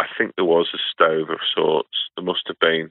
I 0.00 0.06
think 0.16 0.32
there 0.36 0.44
was 0.44 0.68
a 0.74 0.78
stove 0.90 1.30
of 1.30 1.38
sorts. 1.54 1.88
There 2.16 2.24
must 2.24 2.42
have 2.46 2.58
been. 2.58 2.90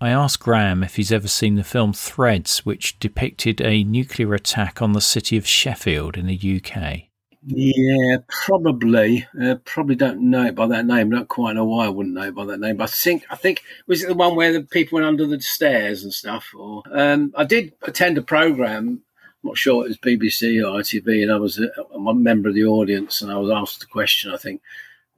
I 0.00 0.10
asked 0.10 0.40
Graham 0.40 0.82
if 0.82 0.96
he's 0.96 1.12
ever 1.12 1.28
seen 1.28 1.54
the 1.54 1.64
film 1.64 1.92
Threads, 1.92 2.66
which 2.66 2.98
depicted 2.98 3.60
a 3.60 3.84
nuclear 3.84 4.34
attack 4.34 4.82
on 4.82 4.92
the 4.92 5.00
city 5.00 5.36
of 5.36 5.46
Sheffield 5.46 6.16
in 6.16 6.26
the 6.26 6.62
UK. 6.62 7.04
Yeah, 7.46 8.18
probably. 8.28 9.26
Uh, 9.40 9.56
probably 9.64 9.96
don't 9.96 10.30
know 10.30 10.46
it 10.46 10.54
by 10.54 10.66
that 10.68 10.86
name. 10.86 11.10
Don't 11.10 11.28
quite 11.28 11.54
know 11.54 11.66
why 11.66 11.84
I 11.84 11.90
wouldn't 11.90 12.14
know 12.14 12.22
it 12.28 12.34
by 12.34 12.46
that 12.46 12.60
name. 12.60 12.78
But 12.78 12.84
I 12.84 12.92
think 12.92 13.24
I 13.28 13.36
think 13.36 13.62
was 13.86 14.02
it 14.02 14.06
the 14.08 14.14
one 14.14 14.34
where 14.34 14.52
the 14.52 14.62
people 14.62 14.96
went 14.96 15.06
under 15.06 15.26
the 15.26 15.40
stairs 15.40 16.02
and 16.02 16.12
stuff. 16.12 16.52
Or 16.56 16.82
um, 16.90 17.34
I 17.36 17.44
did 17.44 17.74
attend 17.82 18.16
a 18.16 18.22
program. 18.22 19.02
I'm 19.42 19.48
not 19.48 19.58
sure 19.58 19.84
it 19.84 19.88
was 19.88 19.98
BBC 19.98 20.58
or 20.58 20.80
ITV, 20.80 21.22
and 21.22 21.30
I 21.30 21.36
was 21.36 21.58
a, 21.58 21.68
a 21.94 22.14
member 22.14 22.48
of 22.48 22.54
the 22.54 22.64
audience, 22.64 23.20
and 23.20 23.30
I 23.30 23.36
was 23.36 23.50
asked 23.50 23.82
a 23.82 23.86
question. 23.86 24.32
I 24.32 24.38
think 24.38 24.62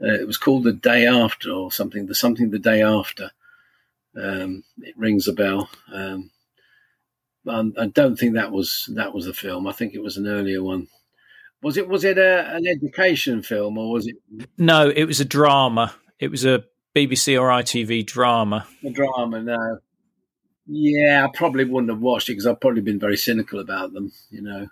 uh, 0.03 0.14
it 0.14 0.27
was 0.27 0.37
called 0.37 0.64
the 0.64 0.72
day 0.72 1.07
after 1.07 1.53
or 1.53 1.70
something. 1.70 2.07
The 2.07 2.14
something 2.14 2.51
the 2.51 2.59
day 2.59 2.83
after. 2.83 3.31
Um, 4.21 4.64
it 4.79 4.97
rings 4.97 5.29
a 5.29 5.33
bell. 5.33 5.69
Um, 5.93 6.31
I 7.49 7.87
don't 7.93 8.17
think 8.17 8.35
that 8.35 8.51
was 8.51 8.89
that 8.95 9.14
was 9.14 9.27
the 9.27 9.33
film. 9.33 9.67
I 9.67 9.73
think 9.73 9.95
it 9.95 10.03
was 10.03 10.17
an 10.17 10.27
earlier 10.27 10.62
one. 10.62 10.89
Was 11.62 11.77
it 11.77 11.89
was 11.89 12.05
it 12.05 12.19
a, 12.19 12.55
an 12.55 12.67
education 12.67 13.43
film 13.43 13.79
or 13.79 13.93
was 13.93 14.07
it? 14.07 14.17
No, 14.59 14.89
it 14.89 15.05
was 15.05 15.21
a 15.21 15.25
drama. 15.25 15.95
It 16.19 16.31
was 16.31 16.45
a 16.45 16.64
BBC 16.95 17.41
or 17.41 17.49
ITV 17.49 18.07
drama. 18.07 18.67
A 18.85 18.91
drama, 18.91 19.43
no. 19.43 19.79
Yeah, 20.67 21.25
I 21.25 21.37
probably 21.37 21.64
wouldn't 21.64 21.91
have 21.91 22.01
watched 22.01 22.29
it 22.29 22.33
because 22.33 22.47
I've 22.47 22.61
probably 22.61 22.81
been 22.81 22.99
very 22.99 23.17
cynical 23.17 23.61
about 23.61 23.93
them. 23.93 24.12
You 24.31 24.43
know, 24.43 24.67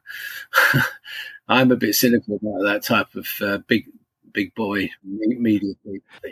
I'm 1.48 1.70
a 1.70 1.76
bit 1.76 1.94
cynical 1.94 2.36
about 2.36 2.64
that 2.64 2.82
type 2.82 3.14
of 3.14 3.28
uh, 3.40 3.58
big 3.68 3.86
big 4.34 4.54
boy 4.54 4.90
media. 5.02 5.74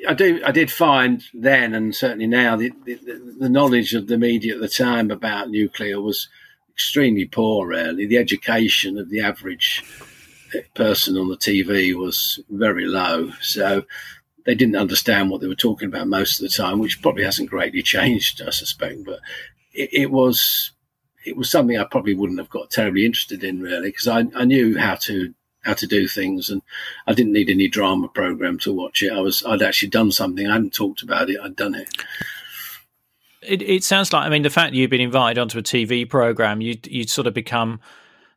I 0.06 0.12
do. 0.12 0.42
I 0.44 0.50
did 0.50 0.70
find 0.70 1.22
then, 1.32 1.74
and 1.74 1.94
certainly 1.94 2.26
now, 2.26 2.56
the, 2.56 2.72
the, 2.84 3.34
the 3.38 3.48
knowledge 3.48 3.94
of 3.94 4.08
the 4.08 4.18
media 4.18 4.54
at 4.54 4.60
the 4.60 4.68
time 4.68 5.10
about 5.10 5.48
nuclear 5.48 6.00
was 6.00 6.28
extremely 6.70 7.24
poor. 7.24 7.68
Really, 7.68 8.06
the 8.06 8.18
education 8.18 8.98
of 8.98 9.08
the 9.08 9.20
average 9.20 9.82
person 10.74 11.16
on 11.16 11.28
the 11.28 11.36
TV 11.36 11.94
was 11.94 12.40
very 12.50 12.86
low. 12.86 13.30
So 13.40 13.84
they 14.44 14.54
didn't 14.54 14.76
understand 14.76 15.30
what 15.30 15.40
they 15.40 15.48
were 15.48 15.54
talking 15.54 15.88
about 15.88 16.08
most 16.08 16.40
of 16.40 16.42
the 16.42 16.54
time, 16.54 16.78
which 16.78 17.00
probably 17.00 17.24
hasn't 17.24 17.50
greatly 17.50 17.82
changed, 17.96 18.42
I 18.42 18.50
suspect. 18.50 19.04
But 19.04 19.20
it, 19.72 19.90
it 19.92 20.10
was 20.10 20.72
it 21.24 21.36
was 21.36 21.50
something 21.50 21.78
I 21.78 21.84
probably 21.84 22.14
wouldn't 22.14 22.40
have 22.40 22.50
got 22.50 22.70
terribly 22.70 23.06
interested 23.06 23.44
in 23.44 23.60
really 23.60 23.88
because 23.88 24.08
I, 24.08 24.24
I 24.34 24.44
knew 24.44 24.76
how 24.76 24.96
to 24.96 25.32
how 25.62 25.74
to 25.74 25.86
do 25.86 26.08
things 26.08 26.50
and 26.50 26.62
I 27.06 27.14
didn't 27.14 27.32
need 27.32 27.50
any 27.50 27.68
drama 27.68 28.08
program 28.08 28.58
to 28.60 28.72
watch 28.72 29.02
it. 29.02 29.12
I 29.12 29.20
was 29.20 29.44
I'd 29.44 29.62
actually 29.62 29.90
done 29.90 30.12
something. 30.12 30.46
I 30.46 30.52
hadn't 30.52 30.74
talked 30.74 31.02
about 31.02 31.30
it. 31.30 31.38
I'd 31.42 31.56
done 31.56 31.74
it. 31.74 31.88
It, 33.42 33.62
it 33.62 33.84
sounds 33.84 34.12
like 34.12 34.24
I 34.24 34.28
mean 34.28 34.42
the 34.42 34.50
fact 34.50 34.72
that 34.72 34.76
you've 34.76 34.90
been 34.90 35.00
invited 35.00 35.40
onto 35.40 35.58
a 35.58 35.62
TV 35.62 36.08
program, 36.08 36.60
you 36.60 36.76
you'd 36.84 37.10
sort 37.10 37.26
of 37.26 37.34
become 37.34 37.80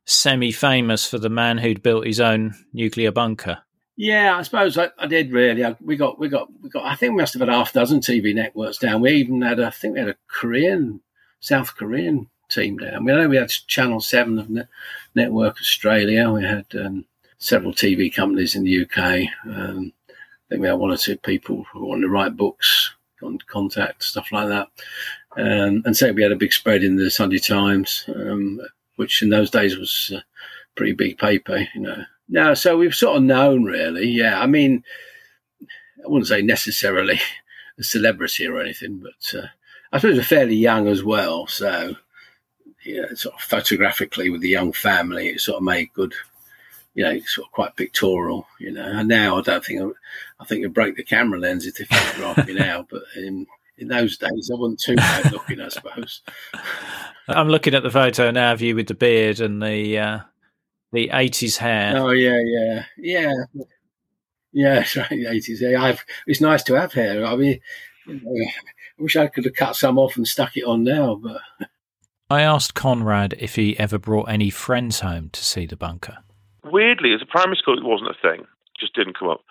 semi-famous 0.05 1.09
for 1.09 1.17
the 1.17 1.29
man 1.29 1.57
who'd 1.57 1.81
built 1.81 2.05
his 2.05 2.19
own 2.19 2.53
nuclear 2.73 3.11
bunker. 3.11 3.59
Yeah, 3.97 4.37
I 4.37 4.41
suppose 4.41 4.77
I, 4.77 4.89
I 4.97 5.07
did 5.07 5.31
really. 5.31 5.63
I, 5.63 5.75
we 5.81 5.95
got, 5.95 6.19
we 6.19 6.27
got, 6.27 6.49
we 6.61 6.69
got. 6.69 6.85
I 6.85 6.95
think 6.95 7.11
we 7.11 7.21
must 7.21 7.33
have 7.33 7.39
had 7.39 7.49
half 7.49 7.71
a 7.71 7.79
dozen 7.79 8.01
TV 8.01 8.35
networks 8.35 8.77
down. 8.77 9.01
We 9.01 9.13
even 9.13 9.41
had, 9.41 9.59
a, 9.59 9.67
I 9.67 9.69
think 9.69 9.93
we 9.93 10.01
had 10.01 10.09
a 10.09 10.15
Korean, 10.27 11.01
South 11.39 11.75
Korean 11.75 12.29
team 12.49 12.77
down. 12.77 13.05
We 13.05 13.13
know 13.13 13.29
we 13.29 13.37
had 13.37 13.49
Channel 13.49 14.01
Seven 14.01 14.37
of 14.37 14.49
Net, 14.49 14.67
Network 15.15 15.57
Australia. 15.59 16.29
We 16.29 16.43
had 16.43 16.65
um, 16.75 17.05
several 17.37 17.73
TV 17.73 18.13
companies 18.13 18.55
in 18.55 18.63
the 18.63 18.83
UK. 18.83 19.27
Um, 19.45 19.93
I 20.07 20.49
think 20.49 20.61
we 20.61 20.67
had 20.67 20.73
one 20.79 20.91
or 20.91 20.97
two 20.97 21.17
people 21.17 21.65
who 21.71 21.85
wanted 21.85 22.01
to 22.01 22.09
write 22.09 22.37
books, 22.37 22.93
on 23.23 23.39
contact 23.47 24.03
stuff 24.03 24.31
like 24.31 24.49
that. 24.49 24.67
Um, 25.37 25.81
and 25.85 25.97
so 25.97 26.11
we 26.11 26.21
had 26.21 26.31
a 26.31 26.37
big 26.37 26.53
spread 26.53 26.83
in 26.83 26.95
the 26.95 27.09
Sunday 27.09 27.39
Times. 27.39 28.05
Um, 28.13 28.61
which 28.95 29.21
in 29.21 29.29
those 29.29 29.49
days 29.49 29.77
was 29.77 30.11
a 30.15 30.23
pretty 30.75 30.93
big 30.93 31.17
paper, 31.17 31.65
you 31.73 31.81
know. 31.81 32.03
Now, 32.27 32.53
so 32.53 32.77
we've 32.77 32.95
sort 32.95 33.17
of 33.17 33.23
known, 33.23 33.63
really. 33.63 34.07
Yeah, 34.07 34.39
I 34.39 34.47
mean, 34.47 34.83
I 35.61 36.07
wouldn't 36.07 36.27
say 36.27 36.41
necessarily 36.41 37.19
a 37.79 37.83
celebrity 37.83 38.47
or 38.47 38.59
anything, 38.59 39.03
but 39.03 39.39
uh, 39.39 39.47
I 39.91 39.99
suppose 39.99 40.17
we're 40.17 40.23
fairly 40.23 40.55
young 40.55 40.87
as 40.87 41.03
well. 41.03 41.47
So, 41.47 41.95
yeah, 42.83 43.13
sort 43.13 43.35
of 43.35 43.41
photographically 43.41 44.29
with 44.29 44.41
the 44.41 44.49
young 44.49 44.71
family, 44.71 45.29
it 45.29 45.41
sort 45.41 45.57
of 45.57 45.63
made 45.63 45.93
good, 45.93 46.13
you 46.95 47.03
know, 47.03 47.19
sort 47.19 47.47
of 47.47 47.51
quite 47.51 47.75
pictorial, 47.75 48.47
you 48.57 48.71
know. 48.71 48.85
And 48.85 49.07
now 49.07 49.37
I 49.37 49.41
don't 49.41 49.63
think 49.63 49.81
I, 49.81 49.89
I 50.39 50.45
think 50.45 50.65
it 50.65 50.73
break 50.73 50.95
the 50.95 51.03
camera 51.03 51.37
lens 51.37 51.67
if 51.67 51.75
they 51.75 51.83
photograph 51.83 52.47
me 52.47 52.53
now, 52.53 52.87
but 52.89 53.03
in 53.15 53.45
in 53.77 53.89
those 53.89 54.17
days 54.17 54.49
I 54.51 54.57
wasn't 54.57 54.79
too 54.79 54.95
bad 54.95 55.31
looking, 55.31 55.59
I 55.59 55.67
suppose. 55.67 56.21
I'm 57.27 57.49
looking 57.49 57.75
at 57.75 57.83
the 57.83 57.91
photo 57.91 58.31
now 58.31 58.53
of 58.53 58.61
you 58.61 58.75
with 58.75 58.87
the 58.87 58.93
beard 58.93 59.41
and 59.41 59.61
the 59.61 59.99
uh, 59.99 60.19
the 60.93 61.09
80s 61.09 61.57
hair. 61.57 61.97
Oh 61.97 62.11
yeah, 62.11 62.39
yeah, 62.43 62.83
yeah, 62.97 63.33
yeah. 64.53 64.75
Right, 64.95 65.11
80s 65.11 65.59
hair. 65.59 65.77
I've, 65.77 66.05
it's 66.25 66.41
nice 66.41 66.63
to 66.63 66.75
have 66.75 66.93
hair. 66.93 67.25
I 67.25 67.35
mean, 67.35 67.59
you 68.07 68.21
know, 68.23 68.45
I 68.99 69.01
wish 69.01 69.15
I 69.17 69.27
could 69.27 69.45
have 69.45 69.55
cut 69.55 69.75
some 69.75 69.99
off 69.99 70.15
and 70.15 70.27
stuck 70.27 70.55
it 70.55 70.63
on 70.63 70.83
now, 70.83 71.15
but. 71.15 71.41
I 72.29 72.41
asked 72.41 72.73
Conrad 72.73 73.35
if 73.37 73.55
he 73.55 73.77
ever 73.77 73.99
brought 73.99 74.29
any 74.29 74.49
friends 74.49 75.01
home 75.01 75.29
to 75.31 75.43
see 75.43 75.65
the 75.67 75.75
bunker. 75.75 76.19
Weirdly, 76.65 77.13
as 77.13 77.21
a 77.21 77.29
primary 77.29 77.57
school, 77.57 77.77
it 77.77 77.85
wasn't 77.85 78.09
a 78.09 78.21
thing. 78.21 78.45
Just 78.79 78.95
didn't 78.95 79.17
come 79.17 79.29
up. 79.29 79.41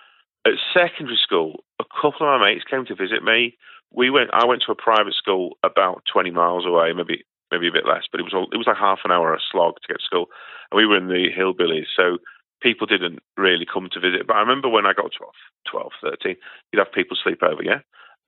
At 0.44 0.54
secondary 0.74 1.18
school, 1.22 1.64
a 1.80 1.84
couple 1.84 2.26
of 2.26 2.40
my 2.40 2.52
mates 2.52 2.64
came 2.68 2.84
to 2.86 2.94
visit 2.94 3.22
me. 3.22 3.56
We 3.92 4.10
went. 4.10 4.30
I 4.34 4.44
went 4.44 4.62
to 4.66 4.72
a 4.72 4.74
private 4.74 5.14
school 5.14 5.56
about 5.62 6.02
twenty 6.10 6.30
miles 6.30 6.66
away, 6.66 6.92
maybe 6.92 7.24
maybe 7.50 7.68
a 7.68 7.72
bit 7.72 7.86
less, 7.86 8.02
but 8.10 8.20
it 8.20 8.24
was 8.24 8.34
all, 8.34 8.48
it 8.52 8.58
was 8.58 8.66
like 8.66 8.76
half 8.76 9.00
an 9.04 9.12
hour 9.12 9.32
a 9.32 9.38
slog 9.38 9.76
to 9.76 9.88
get 9.88 10.00
to 10.00 10.04
school, 10.04 10.26
and 10.70 10.76
we 10.76 10.86
were 10.86 10.98
in 10.98 11.08
the 11.08 11.30
hillbillies, 11.30 11.86
so 11.94 12.18
people 12.60 12.86
didn't 12.86 13.20
really 13.36 13.66
come 13.66 13.88
to 13.92 14.00
visit. 14.00 14.26
But 14.26 14.36
I 14.36 14.40
remember 14.40 14.68
when 14.68 14.86
I 14.86 14.92
got 14.92 15.12
12, 15.16 15.32
12 15.70 15.92
13, 16.02 16.36
you'd 16.72 16.78
have 16.80 16.92
people 16.92 17.16
sleep 17.22 17.42
over, 17.42 17.62
yeah, 17.62 17.80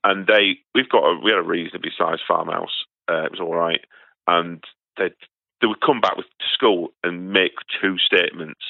and 0.05 0.27
they 0.27 0.63
we've 0.75 0.89
got 0.89 1.05
a 1.05 1.19
we 1.19 1.33
had 1.33 1.41
a 1.41 1.43
reasonably 1.43 1.91
sized 1.97 2.23
farmhouse. 2.27 2.87
Uh, 3.11 3.25
it 3.25 3.33
was 3.33 3.41
all 3.41 3.55
right, 3.55 3.81
and 4.27 4.63
they 4.97 5.11
they 5.61 5.67
would 5.67 5.81
come 5.81 6.01
back 6.01 6.17
with, 6.17 6.27
school 6.53 6.89
and 7.05 7.33
make 7.33 7.53
two 7.81 7.99
statements 7.99 8.61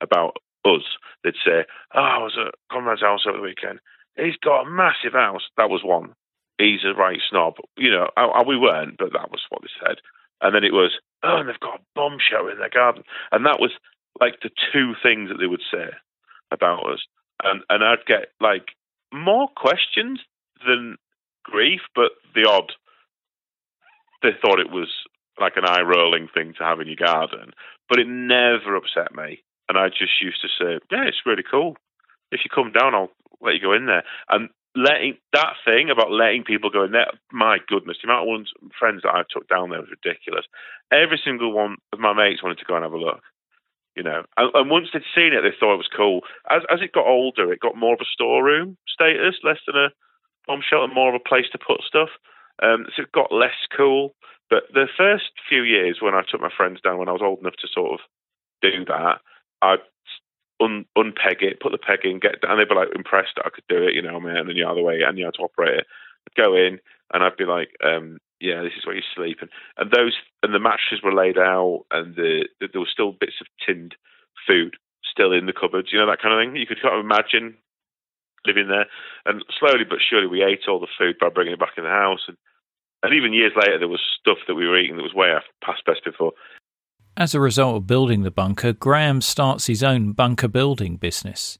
about 0.00 0.36
us. 0.64 0.82
They'd 1.24 1.34
say, 1.44 1.64
"Oh, 1.94 2.00
I 2.00 2.18
was 2.18 2.36
at 2.38 2.54
Conrad's 2.70 3.00
house 3.00 3.24
over 3.26 3.38
the 3.38 3.42
weekend. 3.42 3.80
he's 4.16 4.36
got 4.36 4.66
a 4.66 4.70
massive 4.70 5.14
house. 5.14 5.48
That 5.56 5.70
was 5.70 5.82
one. 5.82 6.14
He's 6.58 6.84
a 6.84 6.92
right 6.92 7.20
snob. 7.30 7.54
You 7.76 7.90
know, 7.90 8.10
I, 8.16 8.24
I, 8.24 8.42
we 8.46 8.58
weren't, 8.58 8.98
but 8.98 9.12
that 9.14 9.30
was 9.30 9.40
what 9.48 9.62
they 9.62 9.70
said. 9.82 9.96
And 10.42 10.54
then 10.54 10.64
it 10.64 10.72
was, 10.72 10.92
oh, 11.22 11.38
and 11.38 11.48
they've 11.48 11.60
got 11.60 11.80
a 11.80 11.84
bombshell 11.94 12.48
in 12.48 12.58
their 12.58 12.68
garden. 12.68 13.02
And 13.32 13.46
that 13.46 13.60
was 13.60 13.72
like 14.20 14.40
the 14.42 14.50
two 14.72 14.94
things 15.02 15.30
that 15.30 15.38
they 15.38 15.46
would 15.46 15.62
say 15.72 15.88
about 16.50 16.84
us. 16.90 17.00
And 17.42 17.62
and 17.70 17.82
I'd 17.82 18.04
get 18.06 18.32
like 18.40 18.68
more 19.12 19.48
questions 19.56 20.20
than 20.66 20.96
grief, 21.44 21.80
but 21.94 22.12
the 22.34 22.48
odd. 22.48 22.72
They 24.22 24.32
thought 24.42 24.60
it 24.60 24.70
was 24.70 24.90
like 25.40 25.56
an 25.56 25.66
eye 25.66 25.82
rolling 25.82 26.28
thing 26.32 26.54
to 26.58 26.64
have 26.64 26.80
in 26.80 26.86
your 26.86 26.96
garden, 26.96 27.52
but 27.88 27.98
it 27.98 28.06
never 28.06 28.76
upset 28.76 29.14
me. 29.14 29.42
And 29.68 29.78
I 29.78 29.88
just 29.88 30.20
used 30.20 30.42
to 30.42 30.48
say, 30.48 30.78
yeah, 30.90 31.06
it's 31.06 31.26
really 31.26 31.44
cool. 31.48 31.76
If 32.32 32.40
you 32.44 32.50
come 32.52 32.72
down, 32.72 32.94
I'll 32.94 33.10
let 33.40 33.54
you 33.54 33.60
go 33.60 33.72
in 33.72 33.86
there. 33.86 34.04
And 34.28 34.48
letting 34.76 35.16
that 35.32 35.54
thing 35.64 35.90
about 35.90 36.12
letting 36.12 36.44
people 36.44 36.70
go 36.70 36.84
in 36.84 36.92
there, 36.92 37.10
my 37.32 37.58
goodness, 37.66 37.98
the 38.02 38.08
amount 38.08 38.22
of 38.22 38.28
ones, 38.28 38.50
friends 38.78 39.02
that 39.02 39.14
I 39.14 39.22
took 39.30 39.48
down 39.48 39.70
there 39.70 39.80
was 39.80 39.90
ridiculous. 39.90 40.44
Every 40.92 41.20
single 41.22 41.52
one 41.52 41.76
of 41.92 41.98
my 41.98 42.12
mates 42.12 42.42
wanted 42.42 42.58
to 42.58 42.64
go 42.64 42.76
and 42.76 42.84
have 42.84 42.92
a 42.92 42.98
look. 42.98 43.20
You 43.96 44.04
know, 44.04 44.22
and, 44.36 44.50
and 44.54 44.70
once 44.70 44.88
they'd 44.92 45.02
seen 45.14 45.34
it, 45.34 45.42
they 45.42 45.50
thought 45.58 45.74
it 45.74 45.82
was 45.82 45.90
cool. 45.94 46.20
As 46.48 46.62
as 46.70 46.80
it 46.80 46.92
got 46.92 47.10
older, 47.10 47.52
it 47.52 47.58
got 47.58 47.76
more 47.76 47.94
of 47.94 48.00
a 48.00 48.06
storeroom 48.06 48.76
status, 48.86 49.34
less 49.42 49.58
than 49.66 49.74
a 49.74 49.88
bomb 50.46 50.62
shelter, 50.62 50.94
more 50.94 51.08
of 51.12 51.20
a 51.20 51.28
place 51.28 51.46
to 51.52 51.58
put 51.58 51.82
stuff. 51.82 52.08
Um, 52.62 52.86
so 52.94 53.02
it 53.02 53.12
got 53.12 53.32
less 53.32 53.58
cool. 53.76 54.14
But 54.50 54.64
the 54.74 54.88
first 54.98 55.30
few 55.48 55.62
years 55.62 55.98
when 56.02 56.14
I 56.14 56.22
took 56.28 56.40
my 56.40 56.50
friends 56.54 56.80
down, 56.80 56.98
when 56.98 57.08
I 57.08 57.12
was 57.12 57.22
old 57.22 57.38
enough 57.38 57.56
to 57.62 57.68
sort 57.72 57.92
of 57.92 58.00
do 58.60 58.84
that, 58.86 59.20
I'd 59.62 59.78
un, 60.60 60.84
unpeg 60.98 61.42
it, 61.42 61.60
put 61.60 61.72
the 61.72 61.78
peg 61.78 62.00
in, 62.04 62.18
get 62.18 62.36
and 62.42 62.58
they'd 62.58 62.68
be 62.68 62.74
like 62.74 62.88
impressed 62.94 63.36
that 63.36 63.46
I 63.46 63.50
could 63.50 63.64
do 63.68 63.82
it, 63.82 63.94
you 63.94 64.02
know, 64.02 64.20
man, 64.20 64.48
and 64.48 64.56
you 64.56 64.64
know 64.64 64.74
the 64.74 64.82
way 64.82 65.00
and 65.02 65.16
you 65.16 65.24
how 65.24 65.30
to 65.30 65.42
operate 65.42 65.78
it. 65.78 65.86
I'd 66.28 66.42
go 66.42 66.54
in 66.54 66.78
and 67.12 67.22
I'd 67.22 67.36
be 67.36 67.44
like, 67.44 67.70
um, 67.84 68.18
yeah, 68.40 68.62
this 68.62 68.72
is 68.76 68.86
where 68.86 68.96
you 68.96 69.02
sleep, 69.14 69.38
and 69.40 69.50
and 69.76 69.90
those 69.90 70.16
and 70.42 70.54
the 70.54 70.58
mattresses 70.58 71.02
were 71.02 71.14
laid 71.14 71.38
out, 71.38 71.84
and 71.90 72.14
the, 72.16 72.48
the, 72.60 72.68
there 72.72 72.80
were 72.80 72.90
still 72.90 73.12
bits 73.12 73.40
of 73.40 73.46
tinned 73.64 73.94
food 74.46 74.76
still 75.04 75.32
in 75.32 75.46
the 75.46 75.52
cupboards, 75.52 75.88
you 75.92 75.98
know 75.98 76.06
that 76.06 76.22
kind 76.22 76.34
of 76.34 76.40
thing. 76.40 76.56
You 76.56 76.66
could 76.66 76.80
kind 76.80 76.94
of 76.94 77.04
imagine 77.04 77.56
living 78.46 78.68
there, 78.68 78.86
and 79.26 79.44
slowly 79.58 79.84
but 79.88 79.98
surely 80.00 80.26
we 80.26 80.42
ate 80.42 80.68
all 80.68 80.80
the 80.80 80.96
food 80.98 81.16
by 81.20 81.28
bringing 81.28 81.54
it 81.54 81.60
back 81.60 81.76
in 81.76 81.84
the 81.84 81.90
house, 81.90 82.24
and 82.28 82.36
and 83.02 83.14
even 83.14 83.32
years 83.32 83.52
later 83.56 83.78
there 83.78 83.88
was 83.88 84.00
stuff 84.20 84.38
that 84.46 84.54
we 84.54 84.66
were 84.66 84.78
eating 84.78 84.96
that 84.96 85.02
was 85.02 85.14
way 85.14 85.32
past 85.64 85.84
best 85.84 86.04
before. 86.04 86.32
As 87.16 87.34
a 87.34 87.40
result 87.40 87.76
of 87.76 87.86
building 87.86 88.22
the 88.22 88.30
bunker, 88.30 88.72
Graham 88.72 89.20
starts 89.20 89.66
his 89.66 89.82
own 89.82 90.12
bunker 90.12 90.48
building 90.48 90.96
business. 90.96 91.58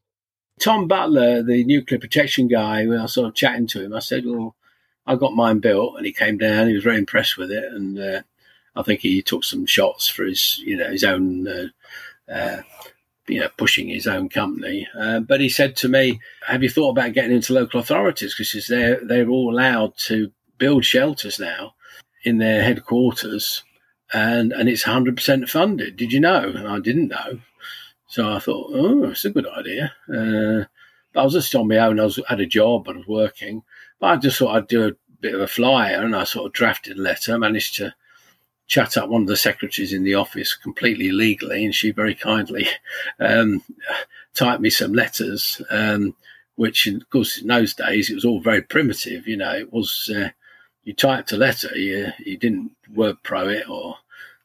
Tom 0.61 0.87
Butler, 0.87 1.43
the 1.43 1.65
nuclear 1.65 1.99
protection 1.99 2.47
guy, 2.47 2.87
when 2.87 2.99
I 2.99 3.03
was 3.03 3.15
sort 3.15 3.29
of 3.29 3.35
chatting 3.35 3.67
to 3.69 3.83
him, 3.83 3.95
I 3.95 3.99
said, 4.01 4.25
Well, 4.27 4.55
I 5.07 5.17
got 5.17 5.33
mine 5.33 5.59
built, 5.59 5.97
and 5.97 6.07
he 6.07 6.13
came 6.13 6.39
down. 6.39 6.69
He 6.69 6.75
was 6.75 6.85
very 6.85 6.99
impressed 6.99 7.37
with 7.37 7.51
it, 7.51 7.65
and 7.65 7.99
uh, 7.99 8.23
I 8.77 8.83
think 8.83 9.01
he 9.01 9.23
took 9.23 9.43
some 9.43 9.67
shots 9.67 10.07
for 10.09 10.25
his, 10.25 10.59
you 10.59 10.77
know, 10.77 10.91
his 10.91 11.03
own, 11.03 11.49
uh, 11.49 11.67
uh, 12.31 12.63
you 13.27 13.41
know, 13.41 13.49
pushing 13.57 13.89
his 13.89 14.07
own 14.07 14.29
company. 14.29 14.87
Uh, 14.97 15.21
but 15.21 15.41
he 15.41 15.49
said 15.49 15.77
to 15.77 15.89
me, 15.89 16.21
"Have 16.47 16.63
you 16.63 16.69
thought 16.69 16.91
about 16.91 17.15
getting 17.15 17.33
into 17.33 17.55
local 17.55 17.81
authorities? 17.81 18.35
Because 18.37 18.67
they're 18.69 19.05
they're 19.05 19.29
all 19.29 19.53
allowed 19.53 19.97
to 20.07 20.31
build 20.61 20.85
shelters 20.85 21.41
now 21.41 21.75
in 22.23 22.39
their 22.39 22.63
headquarters, 22.63 23.65
and 24.13 24.53
and 24.53 24.69
it's 24.69 24.85
hundred 24.85 25.17
percent 25.17 25.49
funded. 25.49 25.97
Did 25.97 26.13
you 26.13 26.21
know? 26.21 26.53
And 26.55 26.69
I 26.69 26.79
didn't 26.79 27.09
know. 27.09 27.41
So 28.07 28.33
I 28.33 28.39
thought, 28.39 28.71
oh, 28.73 29.05
it's 29.05 29.25
a 29.25 29.31
good 29.31 29.47
idea. 29.49 29.93
Uh, 30.13 30.65
I 31.19 31.25
was 31.25 31.33
just 31.33 31.55
on 31.55 31.69
my 31.69 31.79
own. 31.79 31.99
I 31.99 32.05
was 32.05 32.21
had 32.29 32.41
a 32.41 32.47
job, 32.47 32.89
I 32.89 32.93
was 32.93 33.07
working, 33.07 33.63
but 33.99 34.07
I 34.07 34.17
just 34.17 34.39
thought 34.39 34.55
I'd 34.55 34.69
do 34.69 34.87
a 34.87 34.93
bit 35.21 35.35
of 35.35 35.41
a 35.41 35.49
flyer, 35.49 36.03
and 36.03 36.15
I 36.15 36.25
sort 36.25 36.47
of 36.47 36.53
drafted 36.53 36.99
a 36.99 37.03
letter. 37.03 37.39
Managed 37.39 37.77
to 37.77 37.95
chat 38.67 38.97
up 38.97 39.09
one 39.09 39.23
of 39.23 39.29
the 39.29 39.37
secretaries 39.37 39.93
in 39.93 40.05
the 40.05 40.15
office 40.15 40.55
completely 40.55 41.11
legally, 41.11 41.65
and 41.65 41.75
she 41.75 41.91
very 41.91 42.15
kindly 42.15 42.69
um, 43.21 43.63
typed 44.35 44.61
me 44.61 44.71
some 44.71 44.93
letters. 44.93 45.61
Um, 45.71 46.15
which, 46.57 46.87
of 46.87 47.09
course, 47.09 47.41
in 47.41 47.47
those 47.47 47.73
days 47.73 48.11
it 48.11 48.15
was 48.15 48.27
all 48.27 48.39
very 48.39 48.61
primitive. 48.61 49.27
You 49.27 49.39
know, 49.39 49.55
it 49.55 49.73
was 49.73 50.11
uh, 50.15 50.29
you 50.85 50.95
typed 50.95 51.33
a 51.33 51.37
letter, 51.37 51.77
you 51.77 52.09
you 52.19 52.37
didn't 52.37 52.73
word 52.95 53.23
pro 53.23 53.49
it 53.49 53.69
or 53.69 53.97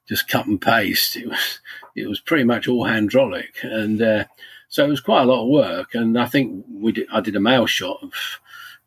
just 0.07 0.27
cut 0.27 0.45
and 0.45 0.61
paste. 0.61 1.15
It 1.15 1.29
was 1.29 1.59
it 1.95 2.07
was 2.07 2.19
pretty 2.19 2.43
much 2.43 2.67
all 2.67 2.85
hydraulic, 2.85 3.57
and 3.63 4.01
uh, 4.01 4.25
so 4.69 4.85
it 4.85 4.89
was 4.89 5.01
quite 5.01 5.23
a 5.23 5.25
lot 5.25 5.43
of 5.43 5.49
work. 5.49 5.95
And 5.95 6.19
I 6.19 6.25
think 6.25 6.65
we 6.69 6.91
did, 6.91 7.07
I 7.11 7.21
did 7.21 7.35
a 7.35 7.39
mail 7.39 7.65
shot 7.65 7.99
of 8.01 8.13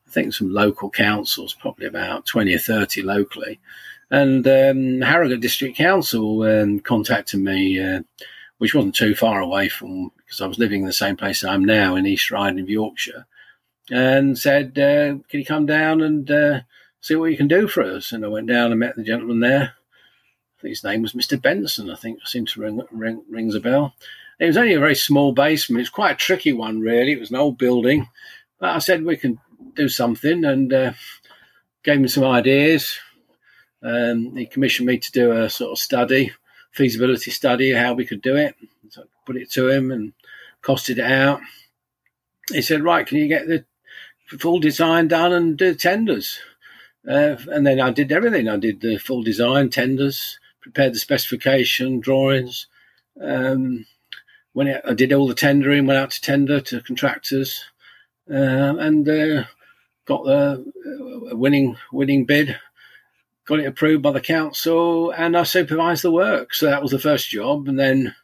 I 0.07 0.11
think 0.11 0.34
some 0.34 0.53
local 0.53 0.90
councils, 0.90 1.55
probably 1.55 1.86
about 1.86 2.26
twenty 2.26 2.55
or 2.55 2.59
thirty 2.59 3.03
locally, 3.03 3.59
and 4.11 4.46
um, 4.46 5.01
Harrogate 5.01 5.40
District 5.40 5.76
Council 5.76 6.42
um, 6.42 6.80
contacted 6.80 7.40
me, 7.40 7.80
uh, 7.82 8.03
which 8.59 8.74
wasn't 8.74 8.94
too 8.94 9.14
far 9.14 9.40
away 9.40 9.68
from 9.68 10.12
because 10.18 10.40
I 10.40 10.46
was 10.46 10.59
living 10.59 10.82
in 10.82 10.86
the 10.86 10.92
same 10.92 11.16
place 11.16 11.42
I'm 11.42 11.64
now 11.64 11.96
in 11.96 12.07
East 12.07 12.30
Riding 12.30 12.61
of 12.61 12.68
Yorkshire, 12.68 13.26
and 13.90 14.38
said, 14.38 14.78
uh, 14.78 15.18
"Can 15.28 15.40
you 15.40 15.46
come 15.46 15.66
down 15.66 16.03
and?" 16.03 16.30
See 17.09 17.16
what 17.16 17.30
you 17.30 17.38
can 17.38 17.48
do 17.48 17.66
for 17.68 17.82
us. 17.82 18.12
And 18.12 18.22
I 18.22 18.28
went 18.28 18.48
down 18.48 18.70
and 18.70 18.78
met 18.78 18.94
the 18.94 19.02
gentleman 19.02 19.40
there. 19.40 19.72
His 20.61 20.84
name 20.84 21.00
was 21.00 21.14
Mr. 21.14 21.40
Benson. 21.40 21.88
I 21.88 21.94
think 21.94 22.18
I 22.22 22.28
seem 22.28 22.44
to 22.44 22.61
ring, 22.61 22.82
ring 22.90 23.24
rings 23.30 23.54
a 23.54 23.61
bell. 23.61 23.94
It 24.38 24.44
was 24.44 24.59
only 24.59 24.74
a 24.74 24.78
very 24.78 24.94
small 24.94 25.32
basement. 25.32 25.78
It 25.78 25.84
was 25.84 25.88
quite 25.88 26.11
a 26.11 26.16
tricky 26.16 26.52
one, 26.52 26.80
really. 26.80 27.12
It 27.12 27.18
was 27.18 27.30
an 27.30 27.36
old 27.36 27.56
building, 27.56 28.06
but 28.61 28.76
I 28.76 28.78
said 28.80 29.06
we 29.06 29.16
can 29.16 29.40
do 29.74 29.88
something, 29.88 30.44
and 30.44 30.70
uh, 30.70 30.92
gave 31.82 31.96
him 31.96 32.09
some 32.09 32.24
ideas. 32.24 32.98
Um, 33.82 34.36
he 34.36 34.44
commissioned 34.44 34.86
me 34.88 34.98
to 34.98 35.12
do 35.12 35.32
a 35.32 35.48
sort 35.48 35.72
of 35.72 35.78
study, 35.78 36.32
feasibility 36.72 37.30
study, 37.30 37.72
how 37.72 37.94
we 37.94 38.04
could 38.04 38.20
do 38.20 38.36
it. 38.36 38.54
So 38.90 39.00
I 39.00 39.04
put 39.24 39.36
it 39.36 39.50
to 39.52 39.70
him 39.70 39.92
and 39.92 40.12
costed 40.62 40.98
it 40.98 41.11
out. 41.11 41.40
He 42.52 42.61
said, 42.61 42.84
"Right, 42.84 43.06
can 43.06 43.16
you 43.16 43.28
get 43.28 43.46
the 43.46 43.64
full 44.38 44.61
design 44.61 45.09
done 45.09 45.32
and 45.32 45.56
do 45.56 45.74
tenders?" 45.74 46.38
Uh, 47.07 47.36
and 47.49 47.66
then 47.66 47.80
I 47.80 47.90
did 47.90 48.12
everything. 48.12 48.49
I 48.49 48.57
did 48.57 48.80
the 48.80 48.99
full 48.99 49.22
design, 49.22 49.70
tenders, 49.70 50.38
prepared 50.61 50.94
the 50.94 50.99
specification, 50.99 52.01
drawings. 52.01 52.66
Um, 53.20 53.86
when 54.53 54.80
I 54.84 54.94
did 54.94 55.12
all 55.12 55.28
the 55.28 55.34
tendering, 55.34 55.86
went 55.86 55.99
out 55.99 56.11
to 56.12 56.20
tender 56.20 56.61
to 56.61 56.80
contractors, 56.80 57.64
uh, 58.30 58.76
and 58.78 59.09
uh, 59.09 59.44
got 60.05 60.24
the 60.24 60.64
uh, 61.30 61.36
winning 61.36 61.76
winning 61.92 62.24
bid. 62.24 62.59
Got 63.46 63.61
it 63.61 63.66
approved 63.66 64.03
by 64.03 64.12
the 64.12 64.20
council, 64.20 65.11
and 65.12 65.36
I 65.36 65.44
supervised 65.44 66.03
the 66.03 66.11
work. 66.11 66.53
So 66.55 66.66
that 66.66 66.82
was 66.82 66.90
the 66.90 66.99
first 66.99 67.30
job, 67.30 67.68
and 67.68 67.78
then 67.78 68.14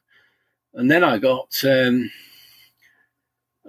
and 0.74 0.90
then 0.90 1.04
I 1.04 1.18
got. 1.18 1.62
Um, 1.64 2.10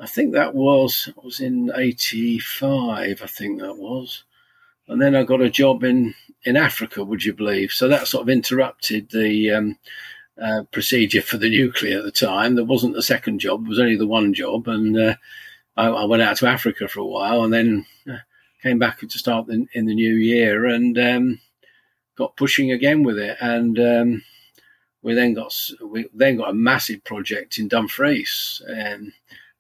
I 0.01 0.07
think 0.07 0.33
that 0.33 0.53
was 0.53 1.09
was 1.23 1.39
in 1.39 1.71
'85. 1.73 3.21
I 3.21 3.27
think 3.27 3.61
that 3.61 3.77
was 3.77 4.23
and 4.87 5.01
then 5.01 5.15
I 5.15 5.23
got 5.23 5.41
a 5.41 5.49
job 5.49 5.83
in 5.83 6.13
in 6.43 6.55
Africa. 6.57 7.03
Would 7.03 7.23
you 7.23 7.33
believe? 7.33 7.71
So 7.71 7.87
that 7.87 8.07
sort 8.07 8.23
of 8.23 8.29
interrupted 8.29 9.09
the 9.09 9.51
um, 9.51 9.77
uh, 10.41 10.63
procedure 10.71 11.21
for 11.21 11.37
the 11.37 11.49
nuclear 11.49 11.99
at 11.99 12.03
the 12.03 12.11
time. 12.11 12.55
There 12.55 12.65
wasn't 12.65 12.97
a 12.97 13.01
second 13.01 13.39
job; 13.39 13.65
it 13.65 13.69
was 13.69 13.79
only 13.79 13.95
the 13.95 14.07
one 14.07 14.33
job, 14.33 14.67
and 14.67 14.97
uh, 14.97 15.15
I, 15.75 15.87
I, 15.87 16.05
went 16.05 16.21
out 16.21 16.37
to 16.37 16.47
Africa 16.47 16.87
for 16.87 16.99
a 16.99 17.05
while, 17.05 17.43
and 17.43 17.53
then 17.53 17.85
uh, 18.09 18.17
came 18.61 18.79
back 18.79 18.99
to 18.99 19.09
start 19.09 19.49
in, 19.49 19.67
in 19.73 19.85
the 19.85 19.95
new 19.95 20.13
year, 20.13 20.65
and 20.65 20.97
um, 20.97 21.39
got 22.15 22.37
pushing 22.37 22.71
again 22.71 23.03
with 23.03 23.17
it, 23.17 23.37
and. 23.41 23.79
Um, 23.79 24.23
we 25.01 25.13
then 25.13 25.35
got 25.35 25.55
we 25.83 26.09
then 26.15 26.37
got 26.37 26.49
a 26.49 26.53
massive 26.53 27.03
project 27.03 27.59
in 27.59 27.67
Dumfries, 27.67 28.59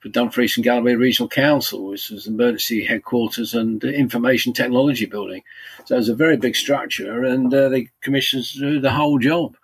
for 0.05 0.11
Dumfries 0.11 0.55
and 0.55 0.63
Galloway 0.63 0.93
Regional 0.93 1.27
Council, 1.27 1.87
which 1.87 2.11
was 2.11 2.27
emergency 2.27 2.85
headquarters 2.85 3.55
and 3.55 3.83
information 3.83 4.53
technology 4.53 5.07
building. 5.07 5.41
So 5.85 5.95
it 5.95 5.97
was 5.97 6.09
a 6.09 6.15
very 6.15 6.37
big 6.37 6.55
structure, 6.55 7.23
and 7.23 7.51
uh, 7.51 7.69
they 7.69 7.89
commissioned 8.01 8.83
the 8.83 8.91
whole 8.91 9.17
job. 9.17 9.57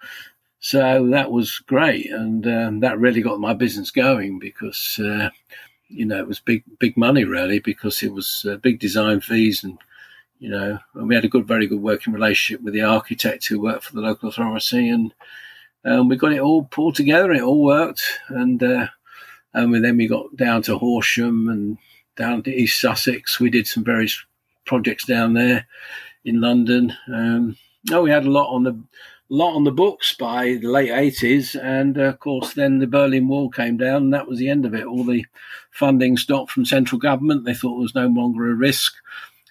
So 0.60 1.08
that 1.10 1.32
was 1.32 1.60
great, 1.60 2.10
and 2.10 2.48
um, 2.48 2.80
that 2.80 2.98
really 2.98 3.22
got 3.22 3.40
my 3.40 3.54
business 3.54 3.92
going 3.92 4.40
because 4.40 5.00
uh, 5.00 5.30
you 5.90 6.06
know 6.06 6.18
it 6.18 6.28
was 6.28 6.40
big 6.40 6.64
big 6.80 6.98
money 6.98 7.24
really 7.24 7.60
because 7.60 8.02
it 8.02 8.12
was 8.12 8.44
uh, 8.50 8.56
big 8.56 8.80
design 8.80 9.22
fees 9.22 9.64
and 9.64 9.78
you 10.40 10.50
know 10.50 10.80
and 10.96 11.08
we 11.08 11.14
had 11.14 11.26
a 11.26 11.30
good 11.30 11.46
very 11.46 11.68
good 11.68 11.84
working 11.84 12.14
relationship 12.14 12.64
with 12.64 12.74
the 12.74 12.82
architect 12.82 13.46
who 13.46 13.62
worked 13.62 13.84
for 13.84 13.94
the 13.94 14.02
local 14.02 14.30
authority 14.30 14.90
and 14.90 15.14
um, 15.86 16.08
we 16.08 16.16
got 16.16 16.34
it 16.34 16.40
all 16.40 16.64
pulled 16.64 16.96
together. 16.96 17.32
It 17.32 17.42
all 17.42 17.64
worked, 17.64 18.04
and 18.30 18.62
uh, 18.62 18.88
and 19.54 19.84
then 19.84 19.98
we 19.98 20.08
got 20.08 20.36
down 20.36 20.62
to 20.64 20.78
Horsham 20.78 21.50
and 21.50 21.78
down 22.16 22.44
to 22.44 22.54
East 22.54 22.80
Sussex. 22.80 23.40
We 23.40 23.50
did 23.50 23.68
some 23.68 23.84
various 23.84 24.24
projects 24.66 25.06
down 25.06 25.34
there 25.34 25.68
in 26.24 26.42
London. 26.42 26.94
Um, 27.08 27.58
oh, 27.92 28.04
we 28.04 28.12
had 28.12 28.26
a 28.26 28.32
lot 28.32 28.54
on 28.54 28.64
the 28.64 28.80
lot 29.30 29.56
on 29.56 29.64
the 29.64 29.72
books 29.72 30.14
by 30.14 30.58
the 30.62 30.68
late 30.68 30.90
80s. 30.90 31.62
And 31.62 31.98
uh, 31.98 32.02
of 32.02 32.20
course, 32.20 32.54
then 32.54 32.80
the 32.80 32.88
Berlin 32.88 33.28
Wall 33.28 33.50
came 33.50 33.78
down, 33.78 34.04
and 34.04 34.14
that 34.14 34.28
was 34.28 34.40
the 34.40 34.50
end 34.50 34.66
of 34.66 34.76
it. 34.76 34.86
All 34.86 35.04
the 35.04 35.26
funding 35.72 36.18
stopped 36.18 36.52
from 36.52 36.66
central 36.66 37.00
government. 37.00 37.46
They 37.46 37.54
thought 37.54 37.76
there 37.76 37.82
was 37.82 37.96
no 37.96 38.08
longer 38.08 38.52
a 38.52 38.54
risk. 38.54 38.94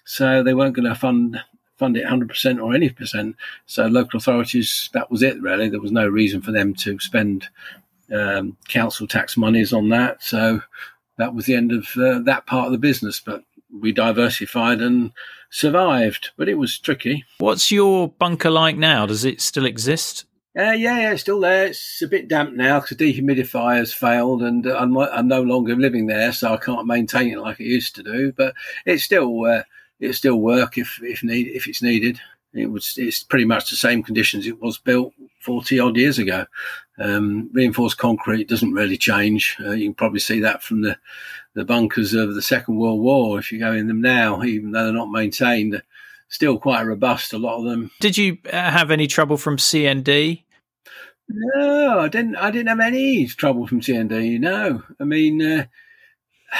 So 0.05 0.43
they 0.43 0.53
weren't 0.53 0.75
going 0.75 0.87
to 0.87 0.95
fund 0.95 1.39
fund 1.77 1.97
it 1.97 2.05
100% 2.05 2.63
or 2.63 2.75
any 2.75 2.89
percent. 2.89 3.35
So 3.65 3.87
local 3.87 4.19
authorities, 4.19 4.91
that 4.93 5.09
was 5.09 5.23
it 5.23 5.41
really. 5.41 5.67
There 5.67 5.81
was 5.81 5.91
no 5.91 6.07
reason 6.07 6.39
for 6.39 6.51
them 6.51 6.75
to 6.75 6.99
spend 6.99 7.47
um, 8.11 8.57
council 8.67 9.07
tax 9.07 9.37
monies 9.37 9.73
on 9.73 9.89
that. 9.89 10.23
So 10.23 10.61
that 11.17 11.33
was 11.33 11.45
the 11.45 11.55
end 11.55 11.71
of 11.71 11.87
uh, 11.97 12.19
that 12.19 12.45
part 12.45 12.67
of 12.67 12.71
the 12.71 12.77
business. 12.77 13.19
But 13.19 13.43
we 13.71 13.91
diversified 13.91 14.81
and 14.81 15.11
survived, 15.49 16.31
but 16.37 16.49
it 16.49 16.55
was 16.55 16.77
tricky. 16.77 17.25
What's 17.39 17.71
your 17.71 18.09
bunker 18.09 18.49
like 18.49 18.77
now? 18.77 19.05
Does 19.05 19.25
it 19.25 19.41
still 19.41 19.65
exist? 19.65 20.25
Uh, 20.57 20.71
yeah, 20.71 20.99
yeah, 20.99 21.11
it's 21.13 21.21
still 21.21 21.39
there. 21.39 21.67
It's 21.67 22.01
a 22.01 22.07
bit 22.07 22.27
damp 22.27 22.53
now 22.53 22.81
because 22.81 22.97
the 22.97 23.13
dehumidifier 23.13 23.77
has 23.77 23.93
failed, 23.93 24.41
and 24.41 24.67
uh, 24.67 24.75
I'm, 24.77 24.97
I'm, 24.97 25.27
no 25.29 25.41
longer 25.41 25.77
living 25.77 26.07
there, 26.07 26.33
so 26.33 26.53
I 26.53 26.57
can't 26.57 26.85
maintain 26.85 27.31
it 27.31 27.39
like 27.39 27.61
it 27.61 27.67
used 27.67 27.95
to 27.95 28.03
do. 28.03 28.33
But 28.33 28.53
it's 28.85 29.03
still 29.03 29.45
uh, 29.45 29.63
it 30.01 30.13
still 30.13 30.41
work 30.41 30.77
if 30.77 30.99
if 31.01 31.23
need 31.23 31.47
if 31.47 31.67
it's 31.67 31.81
needed. 31.81 32.19
It 32.53 32.69
was 32.69 32.95
it's 32.97 33.23
pretty 33.23 33.45
much 33.45 33.69
the 33.69 33.77
same 33.77 34.03
conditions 34.03 34.45
it 34.45 34.61
was 34.61 34.77
built 34.77 35.13
forty 35.39 35.79
odd 35.79 35.95
years 35.95 36.19
ago. 36.19 36.45
Um, 36.99 37.49
reinforced 37.53 37.97
concrete 37.97 38.49
doesn't 38.49 38.73
really 38.73 38.97
change. 38.97 39.57
Uh, 39.59 39.71
you 39.71 39.85
can 39.85 39.93
probably 39.93 40.19
see 40.19 40.41
that 40.41 40.61
from 40.61 40.81
the 40.81 40.97
the 41.53 41.65
bunkers 41.65 42.13
of 42.13 42.35
the 42.35 42.41
Second 42.41 42.77
World 42.77 43.01
War. 43.01 43.39
If 43.39 43.51
you 43.51 43.59
go 43.59 43.71
in 43.71 43.87
them 43.87 44.01
now, 44.01 44.43
even 44.43 44.71
though 44.71 44.83
they're 44.85 44.93
not 44.93 45.11
maintained, 45.11 45.81
still 46.27 46.57
quite 46.57 46.83
robust. 46.83 47.33
A 47.33 47.37
lot 47.37 47.59
of 47.59 47.65
them. 47.65 47.91
Did 47.99 48.17
you 48.17 48.37
uh, 48.51 48.69
have 48.69 48.91
any 48.91 49.07
trouble 49.07 49.37
from 49.37 49.57
CND? 49.57 50.43
No, 51.29 51.99
I 52.01 52.09
didn't. 52.09 52.35
I 52.35 52.51
didn't 52.51 52.67
have 52.67 52.79
any 52.81 53.27
trouble 53.27 53.67
from 53.67 53.81
CND. 53.81 54.39
No, 54.39 54.83
I 54.99 55.03
mean. 55.03 55.41
Uh, 55.41 55.65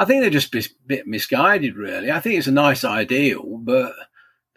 I 0.00 0.04
think 0.04 0.22
they're 0.22 0.30
just 0.30 0.54
a 0.54 0.70
bit 0.86 1.08
misguided, 1.08 1.74
really. 1.74 2.12
I 2.12 2.20
think 2.20 2.38
it's 2.38 2.46
a 2.46 2.52
nice 2.52 2.84
ideal, 2.84 3.42
but 3.58 3.94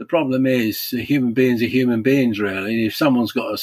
the 0.02 0.06
problem 0.06 0.48
is 0.48 0.96
uh, 0.96 0.98
human 0.98 1.32
beings 1.32 1.62
are 1.62 1.68
human 1.68 2.02
beings, 2.02 2.40
really. 2.40 2.88
If 2.88 2.96
someone's 2.96 3.32
got 3.32 3.62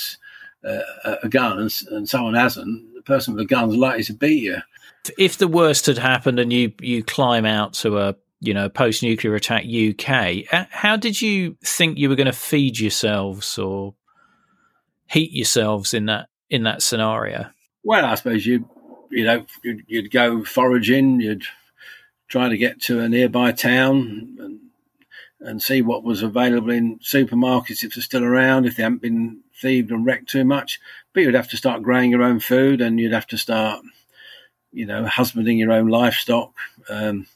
a, 0.63 0.85
uh, 1.05 1.17
a 1.25 1.29
gun 1.29 1.59
and, 1.59 1.75
and, 1.91 2.09
someone 2.09 2.35
hasn't, 2.35 2.95
the 2.95 3.03
person 3.03 3.35
with 3.35 3.43
the 3.43 3.53
gun's 3.53 3.75
likely 3.75 4.05
to 4.05 4.13
beat 4.13 4.45
you. 4.45 4.59
If 5.19 5.39
the 5.39 5.49
worst 5.49 5.87
had 5.87 5.99
happened 5.99 6.39
and 6.39 6.53
you, 6.53 6.73
you 6.81 7.03
climb 7.03 7.45
out 7.45 7.73
to 7.75 7.99
a 7.99 8.15
you 8.39 8.55
know 8.55 8.69
post 8.69 9.03
nuclear 9.03 9.35
attack 9.35 9.65
UK, 9.65 10.45
uh, 10.53 10.67
how 10.71 10.97
did 10.97 11.21
you 11.21 11.57
think 11.65 11.99
you 11.99 12.09
were 12.09 12.15
going 12.15 12.27
to 12.27 12.33
feed 12.33 12.79
yourselves 12.79 13.59
or 13.59 13.95
heat 15.09 15.33
yourselves 15.33 15.93
in 15.93 16.07
that 16.07 16.29
in 16.51 16.63
that 16.63 16.83
scenario? 16.83 17.51
Well, 17.83 18.05
I 18.05 18.15
suppose 18.15 18.47
you 18.47 18.69
you 19.11 19.25
know 19.25 19.45
you'd, 19.65 19.83
you'd 19.89 20.13
go 20.13 20.45
foraging, 20.45 21.21
you'd 21.21 21.47
try 22.29 22.49
to 22.49 22.57
get 22.57 22.81
to 22.83 23.01
a 23.01 23.09
nearby 23.09 23.51
town 23.51 24.37
and, 24.39 24.61
and 25.41 25.63
see 25.63 25.83
what 25.83 26.03
was 26.03 26.23
available 26.23 26.71
in 26.71 26.99
supermarkets 26.99 27.85
if 27.85 27.95
they're 27.95 28.03
still 28.03 28.25
around, 28.25 28.67
if 28.67 28.77
they 28.77 28.83
haven't 28.83 29.03
been 29.03 29.41
thieved 29.55 29.91
and 29.91 30.05
wrecked 30.05 30.29
too 30.29 30.45
much. 30.45 30.81
But 31.13 31.23
you'd 31.23 31.35
have 31.35 31.49
to 31.51 31.57
start 31.57 31.83
growing 31.83 32.11
your 32.11 32.23
own 32.23 32.41
food 32.41 32.81
and 32.81 32.99
you'd 32.99 33.13
have 33.13 33.27
to 33.29 33.39
start, 33.39 33.85
you 34.73 34.87
know, 34.87 35.05
husbanding 35.07 35.59
your 35.59 35.73
own 35.73 35.89
livestock. 35.89 36.53
Um, 36.89 37.27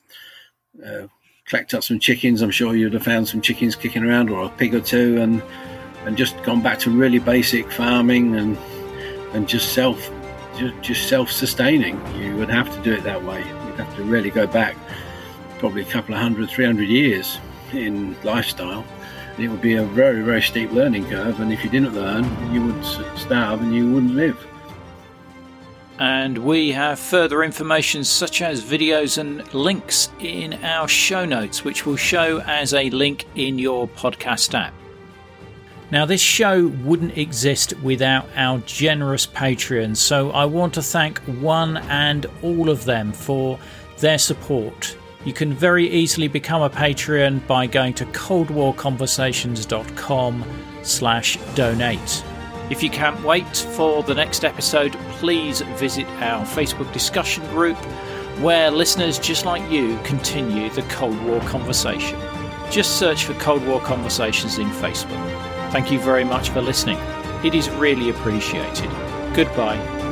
uh, 0.84 1.06
collect 1.46 1.74
up 1.74 1.84
some 1.84 1.98
chickens. 1.98 2.42
I'm 2.42 2.50
sure 2.50 2.74
you'd 2.74 2.94
have 2.94 3.04
found 3.04 3.28
some 3.28 3.40
chickens 3.40 3.76
kicking 3.76 4.04
around 4.04 4.30
or 4.30 4.44
a 4.44 4.48
pig 4.48 4.74
or 4.74 4.80
two 4.80 5.20
and 5.20 5.42
and 6.04 6.16
just 6.16 6.40
gone 6.42 6.62
back 6.62 6.80
to 6.80 6.90
really 6.90 7.20
basic 7.20 7.70
farming 7.70 8.34
and 8.34 8.56
and 9.34 9.48
just 9.48 9.72
self 9.72 10.10
just, 10.56 10.74
just 10.82 11.08
self-sustaining. 11.08 12.00
You 12.16 12.36
would 12.36 12.48
have 12.48 12.74
to 12.74 12.82
do 12.82 12.92
it 12.92 13.04
that 13.04 13.22
way 13.22 13.38
you'd 13.38 13.78
have 13.78 13.94
to 13.96 14.02
really 14.02 14.30
go 14.30 14.46
back 14.46 14.76
probably 15.58 15.82
a 15.82 15.86
couple 15.86 16.14
of 16.14 16.20
hundred, 16.20 16.48
three 16.50 16.64
hundred 16.64 16.88
years 16.88 17.38
in 17.74 18.16
lifestyle. 18.22 18.84
it 19.38 19.48
would 19.48 19.62
be 19.62 19.76
a 19.76 19.84
very, 19.84 20.22
very 20.22 20.42
steep 20.42 20.72
learning 20.72 21.08
curve. 21.08 21.40
And 21.40 21.52
if 21.52 21.64
you 21.64 21.70
didn't 21.70 21.94
learn, 21.94 22.24
you 22.52 22.64
would 22.64 22.84
starve 23.16 23.62
and 23.62 23.74
you 23.74 23.90
wouldn't 23.92 24.14
live. 24.14 24.46
And 25.98 26.38
we 26.38 26.72
have 26.72 26.98
further 26.98 27.44
information 27.44 28.02
such 28.02 28.42
as 28.42 28.62
videos 28.62 29.18
and 29.18 29.52
links 29.54 30.10
in 30.18 30.54
our 30.64 30.88
show 30.88 31.24
notes, 31.24 31.64
which 31.64 31.86
will 31.86 31.96
show 31.96 32.40
as 32.40 32.74
a 32.74 32.90
link 32.90 33.26
in 33.34 33.58
your 33.58 33.86
podcast 33.88 34.52
app. 34.54 34.74
Now, 35.92 36.06
this 36.06 36.22
show 36.22 36.68
wouldn't 36.82 37.18
exist 37.18 37.74
without 37.82 38.26
our 38.34 38.58
generous 38.60 39.26
Patreons, 39.26 39.98
so 39.98 40.30
I 40.30 40.46
want 40.46 40.72
to 40.74 40.82
thank 40.82 41.18
one 41.20 41.76
and 41.76 42.24
all 42.42 42.70
of 42.70 42.86
them 42.86 43.12
for 43.12 43.58
their 43.98 44.16
support. 44.16 44.96
You 45.24 45.32
can 45.32 45.52
very 45.52 45.88
easily 45.88 46.28
become 46.28 46.62
a 46.62 46.70
Patreon 46.70 47.44
by 47.46 47.66
going 47.66 47.94
to 47.94 48.04
coldwarconversations.com 48.06 50.44
slash 50.82 51.38
donate. 51.54 52.24
If 52.70 52.82
you 52.82 52.90
can't 52.90 53.22
wait 53.24 53.56
for 53.56 54.02
the 54.02 54.14
next 54.14 54.44
episode, 54.44 54.92
please 55.18 55.60
visit 55.76 56.06
our 56.22 56.44
Facebook 56.44 56.92
discussion 56.92 57.44
group 57.48 57.76
where 58.40 58.70
listeners 58.70 59.18
just 59.18 59.44
like 59.44 59.68
you 59.70 59.98
continue 60.04 60.70
the 60.70 60.82
Cold 60.82 61.20
War 61.24 61.40
conversation. 61.40 62.18
Just 62.70 62.98
search 62.98 63.26
for 63.26 63.34
Cold 63.34 63.66
War 63.66 63.80
Conversations 63.80 64.58
in 64.58 64.68
Facebook. 64.70 65.20
Thank 65.70 65.92
you 65.92 66.00
very 66.00 66.24
much 66.24 66.48
for 66.48 66.62
listening. 66.62 66.96
It 67.44 67.54
is 67.54 67.68
really 67.70 68.08
appreciated. 68.08 68.88
Goodbye. 69.34 70.11